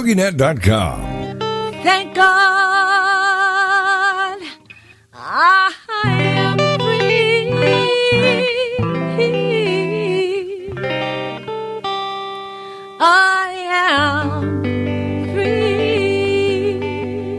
TogiNet.com. 0.00 1.00
Thank 1.82 2.14
God 2.14 2.24
I 5.12 5.74
am 5.92 6.56
free. 6.80 7.50
I 12.98 13.52
am 13.68 14.64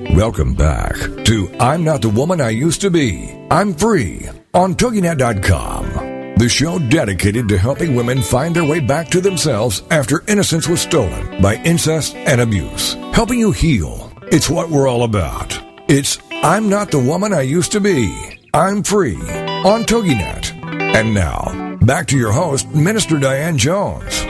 free. 0.05 0.15
Welcome 0.15 0.53
back 0.53 0.93
to 1.25 1.49
I'm 1.59 1.83
Not 1.83 2.03
the 2.03 2.09
Woman 2.09 2.39
I 2.41 2.49
Used 2.51 2.81
to 2.81 2.91
Be. 2.91 3.35
I'm 3.49 3.73
Free 3.73 4.29
on 4.53 4.75
TogiNet.com. 4.75 6.10
The 6.41 6.49
show 6.49 6.79
dedicated 6.79 7.47
to 7.49 7.57
helping 7.59 7.93
women 7.93 8.19
find 8.19 8.55
their 8.55 8.65
way 8.65 8.79
back 8.79 9.09
to 9.09 9.21
themselves 9.21 9.83
after 9.91 10.23
innocence 10.27 10.67
was 10.67 10.81
stolen 10.81 11.39
by 11.39 11.57
incest 11.57 12.15
and 12.15 12.41
abuse. 12.41 12.95
Helping 13.13 13.37
you 13.37 13.51
heal. 13.51 14.11
It's 14.23 14.49
what 14.49 14.71
we're 14.71 14.87
all 14.87 15.03
about. 15.03 15.61
It's 15.87 16.17
I'm 16.31 16.67
Not 16.67 16.89
the 16.89 16.97
Woman 16.97 17.31
I 17.31 17.41
Used 17.41 17.71
to 17.73 17.79
Be. 17.79 18.39
I'm 18.55 18.81
Free 18.81 19.21
on 19.21 19.83
TogiNet. 19.83 20.95
And 20.95 21.13
now, 21.13 21.77
back 21.85 22.07
to 22.07 22.17
your 22.17 22.31
host, 22.31 22.67
Minister 22.73 23.19
Diane 23.19 23.59
Jones. 23.59 24.23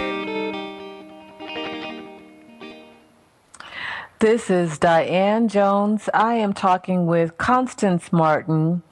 This 4.20 4.49
is 4.49 4.78
Diane 4.78 5.47
Jones. 5.47 6.09
I 6.14 6.34
am 6.34 6.51
talking 6.51 7.05
with 7.05 7.38
Constance 7.38 8.12
Martin. 8.12 8.84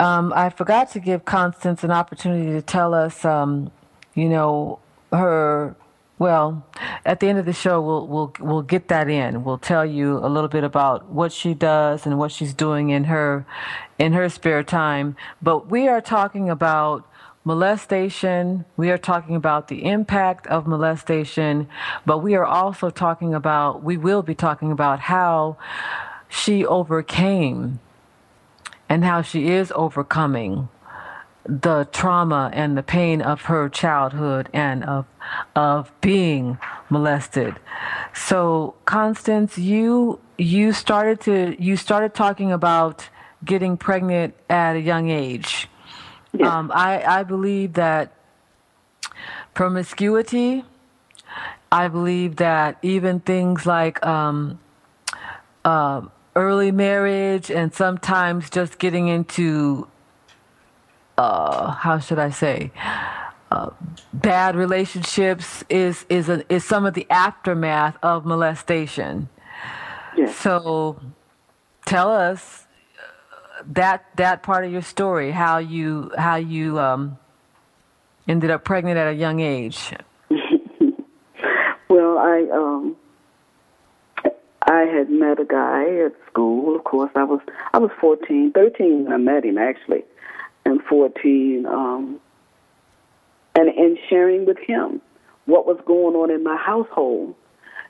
Um, 0.00 0.32
I 0.34 0.50
forgot 0.50 0.90
to 0.92 1.00
give 1.00 1.24
Constance 1.24 1.82
an 1.82 1.90
opportunity 1.90 2.52
to 2.52 2.62
tell 2.62 2.94
us, 2.94 3.24
um, 3.24 3.70
you 4.14 4.28
know, 4.28 4.78
her. 5.12 5.74
Well, 6.20 6.66
at 7.06 7.20
the 7.20 7.28
end 7.28 7.38
of 7.38 7.46
the 7.46 7.52
show, 7.52 7.80
we'll 7.80 8.06
we'll 8.08 8.34
we'll 8.40 8.62
get 8.62 8.88
that 8.88 9.08
in. 9.08 9.44
We'll 9.44 9.58
tell 9.58 9.86
you 9.86 10.18
a 10.18 10.26
little 10.28 10.48
bit 10.48 10.64
about 10.64 11.06
what 11.10 11.30
she 11.32 11.54
does 11.54 12.06
and 12.06 12.18
what 12.18 12.32
she's 12.32 12.52
doing 12.52 12.90
in 12.90 13.04
her 13.04 13.46
in 14.00 14.14
her 14.14 14.28
spare 14.28 14.64
time. 14.64 15.16
But 15.40 15.70
we 15.70 15.86
are 15.86 16.00
talking 16.00 16.50
about 16.50 17.08
molestation. 17.44 18.64
We 18.76 18.90
are 18.90 18.98
talking 18.98 19.34
about 19.34 19.68
the 19.68 19.84
impact 19.84 20.46
of 20.48 20.66
molestation, 20.66 21.68
but 22.04 22.18
we 22.18 22.34
are 22.34 22.44
also 22.44 22.90
talking 22.90 23.32
about, 23.32 23.82
we 23.82 23.96
will 23.96 24.22
be 24.22 24.34
talking 24.34 24.70
about 24.70 25.00
how 25.00 25.56
she 26.28 26.66
overcame 26.66 27.80
and 28.88 29.04
how 29.04 29.22
she 29.22 29.48
is 29.48 29.72
overcoming 29.74 30.68
the 31.44 31.88
trauma 31.92 32.50
and 32.52 32.76
the 32.76 32.82
pain 32.82 33.22
of 33.22 33.42
her 33.42 33.68
childhood 33.68 34.48
and 34.52 34.84
of 34.84 35.06
of 35.56 35.90
being 36.00 36.58
molested. 36.90 37.56
So 38.14 38.74
Constance, 38.84 39.56
you 39.56 40.20
you 40.36 40.72
started 40.72 41.20
to 41.22 41.56
you 41.62 41.76
started 41.76 42.14
talking 42.14 42.52
about 42.52 43.08
getting 43.44 43.76
pregnant 43.76 44.34
at 44.50 44.76
a 44.76 44.80
young 44.80 45.10
age. 45.10 45.68
Yes. 46.32 46.48
Um, 46.48 46.70
I, 46.74 47.02
I 47.02 47.22
believe 47.22 47.74
that 47.74 48.12
promiscuity, 49.54 50.64
I 51.72 51.88
believe 51.88 52.36
that 52.36 52.78
even 52.82 53.20
things 53.20 53.64
like 53.64 54.04
um, 54.04 54.58
uh, 55.64 56.02
early 56.36 56.70
marriage 56.70 57.50
and 57.50 57.74
sometimes 57.74 58.50
just 58.50 58.78
getting 58.78 59.08
into, 59.08 59.88
uh, 61.16 61.72
how 61.72 61.98
should 61.98 62.18
I 62.18 62.30
say, 62.30 62.70
uh, 63.50 63.70
bad 64.12 64.56
relationships 64.56 65.64
is, 65.68 66.04
is, 66.08 66.28
a, 66.28 66.44
is 66.52 66.64
some 66.64 66.84
of 66.86 66.94
the 66.94 67.06
aftermath 67.10 67.96
of 68.02 68.24
molestation. 68.24 69.28
Yes. 70.16 70.36
So 70.36 71.00
tell 71.86 72.10
us 72.10 72.66
that 73.66 74.04
that 74.16 74.42
part 74.42 74.64
of 74.64 74.72
your 74.72 74.82
story, 74.82 75.30
how 75.30 75.58
you 75.58 76.12
how 76.16 76.36
you 76.36 76.78
um, 76.78 77.18
ended 78.26 78.50
up 78.50 78.64
pregnant 78.64 78.98
at 78.98 79.08
a 79.08 79.14
young 79.14 79.40
age. 79.40 79.94
Well, 81.90 82.18
I 82.18 82.46
um 82.52 82.96
I 84.78 84.84
had 84.84 85.10
met 85.10 85.40
a 85.40 85.44
guy 85.44 86.04
at 86.06 86.12
school. 86.30 86.76
Of 86.76 86.84
course, 86.84 87.10
I 87.16 87.24
was 87.24 87.40
I 87.72 87.78
was 87.78 87.90
14, 88.00 88.52
13 88.52 89.04
when 89.04 89.12
I 89.12 89.16
met 89.16 89.44
him 89.44 89.58
actually, 89.58 90.04
and 90.64 90.80
14 90.82 91.66
um 91.66 92.20
and 93.56 93.68
and 93.68 93.98
sharing 94.08 94.46
with 94.46 94.58
him 94.58 95.00
what 95.46 95.66
was 95.66 95.78
going 95.84 96.14
on 96.14 96.30
in 96.30 96.44
my 96.44 96.56
household. 96.56 97.34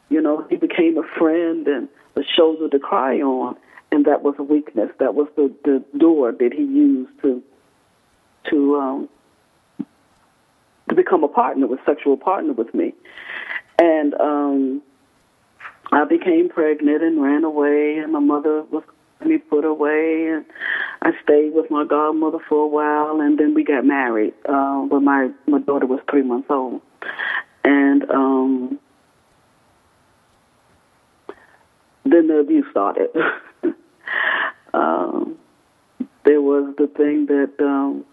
You 0.09 0.23
know, 0.23 0.47
he 0.49 0.57
became 0.57 0.97
a 0.97 1.07
friend 1.19 1.69
and 1.69 1.89
a 2.17 2.23
shoulder 2.37 2.71
to 2.71 2.79
cry 2.79 3.21
on, 3.21 3.57
and 3.93 4.07
that 4.07 4.23
was 4.23 4.37
a 4.39 4.43
weakness. 4.43 4.91
That 4.99 5.15
was 5.15 5.29
the 5.37 5.53
the 5.65 5.85
door 5.99 6.33
that 6.33 6.53
he 6.55 6.65
used 6.65 7.13
to 7.21 7.43
to 8.51 8.77
um 8.77 9.09
to 10.89 10.95
become 10.95 11.23
a 11.23 11.29
partner 11.29 11.67
with 11.67 11.81
sexual 11.85 12.17
partner 12.17 12.55
with 12.55 12.73
me. 12.73 12.95
And 13.79 14.15
um 14.15 14.83
I 15.93 16.05
became 16.05 16.49
pregnant 16.49 17.03
and 17.03 17.23
ran 17.23 17.45
away 17.45 17.99
and 17.99 18.13
my 18.13 18.21
mother 18.21 18.63
was 18.71 18.85
me 19.25 19.39
put 19.39 19.65
away 19.65 20.29
and 20.29 20.45
I 21.03 21.11
stayed 21.25 21.53
with 21.53 21.71
my 21.71 21.85
godmother 21.85 22.39
for 22.49 22.65
a 22.65 22.69
while 22.69 23.21
and 23.21 23.37
then 23.39 23.53
we 23.53 23.65
got 23.65 23.85
married 23.85 24.33
uh 24.49 24.81
when 24.83 25.05
my 25.05 25.31
my 25.47 25.59
daughter 25.59 25.87
was 25.87 26.01
three 26.11 26.23
months 26.23 26.49
old. 26.51 26.81
And 27.65 28.09
um 28.11 28.79
then 32.05 32.29
the 32.29 32.37
abuse 32.37 32.67
started. 32.71 33.09
um 34.75 35.37
there 36.25 36.41
was 36.41 36.75
the 36.79 36.87
thing 36.87 37.27
that 37.27 37.53
um 37.61 38.05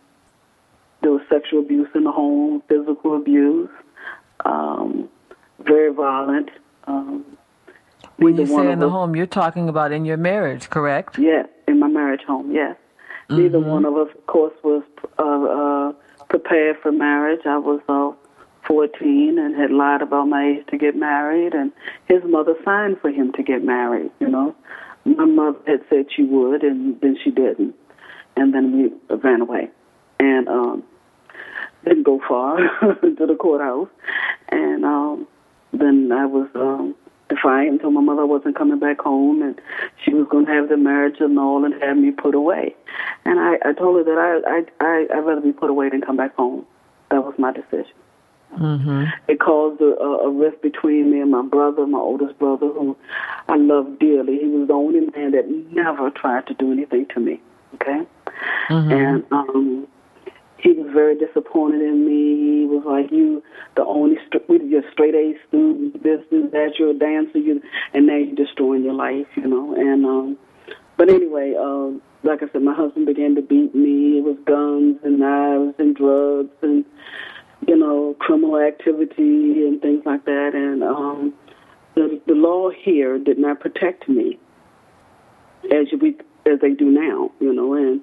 there 1.05 1.11
was 1.11 1.21
sexual 1.30 1.59
abuse 1.59 1.88
in 1.93 2.03
the 2.03 2.11
home, 2.11 2.63
physical 2.67 3.15
abuse, 3.15 3.69
um, 4.43 5.07
very 5.59 5.93
violent. 5.93 6.49
Um, 6.88 7.34
When 8.18 8.38
you 8.38 8.45
say 8.45 8.72
in 8.72 8.80
the 8.80 8.88
us- 8.88 8.91
home, 8.91 9.16
you're 9.16 9.26
talking 9.26 9.68
about 9.70 9.91
in 9.91 10.05
your 10.05 10.18
marriage, 10.18 10.70
correct? 10.70 11.18
Yes, 11.20 11.47
in 11.68 11.80
my 11.80 11.88
marriage 11.88 12.22
home, 12.26 12.51
yes. 12.51 12.76
Neither 13.30 13.57
Mm-hmm. 13.57 13.70
one 13.70 13.86
of 13.86 13.95
us, 13.95 14.09
of 14.16 14.26
course, 14.28 14.53
was 14.63 14.84
uh, 15.18 15.24
uh, 15.24 16.26
prepared 16.30 16.78
for 16.82 16.91
marriage. 16.91 17.41
I 17.45 17.57
was 17.57 17.82
uh, 17.89 18.11
14 18.68 19.38
and 19.39 19.55
had 19.55 19.72
lied 19.72 20.01
about 20.01 20.26
my 20.28 20.57
age 20.57 20.66
to 20.68 20.78
get 20.78 20.95
married, 20.95 21.53
and 21.53 21.72
his 22.07 22.22
mother 22.24 22.55
signed 22.63 22.97
for 23.01 23.09
him 23.09 23.32
to 23.34 23.43
get 23.43 23.63
married, 23.63 24.11
you 24.20 24.28
know. 24.28 24.55
My 25.05 25.26
mother 25.26 25.59
had 25.68 25.82
said 25.89 26.05
she 26.16 26.24
would, 26.24 26.63
and 26.63 26.99
then 27.01 27.18
she 27.24 27.32
didn't. 27.32 27.76
And 28.38 28.53
then 28.53 28.72
we 28.76 29.16
ran 29.18 29.41
away. 29.41 29.70
And 30.20 30.47
um, 30.47 30.84
didn't 31.84 32.03
go 32.03 32.20
far 32.28 32.57
to 32.82 33.26
the 33.26 33.36
courthouse. 33.39 33.89
And 34.49 34.84
um, 34.86 35.28
then 35.74 36.11
I 36.11 36.26
was 36.26 36.47
um, 36.55 36.95
defiant 37.30 37.69
and 37.69 37.82
told 37.82 37.93
my 37.93 38.01
mother 38.01 38.26
wasn't 38.26 38.55
coming 38.55 38.80
back 38.80 38.99
home 38.99 39.41
and 39.41 39.59
she 40.03 40.13
was 40.13 40.28
going 40.30 40.45
to 40.45 40.51
have 40.51 40.69
the 40.69 40.78
marriage 40.78 41.19
annulled 41.21 41.63
and 41.65 41.82
have 41.82 41.97
me 41.97 42.11
put 42.11 42.36
away. 42.36 42.76
And 43.26 43.39
I, 43.39 43.55
I 43.65 43.73
told 43.73 43.97
her 43.97 44.03
that 44.03 44.17
I, 44.17 44.86
I, 44.86 44.86
I, 44.86 45.17
I'd 45.17 45.26
rather 45.26 45.41
be 45.41 45.51
put 45.51 45.69
away 45.69 45.89
than 45.89 46.01
come 46.01 46.17
back 46.17 46.36
home. 46.36 46.65
That 47.09 47.23
was 47.23 47.34
my 47.38 47.51
decision. 47.51 47.93
Mm-hmm. 48.57 49.05
It 49.28 49.39
caused 49.39 49.82
a, 49.82 49.97
a, 49.99 50.28
a 50.28 50.32
rift 50.32 50.61
between 50.61 51.11
me 51.11 51.19
and 51.19 51.32
my 51.32 51.41
brother, 51.41 51.86
my 51.86 51.99
oldest 51.99 52.38
brother, 52.39 52.67
who 52.67 52.95
I 53.49 53.57
loved 53.57 53.99
dearly. 53.99 54.39
He 54.39 54.47
was 54.47 54.67
the 54.67 54.73
only 54.73 55.01
man 55.01 55.32
that 55.32 55.49
never 55.71 56.09
tried 56.09 56.47
to 56.47 56.53
do 56.53 56.71
anything 56.71 57.05
to 57.13 57.19
me. 57.19 57.41
Okay, 57.76 58.05
and 58.69 59.26
um, 59.32 59.88
he 60.66 60.72
was 60.72 60.91
very 60.91 61.16
disappointed 61.16 61.82
in 61.82 62.07
me. 62.07 62.61
He 62.61 62.66
was 62.66 62.84
like, 62.86 63.11
"You, 63.11 63.43
the 63.76 63.86
only 63.86 64.18
st- 64.26 64.63
you're 64.66 64.82
straight 64.91 65.13
A 65.13 65.36
student, 65.47 66.01
this, 66.01 66.22
this, 66.32 66.51
that. 66.51 66.80
You're 66.80 66.89
a 66.89 66.93
dancer, 66.97 67.38
you, 67.38 67.61
and 67.93 68.07
now 68.07 68.16
you're 68.16 68.34
destroying 68.34 68.84
your 68.84 68.95
life." 68.95 69.28
You 69.36 69.47
know, 69.47 69.76
and 69.76 70.03
um, 70.05 70.38
but 70.97 71.09
anyway, 71.09 71.53
um, 71.53 72.01
like 72.24 72.41
I 72.41 72.47
said, 72.51 72.63
my 72.63 72.74
husband 72.74 73.05
began 73.05 73.36
to 73.36 73.43
beat 73.43 73.76
me. 73.76 74.18
It 74.18 74.24
was 74.24 74.38
guns 74.45 74.97
and 75.03 75.20
knives 75.20 75.76
and 75.78 75.95
drugs 75.95 76.55
and 76.63 76.84
you 77.68 77.78
know 77.78 78.16
criminal 78.20 78.57
activity 78.57 79.68
and 79.68 79.80
things 79.80 80.01
like 80.03 80.26
that. 80.26 80.55
And 80.55 80.82
um, 80.84 81.34
the, 81.93 82.20
the 82.26 82.34
law 82.34 82.72
here 82.72 83.20
did 83.20 83.38
not 83.38 83.59
protect 83.59 84.09
me 84.09 84.39
as 85.72 85.86
we 86.01 86.18
as 86.47 86.59
they 86.59 86.72
do 86.72 86.86
now, 86.86 87.32
you 87.39 87.53
know, 87.53 87.76
and 87.76 88.01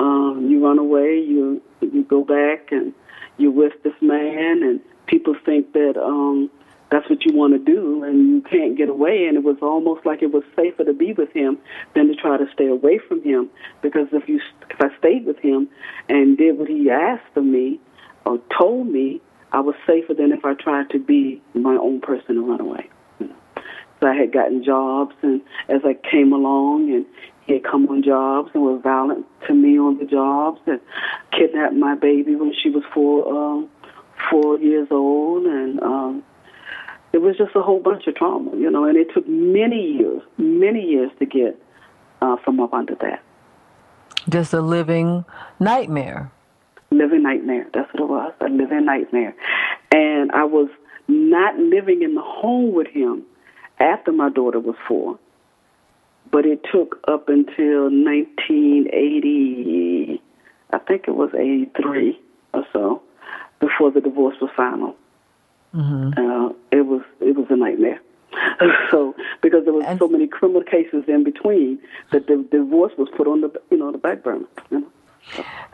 um, 0.00 0.48
you 0.50 0.64
run 0.64 0.78
away, 0.78 1.18
you 1.18 1.62
you 1.80 2.04
go 2.04 2.24
back, 2.24 2.72
and 2.72 2.92
you're 3.38 3.52
with 3.52 3.72
this 3.82 3.94
man, 4.00 4.62
and 4.62 4.80
people 5.06 5.34
think 5.44 5.72
that 5.72 6.00
um, 6.02 6.50
that's 6.90 7.08
what 7.10 7.24
you 7.24 7.34
want 7.34 7.52
to 7.54 7.58
do, 7.58 8.04
and 8.04 8.28
you 8.28 8.42
can't 8.42 8.76
get 8.76 8.88
away. 8.88 9.26
And 9.26 9.36
it 9.36 9.44
was 9.44 9.56
almost 9.62 10.06
like 10.06 10.22
it 10.22 10.32
was 10.32 10.44
safer 10.54 10.84
to 10.84 10.92
be 10.92 11.12
with 11.12 11.32
him 11.32 11.58
than 11.94 12.08
to 12.08 12.14
try 12.14 12.36
to 12.36 12.46
stay 12.52 12.68
away 12.68 12.98
from 12.98 13.22
him, 13.22 13.50
because 13.82 14.06
if 14.12 14.28
you 14.28 14.40
if 14.70 14.80
I 14.80 14.96
stayed 14.98 15.26
with 15.26 15.38
him 15.38 15.68
and 16.08 16.36
did 16.36 16.58
what 16.58 16.68
he 16.68 16.90
asked 16.90 17.36
of 17.36 17.44
me 17.44 17.80
or 18.24 18.38
told 18.58 18.88
me, 18.88 19.20
I 19.52 19.60
was 19.60 19.74
safer 19.86 20.14
than 20.14 20.32
if 20.32 20.44
I 20.44 20.54
tried 20.54 20.90
to 20.90 20.98
be 20.98 21.40
my 21.54 21.76
own 21.76 22.00
person 22.00 22.38
and 22.38 22.48
run 22.48 22.60
away. 22.60 22.88
So 24.00 24.08
I 24.08 24.14
had 24.14 24.32
gotten 24.32 24.64
jobs, 24.64 25.14
and 25.22 25.40
as 25.68 25.80
I 25.84 25.94
came 26.10 26.32
along, 26.32 26.92
and 26.92 27.06
he 27.46 27.54
had 27.54 27.64
come 27.64 27.86
on 27.88 28.02
jobs 28.02 28.50
and 28.54 28.62
was 28.62 28.80
violent 28.82 29.26
to 29.46 29.54
me 29.54 29.78
on 29.78 29.98
the 29.98 30.04
jobs, 30.04 30.60
and 30.66 30.80
kidnapped 31.32 31.74
my 31.74 31.94
baby 31.94 32.34
when 32.36 32.52
she 32.54 32.70
was 32.70 32.82
four, 32.92 33.28
um, 33.28 33.68
four 34.30 34.58
years 34.58 34.88
old, 34.90 35.44
and 35.46 35.82
um, 35.82 36.22
it 37.12 37.18
was 37.18 37.36
just 37.36 37.54
a 37.54 37.62
whole 37.62 37.80
bunch 37.80 38.06
of 38.06 38.14
trauma, 38.14 38.56
you 38.56 38.70
know. 38.70 38.84
And 38.84 38.96
it 38.96 39.08
took 39.12 39.28
many 39.28 39.92
years, 39.92 40.22
many 40.38 40.80
years 40.80 41.10
to 41.18 41.26
get 41.26 41.60
uh, 42.22 42.36
from 42.44 42.60
up 42.60 42.72
under 42.72 42.94
that. 42.96 43.22
Just 44.28 44.54
a 44.54 44.60
living 44.60 45.24
nightmare. 45.60 46.30
Living 46.90 47.22
nightmare. 47.22 47.66
That's 47.74 47.92
what 47.92 48.02
it 48.02 48.08
was. 48.08 48.32
A 48.40 48.48
living 48.48 48.86
nightmare. 48.86 49.34
And 49.92 50.32
I 50.32 50.44
was 50.44 50.70
not 51.08 51.58
living 51.58 52.02
in 52.02 52.14
the 52.14 52.22
home 52.22 52.72
with 52.72 52.86
him 52.86 53.22
after 53.78 54.12
my 54.12 54.30
daughter 54.30 54.60
was 54.60 54.76
four. 54.88 55.18
But 56.34 56.44
it 56.46 56.60
took 56.72 56.98
up 57.06 57.28
until 57.28 57.82
1980, 57.84 60.20
I 60.72 60.78
think 60.78 61.04
it 61.06 61.14
was 61.14 61.30
83 61.32 62.18
or 62.54 62.66
so, 62.72 63.00
before 63.60 63.92
the 63.92 64.00
divorce 64.00 64.34
was 64.40 64.50
final. 64.56 64.96
Mm-hmm. 65.76 66.08
Uh, 66.18 66.48
it 66.72 66.86
was 66.86 67.02
it 67.20 67.36
was 67.36 67.46
a 67.50 67.56
nightmare. 67.56 68.00
so 68.90 69.14
because 69.42 69.62
there 69.64 69.72
was 69.74 69.84
And- 69.86 70.00
so 70.00 70.08
many 70.08 70.26
criminal 70.26 70.64
cases 70.64 71.04
in 71.06 71.22
between 71.22 71.78
that 72.10 72.26
the 72.26 72.44
divorce 72.50 72.94
was 72.98 73.08
put 73.16 73.28
on 73.28 73.40
the 73.42 73.52
you 73.70 73.76
know 73.78 73.92
the 73.92 73.98
back 73.98 74.24
burner. 74.24 74.46
You 74.72 74.80
know? 74.80 74.88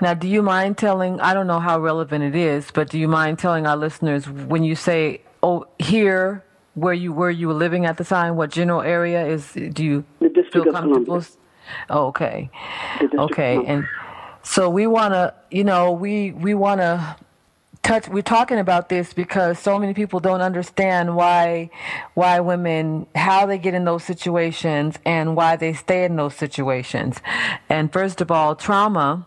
Now, 0.02 0.12
do 0.12 0.28
you 0.28 0.42
mind 0.42 0.76
telling? 0.76 1.22
I 1.22 1.32
don't 1.32 1.46
know 1.46 1.60
how 1.60 1.80
relevant 1.80 2.22
it 2.22 2.36
is, 2.36 2.70
but 2.70 2.90
do 2.90 2.98
you 2.98 3.08
mind 3.08 3.38
telling 3.38 3.66
our 3.66 3.78
listeners 3.78 4.28
when 4.28 4.62
you 4.62 4.74
say, 4.74 5.22
"Oh, 5.42 5.64
here," 5.78 6.44
where 6.74 6.94
you 6.94 7.12
where 7.12 7.30
you 7.30 7.48
were 7.48 7.54
living 7.54 7.86
at 7.86 7.96
the 7.96 8.04
time, 8.04 8.36
what 8.36 8.50
general 8.50 8.82
area 8.82 9.26
is? 9.26 9.52
Do 9.52 9.84
you 9.84 10.04
The 10.20 10.28
District 10.28 10.52
feel 10.52 10.72
comfortable? 10.72 11.24
Oh, 11.88 12.06
okay, 12.06 12.50
okay, 13.14 13.64
and 13.66 13.86
so 14.42 14.68
we 14.68 14.86
want 14.86 15.14
to, 15.14 15.34
you 15.50 15.64
know, 15.64 15.92
we 15.92 16.32
we 16.32 16.54
want 16.54 16.80
to 16.80 17.16
touch. 17.82 18.08
We're 18.08 18.22
talking 18.22 18.58
about 18.58 18.88
this 18.88 19.12
because 19.12 19.58
so 19.58 19.78
many 19.78 19.94
people 19.94 20.20
don't 20.20 20.40
understand 20.40 21.14
why 21.16 21.70
why 22.14 22.40
women 22.40 23.06
how 23.14 23.46
they 23.46 23.58
get 23.58 23.74
in 23.74 23.84
those 23.84 24.04
situations 24.04 24.98
and 25.04 25.36
why 25.36 25.56
they 25.56 25.72
stay 25.74 26.04
in 26.04 26.16
those 26.16 26.34
situations. 26.34 27.20
And 27.68 27.92
first 27.92 28.20
of 28.20 28.30
all, 28.30 28.56
trauma 28.56 29.26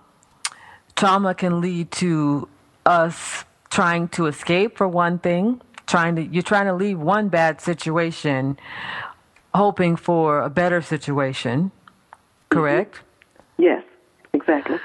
trauma 0.96 1.34
can 1.34 1.62
lead 1.62 1.92
to 1.92 2.48
us 2.86 3.46
trying 3.70 4.08
to 4.08 4.28
escape 4.28 4.78
for 4.78 4.88
one 4.88 5.18
thing 5.20 5.62
trying 5.88 6.16
to 6.16 6.24
you're 6.24 6.44
trying 6.44 6.66
to 6.66 6.74
leave 6.74 7.00
one 7.00 7.30
bad 7.30 7.62
situation 7.62 8.58
hoping 9.54 9.96
for 9.96 10.42
a 10.42 10.50
better 10.50 10.82
situation 10.82 11.72
mm-hmm. 11.72 12.60
correct 12.60 13.02
Yes, 13.58 13.84
exactly. 14.34 14.80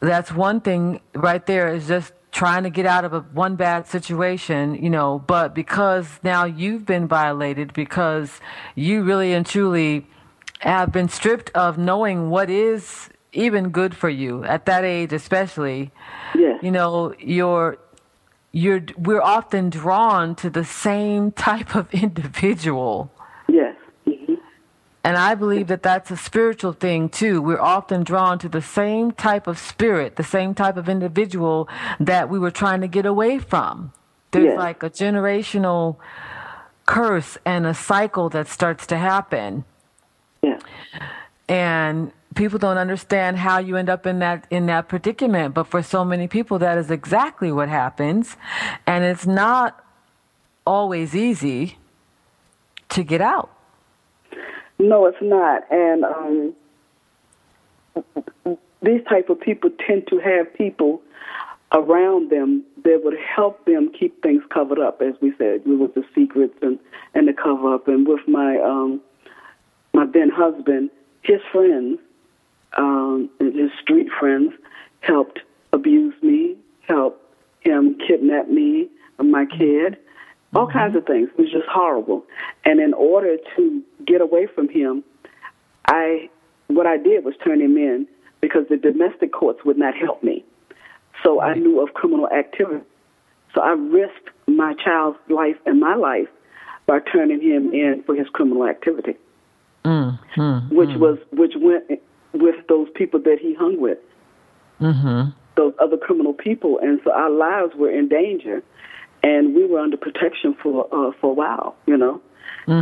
that's 0.00 0.32
one 0.32 0.60
thing 0.60 1.00
right 1.14 1.44
there 1.46 1.68
is 1.72 1.86
just 1.86 2.12
trying 2.32 2.62
to 2.64 2.70
get 2.70 2.86
out 2.86 3.04
of 3.04 3.12
a 3.12 3.20
one 3.20 3.56
bad 3.56 3.86
situation 3.86 4.74
you 4.74 4.90
know 4.90 5.18
but 5.26 5.54
because 5.54 6.06
now 6.22 6.44
you've 6.44 6.84
been 6.86 7.06
violated 7.08 7.72
because 7.72 8.40
you 8.74 9.02
really 9.02 9.32
and 9.32 9.46
truly 9.46 10.06
have 10.60 10.92
been 10.92 11.08
stripped 11.08 11.50
of 11.56 11.78
knowing 11.78 12.30
what 12.30 12.50
is 12.50 13.08
even 13.32 13.70
good 13.70 13.96
for 13.96 14.08
you 14.08 14.44
at 14.44 14.66
that 14.66 14.84
age 14.84 15.12
especially 15.12 15.90
Yes. 16.34 16.60
you 16.62 16.70
know 16.70 17.14
you're 17.18 17.78
you're 18.52 18.82
we're 18.98 19.20
often 19.22 19.70
drawn 19.70 20.34
to 20.36 20.50
the 20.50 20.64
same 20.64 21.30
type 21.48 21.74
of 21.74 21.92
individual 21.94 23.10
Yes. 23.48 23.76
and 25.04 25.16
I 25.16 25.34
believe 25.34 25.68
that 25.68 25.82
that's 25.82 26.10
a 26.10 26.16
spiritual 26.16 26.72
thing 26.72 27.08
too. 27.08 27.40
We're 27.42 27.60
often 27.60 28.04
drawn 28.04 28.38
to 28.40 28.48
the 28.48 28.60
same 28.62 29.12
type 29.12 29.46
of 29.46 29.58
spirit, 29.58 30.16
the 30.16 30.24
same 30.24 30.54
type 30.54 30.76
of 30.76 30.88
individual 30.88 31.68
that 31.98 32.28
we 32.28 32.38
were 32.38 32.50
trying 32.50 32.80
to 32.82 32.88
get 32.88 33.06
away 33.06 33.38
from. 33.38 33.92
There's 34.32 34.44
Yes. 34.46 34.58
like 34.58 34.82
a 34.82 34.90
generational 34.90 35.96
curse 36.86 37.38
and 37.44 37.66
a 37.66 37.74
cycle 37.74 38.28
that 38.30 38.46
starts 38.48 38.86
to 38.88 38.96
happen. 38.98 39.64
Yes. 40.42 40.60
And 41.48 42.12
people 42.34 42.58
don't 42.58 42.78
understand 42.78 43.38
how 43.38 43.58
you 43.58 43.76
end 43.76 43.88
up 43.88 44.06
in 44.06 44.18
that 44.20 44.46
in 44.50 44.66
that 44.66 44.88
predicament, 44.88 45.54
but 45.54 45.64
for 45.64 45.82
so 45.82 46.04
many 46.04 46.28
people 46.28 46.58
that 46.58 46.78
is 46.78 46.90
exactly 46.90 47.50
what 47.50 47.68
happens. 47.68 48.36
And 48.86 49.04
it's 49.04 49.26
not 49.26 49.84
always 50.66 51.14
easy 51.14 51.78
to 52.90 53.02
get 53.02 53.20
out. 53.20 53.50
No, 54.78 55.06
it's 55.06 55.18
not. 55.20 55.62
And 55.70 56.04
um, 56.04 56.54
these 58.82 59.02
type 59.08 59.28
of 59.28 59.40
people 59.40 59.70
tend 59.86 60.06
to 60.08 60.18
have 60.18 60.52
people 60.54 61.02
around 61.72 62.30
them 62.30 62.64
that 62.82 63.00
would 63.04 63.16
help 63.18 63.64
them 63.64 63.92
keep 63.92 64.22
things 64.22 64.42
covered 64.52 64.78
up, 64.78 65.02
as 65.02 65.14
we 65.20 65.32
said, 65.38 65.62
with 65.66 65.94
the 65.94 66.04
secrets 66.14 66.54
and 66.62 66.78
and 67.14 67.28
the 67.28 67.32
cover 67.32 67.74
up. 67.74 67.88
And 67.88 68.06
with 68.06 68.26
my 68.26 68.58
um, 68.58 69.00
my 69.92 70.06
then 70.06 70.30
husband, 70.30 70.90
his 71.22 71.40
friends, 71.52 71.98
um, 72.76 73.30
his 73.40 73.70
street 73.82 74.08
friends, 74.18 74.52
helped 75.00 75.40
abuse 75.72 76.14
me, 76.22 76.56
helped 76.88 77.24
him 77.60 77.96
kidnap 78.06 78.48
me, 78.48 78.88
and 79.18 79.30
my 79.30 79.44
kid, 79.46 79.96
all 80.54 80.66
kinds 80.66 80.96
of 80.96 81.06
things. 81.06 81.28
It 81.30 81.40
was 81.40 81.50
just 81.50 81.68
horrible. 81.68 82.24
And 82.64 82.80
in 82.80 82.92
order 82.94 83.36
to 83.56 83.82
get 84.06 84.20
away 84.20 84.46
from 84.46 84.68
him, 84.68 85.04
I 85.86 86.28
what 86.68 86.86
I 86.86 86.96
did 86.96 87.24
was 87.24 87.34
turn 87.44 87.60
him 87.60 87.76
in 87.76 88.06
because 88.40 88.62
the 88.68 88.76
domestic 88.76 89.32
courts 89.32 89.60
would 89.64 89.78
not 89.78 89.94
help 89.94 90.22
me. 90.22 90.44
So 91.22 91.40
I 91.40 91.54
knew 91.54 91.80
of 91.82 91.94
criminal 91.94 92.28
activity. 92.28 92.84
So 93.54 93.60
I 93.60 93.70
risked 93.72 94.30
my 94.46 94.74
child's 94.74 95.18
life 95.28 95.56
and 95.66 95.80
my 95.80 95.94
life 95.94 96.28
by 96.86 96.98
turning 97.12 97.40
him 97.40 97.72
in 97.72 98.02
for 98.06 98.14
his 98.14 98.28
criminal 98.28 98.66
activity, 98.66 99.16
Mm, 99.84 100.18
mm, 100.36 100.70
which 100.70 100.90
was 100.96 101.18
which 101.32 101.52
went 101.56 101.84
with 102.32 102.56
those 102.68 102.88
people 102.94 103.20
that 103.20 103.38
he 103.40 103.54
hung 103.54 103.80
with, 103.80 103.98
mm-hmm. 104.80 105.30
those 105.56 105.74
other 105.80 105.96
criminal 105.96 106.32
people, 106.32 106.78
and 106.78 107.00
so 107.04 107.12
our 107.12 107.30
lives 107.30 107.74
were 107.74 107.90
in 107.90 108.08
danger, 108.08 108.62
and 109.22 109.54
we 109.54 109.66
were 109.66 109.78
under 109.78 109.96
protection 109.96 110.54
for 110.62 110.86
uh, 110.92 111.12
for 111.20 111.30
a 111.30 111.34
while, 111.34 111.76
you 111.86 111.96
know, 111.96 112.20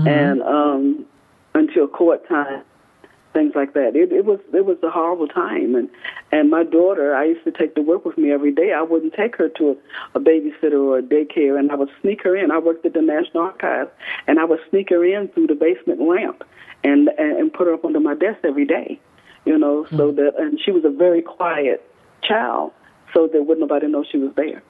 and 0.07 0.43
um, 0.43 1.07
until 1.55 1.87
court 1.89 2.27
time, 2.29 2.63
things 3.33 3.53
like 3.55 3.75
that. 3.75 3.95
It, 3.95 4.13
it 4.13 4.25
was 4.25 4.41
it 4.53 4.65
was 4.65 4.77
a 4.83 4.91
horrible 4.91 5.29
time, 5.29 5.75
and 5.75 5.89
and 6.33 6.51
my 6.51 6.65
daughter, 6.65 7.15
I 7.15 7.25
used 7.25 7.45
to 7.45 7.53
take 7.53 7.75
to 7.75 7.83
work 7.83 8.05
with 8.05 8.19
me 8.19 8.33
every 8.33 8.53
day. 8.53 8.73
I 8.73 8.83
wouldn't 8.83 9.15
take 9.15 9.37
her 9.37 9.49
to 9.49 9.71
a, 10.15 10.19
a 10.19 10.21
babysitter 10.21 10.81
or 10.81 10.99
a 10.99 11.03
daycare, 11.03 11.59
and 11.59 11.71
I 11.71 11.75
would 11.75 11.91
sneak 12.01 12.23
her 12.25 12.37
in. 12.37 12.51
I 12.51 12.59
worked 12.59 12.85
at 12.87 12.95
the 12.95 13.03
National 13.03 13.45
Archives, 13.45 13.91
and 14.27 14.39
I 14.39 14.45
would 14.45 14.61
sneak 14.71 14.91
her 14.91 15.05
in 15.05 15.29
through 15.29 15.49
the 15.49 15.55
basement 15.55 16.01
lamp, 16.01 16.45
and 16.85 17.09
and, 17.19 17.39
and 17.39 17.53
put 17.53 17.67
her 17.67 17.75
up 17.75 17.85
under 17.85 18.01
my 18.01 18.15
desk 18.15 18.41
every 18.45 18.67
day, 18.67 19.01
you 19.49 19.57
know, 19.63 19.77
so 19.91 19.97
mm-hmm. 19.97 20.17
that 20.17 20.33
and 20.43 20.61
she 20.65 20.71
was 20.77 20.85
a 20.85 20.95
very 21.05 21.23
quiet 21.23 21.79
child, 22.29 22.73
so 23.13 23.19
that 23.33 23.43
would 23.47 23.59
nobody 23.65 23.87
know 23.95 24.05
she 24.11 24.19
was 24.19 24.33
there 24.37 24.61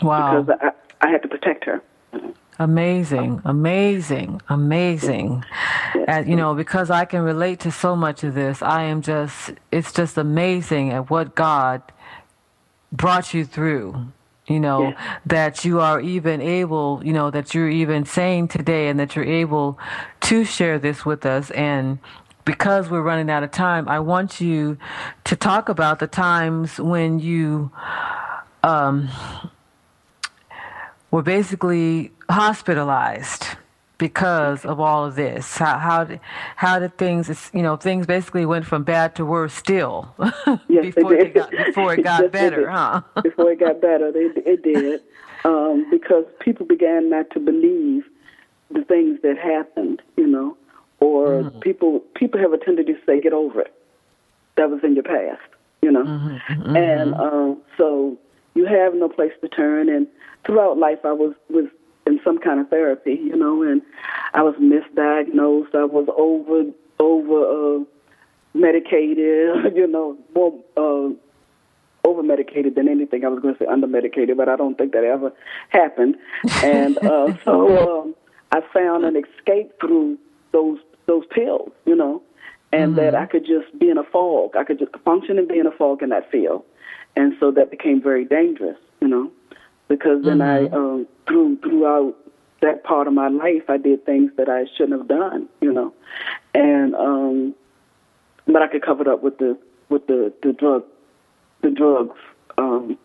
Wow. 0.00 0.42
because 0.42 0.58
I 0.60 1.06
I 1.06 1.10
had 1.12 1.22
to 1.22 1.28
protect 1.28 1.64
her. 1.64 1.78
Amazing, 2.58 3.40
amazing, 3.44 4.40
amazing. 4.48 5.44
And, 6.06 6.28
you 6.28 6.36
know, 6.36 6.54
because 6.54 6.90
I 6.90 7.04
can 7.06 7.22
relate 7.22 7.58
to 7.60 7.70
so 7.72 7.96
much 7.96 8.22
of 8.24 8.34
this, 8.34 8.62
I 8.62 8.84
am 8.84 9.02
just, 9.02 9.52
it's 9.72 9.92
just 9.92 10.16
amazing 10.18 10.90
at 10.92 11.10
what 11.10 11.34
God 11.34 11.82
brought 12.92 13.34
you 13.34 13.44
through. 13.44 13.86
You 14.48 14.60
know, 14.60 14.80
Yes. 14.88 15.18
that 15.26 15.64
you 15.64 15.80
are 15.80 16.00
even 16.00 16.40
able, 16.40 17.00
you 17.04 17.12
know, 17.12 17.30
that 17.30 17.54
you're 17.54 17.70
even 17.70 18.04
saying 18.04 18.48
today 18.48 18.88
and 18.88 18.98
that 19.00 19.14
you're 19.14 19.32
able 19.44 19.78
to 20.28 20.44
share 20.44 20.78
this 20.78 21.06
with 21.06 21.24
us. 21.24 21.50
And 21.52 21.98
because 22.44 22.90
we're 22.90 23.02
running 23.02 23.30
out 23.30 23.42
of 23.42 23.50
time, 23.50 23.88
I 23.88 24.00
want 24.00 24.40
you 24.40 24.78
to 25.24 25.36
talk 25.36 25.68
about 25.68 25.98
the 25.98 26.06
times 26.06 26.78
when 26.78 27.18
you, 27.18 27.70
um, 28.62 29.08
were 31.10 31.22
basically 31.22 32.10
hospitalized 32.30 33.46
because 34.02 34.64
of 34.64 34.80
all 34.80 35.04
of 35.04 35.14
this? 35.14 35.58
How 35.58 35.78
how 35.78 36.02
did, 36.02 36.20
how 36.56 36.80
did 36.80 36.98
things 36.98 37.50
you 37.54 37.62
know 37.62 37.76
things 37.76 38.04
basically 38.04 38.44
went 38.44 38.66
from 38.66 38.82
bad 38.82 39.14
to 39.14 39.24
worse 39.24 39.54
still 39.54 40.12
Yes, 40.68 40.86
before 40.92 41.14
it 41.14 41.28
it 41.28 41.34
got 41.34 41.50
before 41.52 41.94
it 41.94 42.02
got 42.10 42.24
it 42.24 42.32
better, 42.32 42.62
did. 42.62 42.68
huh? 42.68 43.02
Before 43.22 43.52
it 43.52 43.60
got 43.60 43.80
better, 43.80 44.08
it, 44.08 44.42
it 44.44 44.62
did. 44.64 45.02
Um, 45.44 45.86
because 45.90 46.24
people 46.40 46.66
began 46.66 47.10
not 47.10 47.30
to 47.30 47.40
believe 47.40 48.04
the 48.70 48.82
things 48.84 49.20
that 49.22 49.38
happened, 49.38 50.02
you 50.16 50.26
know, 50.26 50.56
or 51.02 51.26
Mm-hmm. 51.42 51.58
people 51.60 52.00
people 52.14 52.38
have 52.40 52.52
a 52.52 52.58
tendency 52.58 52.92
to 52.94 52.98
say, 53.06 53.20
"Get 53.20 53.32
over 53.32 53.60
it." 53.66 53.74
That 54.56 54.70
was 54.70 54.80
in 54.84 54.94
your 54.94 55.04
past, 55.16 55.48
you 55.80 55.90
know, 55.90 56.04
Mm-hmm. 56.04 56.76
and 56.76 57.14
um, 57.14 57.48
so 57.78 58.16
you 58.54 58.64
have 58.66 58.94
no 58.94 59.08
place 59.08 59.32
to 59.40 59.48
turn. 59.48 59.88
And 59.88 60.06
throughout 60.44 60.78
life, 60.78 61.00
I 61.04 61.12
was 61.12 61.32
was 61.50 61.66
in 62.06 62.20
some 62.24 62.38
kind 62.38 62.60
of 62.60 62.68
therapy, 62.68 63.14
you 63.30 63.36
know, 63.36 63.62
and 63.62 63.80
I 64.34 64.42
was 64.42 64.54
misdiagnosed. 64.56 65.74
I 65.74 65.84
was 65.98 66.06
over 66.16 66.58
over 67.00 67.38
uh, 67.56 67.84
medicated, 68.54 69.74
you 69.80 69.86
know, 69.86 70.16
more 70.34 70.52
uh, 70.76 71.08
over 72.08 72.22
medicated 72.22 72.74
than 72.74 72.88
anything. 72.88 73.24
I 73.24 73.28
was 73.28 73.40
going 73.40 73.54
to 73.54 73.58
say 73.64 73.66
under 73.66 73.86
medicated, 73.86 74.36
but 74.36 74.48
I 74.48 74.56
don't 74.56 74.76
think 74.76 74.92
that 74.92 75.04
ever 75.04 75.32
happened. 75.70 76.16
And 76.62 76.98
uh, 76.98 77.28
so 77.44 78.00
um, 78.02 78.14
I 78.52 78.60
found 78.72 79.04
an 79.04 79.16
escape 79.16 79.72
through 79.80 80.18
those 80.52 80.78
those 81.06 81.24
pills, 81.30 81.70
you 81.84 81.96
know, 81.96 82.22
and 82.72 82.96
that 82.96 83.14
I 83.14 83.26
could 83.26 83.44
just 83.44 83.78
be 83.78 83.90
in 83.90 83.98
a 83.98 84.04
fog. 84.04 84.56
I 84.56 84.64
could 84.64 84.78
just 84.78 84.92
function 85.04 85.38
and 85.38 85.48
be 85.48 85.58
in 85.58 85.66
a 85.66 85.70
fog 85.70 86.02
in 86.02 86.08
that 86.10 86.30
field, 86.30 86.64
and 87.16 87.34
so 87.38 87.50
that 87.52 87.70
became 87.70 88.02
very 88.02 88.24
dangerous, 88.24 88.78
you 89.00 89.08
know, 89.08 89.30
because 89.88 90.24
then 90.24 90.40
I 90.40 90.66
um, 90.68 91.06
through 91.26 91.58
throughout 91.58 92.16
that 92.62 92.84
part 92.84 93.06
of 93.06 93.12
my 93.12 93.28
life, 93.28 93.68
I 93.68 93.76
did 93.76 94.06
things 94.06 94.30
that 94.36 94.48
I 94.48 94.64
shouldn't 94.76 94.98
have 94.98 95.08
done, 95.08 95.48
you 95.60 95.72
know, 95.72 95.92
and 96.54 96.94
um, 96.94 97.54
but 98.46 98.62
I 98.62 98.68
could 98.68 98.82
cover 98.82 99.02
it 99.02 99.08
up 99.08 99.22
with 99.22 99.38
the 99.38 99.58
with 99.88 100.06
the 100.06 100.32
the 100.42 100.52
drug 100.52 100.84
the 101.62 101.70
drugs 101.70 102.18
um, 102.58 102.98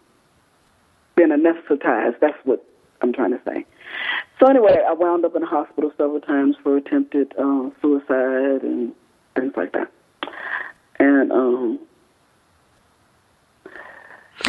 being 1.15 1.29
anesthetized. 1.29 2.19
That's 2.21 2.37
what 2.43 2.63
I'm 3.07 3.13
trying 3.13 3.31
to 3.31 3.41
say. 3.45 3.65
So 4.39 4.47
anyway, 4.47 4.79
I 4.87 4.93
wound 4.93 5.25
up 5.25 5.35
in 5.35 5.41
the 5.41 5.47
hospital 5.47 5.91
several 5.97 6.21
times 6.21 6.55
for 6.61 6.77
attempted 6.77 7.33
uh, 7.37 7.69
suicide 7.81 8.63
and 8.63 8.93
things 9.35 9.53
like 9.55 9.73
that. 9.73 9.91
And 10.99 11.31
um, 11.31 11.79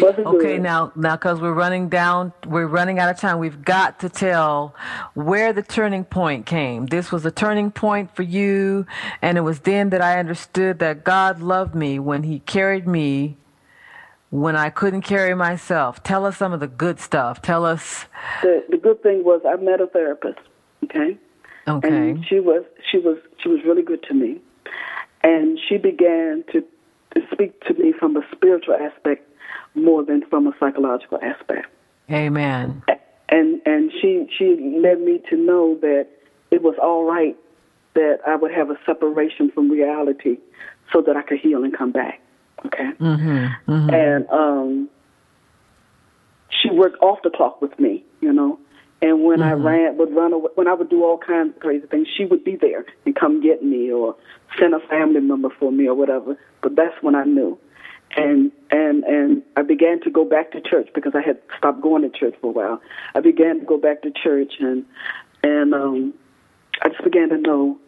Okay, 0.00 0.22
good. 0.56 0.62
now 0.62 0.92
now 0.94 1.16
because 1.16 1.40
we're 1.40 1.52
running 1.52 1.88
down, 1.88 2.32
we're 2.46 2.66
running 2.66 2.98
out 2.98 3.08
of 3.08 3.18
time. 3.18 3.38
We've 3.38 3.64
got 3.64 3.98
to 4.00 4.08
tell 4.08 4.74
where 5.14 5.52
the 5.52 5.62
turning 5.62 6.04
point 6.04 6.46
came. 6.46 6.86
This 6.86 7.10
was 7.10 7.24
a 7.24 7.30
turning 7.30 7.70
point 7.70 8.14
for 8.14 8.22
you, 8.22 8.86
and 9.22 9.38
it 9.38 9.40
was 9.40 9.60
then 9.60 9.90
that 9.90 10.02
I 10.02 10.18
understood 10.18 10.78
that 10.80 11.04
God 11.04 11.40
loved 11.40 11.74
me 11.74 11.98
when 11.98 12.22
He 12.22 12.40
carried 12.40 12.86
me 12.86 13.38
when 14.30 14.56
I 14.56 14.70
couldn't 14.70 15.02
carry 15.02 15.34
myself. 15.34 16.02
Tell 16.02 16.26
us 16.26 16.36
some 16.36 16.52
of 16.52 16.60
the 16.60 16.66
good 16.66 17.00
stuff. 17.00 17.40
Tell 17.42 17.64
us. 17.64 18.06
the 18.42 18.64
the 18.68 18.76
good 18.76 19.02
thing 19.02 19.24
was 19.24 19.40
I 19.46 19.56
met 19.62 19.80
a 19.80 19.86
therapist. 19.86 20.38
Okay. 20.84 21.18
Okay. 21.68 21.88
and 21.88 22.24
she 22.26 22.40
was 22.40 22.64
she 22.90 22.98
was 22.98 23.18
she 23.42 23.48
was 23.48 23.60
really 23.64 23.82
good 23.82 24.02
to 24.04 24.14
me 24.14 24.40
and 25.22 25.58
she 25.68 25.76
began 25.76 26.44
to 26.52 26.64
to 27.14 27.20
speak 27.32 27.60
to 27.64 27.74
me 27.74 27.92
from 27.98 28.16
a 28.16 28.22
spiritual 28.32 28.74
aspect 28.74 29.28
more 29.74 30.04
than 30.04 30.22
from 30.30 30.46
a 30.46 30.52
psychological 30.58 31.18
aspect 31.22 31.66
Amen. 32.10 32.82
and 33.28 33.60
and 33.66 33.92
she 34.00 34.26
she 34.38 34.78
led 34.82 35.00
me 35.00 35.20
to 35.28 35.36
know 35.36 35.76
that 35.82 36.06
it 36.50 36.62
was 36.62 36.74
all 36.82 37.04
right 37.04 37.36
that 37.94 38.20
I 38.26 38.36
would 38.36 38.52
have 38.52 38.70
a 38.70 38.78
separation 38.86 39.50
from 39.50 39.70
reality 39.70 40.38
so 40.90 41.02
that 41.02 41.16
I 41.16 41.22
could 41.22 41.38
heal 41.38 41.64
and 41.64 41.76
come 41.76 41.92
back 41.92 42.20
okay 42.66 42.90
Mm-hmm. 43.00 43.72
mm-hmm. 43.72 43.90
and 43.90 44.28
um 44.30 44.88
she 46.50 46.70
worked 46.70 47.00
off 47.02 47.18
the 47.22 47.30
clock 47.30 47.60
with 47.60 47.78
me, 47.78 48.04
you 48.20 48.32
know. 48.32 48.58
And 49.00 49.22
when 49.22 49.42
I 49.42 49.52
ran, 49.52 49.96
would 49.96 50.12
run 50.12 50.32
away, 50.32 50.50
when 50.56 50.66
I 50.66 50.74
would 50.74 50.90
do 50.90 51.04
all 51.04 51.18
kinds 51.18 51.54
of 51.54 51.60
crazy 51.60 51.86
things, 51.86 52.08
she 52.16 52.24
would 52.24 52.42
be 52.42 52.56
there 52.56 52.84
and 53.06 53.14
come 53.14 53.40
get 53.40 53.62
me 53.62 53.92
or 53.92 54.16
send 54.58 54.74
a 54.74 54.80
family 54.80 55.20
member 55.20 55.50
for 55.50 55.70
me 55.70 55.86
or 55.86 55.94
whatever. 55.94 56.36
But 56.62 56.74
that's 56.74 57.00
when 57.00 57.14
I 57.14 57.22
knew, 57.22 57.56
and 58.16 58.50
and 58.72 59.04
and 59.04 59.42
I 59.56 59.62
began 59.62 60.00
to 60.00 60.10
go 60.10 60.24
back 60.24 60.50
to 60.50 60.60
church 60.60 60.88
because 60.96 61.12
I 61.14 61.20
had 61.20 61.38
stopped 61.56 61.80
going 61.80 62.02
to 62.02 62.10
church 62.10 62.34
for 62.40 62.48
a 62.48 62.52
while. 62.52 62.82
I 63.14 63.20
began 63.20 63.60
to 63.60 63.64
go 63.66 63.78
back 63.78 64.02
to 64.02 64.10
church 64.10 64.54
and 64.58 64.84
and 65.44 65.74
um, 65.74 66.14
I 66.82 66.88
just 66.88 67.04
began 67.04 67.28
to 67.28 67.38
know, 67.38 67.78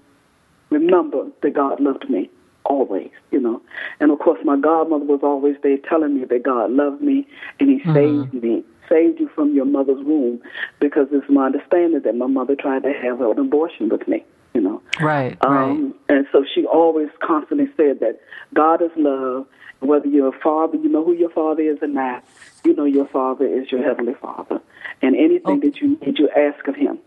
remember 0.71 1.27
that 1.43 1.55
God 1.55 1.81
loved 1.81 2.09
me 2.09 2.31
always, 2.65 3.11
you 3.31 3.41
know. 3.41 3.61
And 4.01 4.11
of 4.11 4.19
course, 4.19 4.39
my 4.45 4.59
godmother 4.59 5.05
was 5.05 5.21
always 5.23 5.57
there 5.63 5.79
telling 5.89 6.19
me 6.19 6.25
that 6.25 6.43
God 6.43 6.71
loved 6.71 7.03
me 7.03 7.27
and 7.59 7.69
He 7.69 7.81
saved 7.93 8.35
me, 8.35 8.65
saved 8.89 9.21
you 9.21 9.29
from 9.35 9.55
your 9.55 9.65
mother's 9.65 10.05
womb, 10.05 10.41
because 10.81 11.09
it's 11.13 11.29
my 11.31 11.47
understanding 11.47 12.01
that 12.05 12.15
my 12.15 12.27
mother 12.27 12.57
tried 12.57 12.83
to 12.83 12.93
have 12.93 13.21
an 13.21 13.39
abortion 13.39 13.89
with 13.89 14.07
me, 14.09 14.25
you 14.55 14.61
know. 14.61 14.83
Right. 15.01 15.37
right. 15.45 15.71
Um, 15.71 15.95
and 16.09 16.27
so 16.33 16.45
she 16.55 16.67
always 16.67 17.09
constantly 17.23 17.69
said 17.77 18.01
that 18.01 18.21
God 18.55 18.83
is 18.83 18.91
love. 18.97 19.47
Whether 19.81 20.09
you're 20.09 20.29
a 20.29 20.39
father, 20.41 20.77
you 20.77 20.91
know 20.91 21.03
who 21.03 21.15
your 21.15 21.31
father 21.31 21.63
is 21.63 21.79
or 21.81 21.89
not, 21.89 22.23
you 22.65 22.75
know 22.75 22.85
your 22.85 23.07
father 23.09 23.47
is 23.47 23.73
your 23.73 23.83
heavenly 23.83 24.13
father. 24.13 24.61
And 25.01 25.17
anything 25.17 25.57
Okay. 25.57 25.71
that 25.71 25.81
you 25.81 25.99
need, 26.03 26.19
you 26.19 26.29
ask 26.37 26.69
of 26.69 26.77
him 26.77 26.99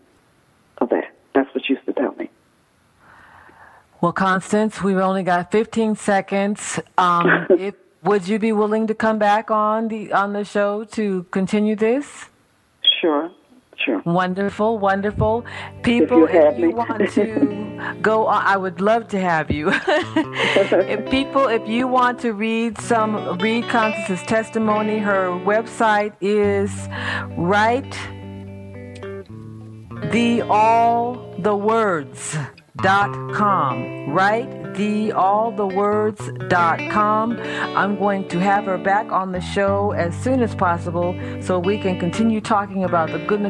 of 0.78 0.88
that. 0.88 1.04
That's 1.34 1.54
what 1.54 1.64
she 1.64 1.74
used 1.74 1.86
to 1.86 1.92
tell 1.92 2.14
me. 2.16 2.28
Well, 4.04 4.12
Constance, 4.12 4.82
we've 4.82 4.98
only 4.98 5.22
got 5.22 5.50
15 5.50 5.96
seconds. 5.96 6.78
Um, 6.98 7.46
if, 7.58 7.74
would 8.02 8.28
you 8.28 8.38
be 8.38 8.52
willing 8.52 8.86
to 8.88 8.94
come 8.94 9.18
back 9.18 9.50
on 9.50 9.88
the 9.88 10.12
on 10.12 10.34
the 10.34 10.44
show 10.44 10.84
to 10.92 11.22
continue 11.30 11.74
this? 11.74 12.26
Sure, 13.00 13.30
sure. 13.82 14.02
Wonderful, 14.04 14.78
wonderful. 14.78 15.46
People, 15.82 16.18
you 16.18 16.26
if 16.26 16.58
you 16.58 16.70
want 16.72 17.10
to 17.12 17.96
go 18.02 18.26
on, 18.26 18.44
I 18.44 18.58
would 18.58 18.82
love 18.82 19.08
to 19.08 19.18
have 19.18 19.50
you. 19.50 19.70
if 19.86 21.10
people, 21.10 21.46
if 21.46 21.66
you 21.66 21.88
want 21.88 22.20
to 22.20 22.34
read 22.34 22.78
some, 22.82 23.38
read 23.38 23.70
Constance's 23.70 24.26
testimony, 24.26 24.98
her 24.98 25.28
website 25.30 26.12
is 26.20 26.70
right 27.38 27.90
the 30.12 30.42
all 30.42 31.34
the 31.38 31.56
words 31.56 32.36
dot 32.82 33.32
com 33.32 34.10
right 34.10 34.74
the 34.74 35.12
all 35.12 35.52
the 35.52 35.66
words 35.66 36.32
dot 36.48 36.80
com. 36.90 37.38
I'm 37.76 37.96
going 37.96 38.26
to 38.28 38.40
have 38.40 38.64
her 38.64 38.78
back 38.78 39.12
on 39.12 39.30
the 39.30 39.40
show 39.40 39.92
as 39.92 40.14
soon 40.16 40.42
as 40.42 40.54
possible 40.54 41.14
so 41.40 41.60
we 41.60 41.78
can 41.78 42.00
continue 42.00 42.40
talking 42.40 42.82
about 42.82 43.12
the 43.12 43.18
goodness 43.18 43.34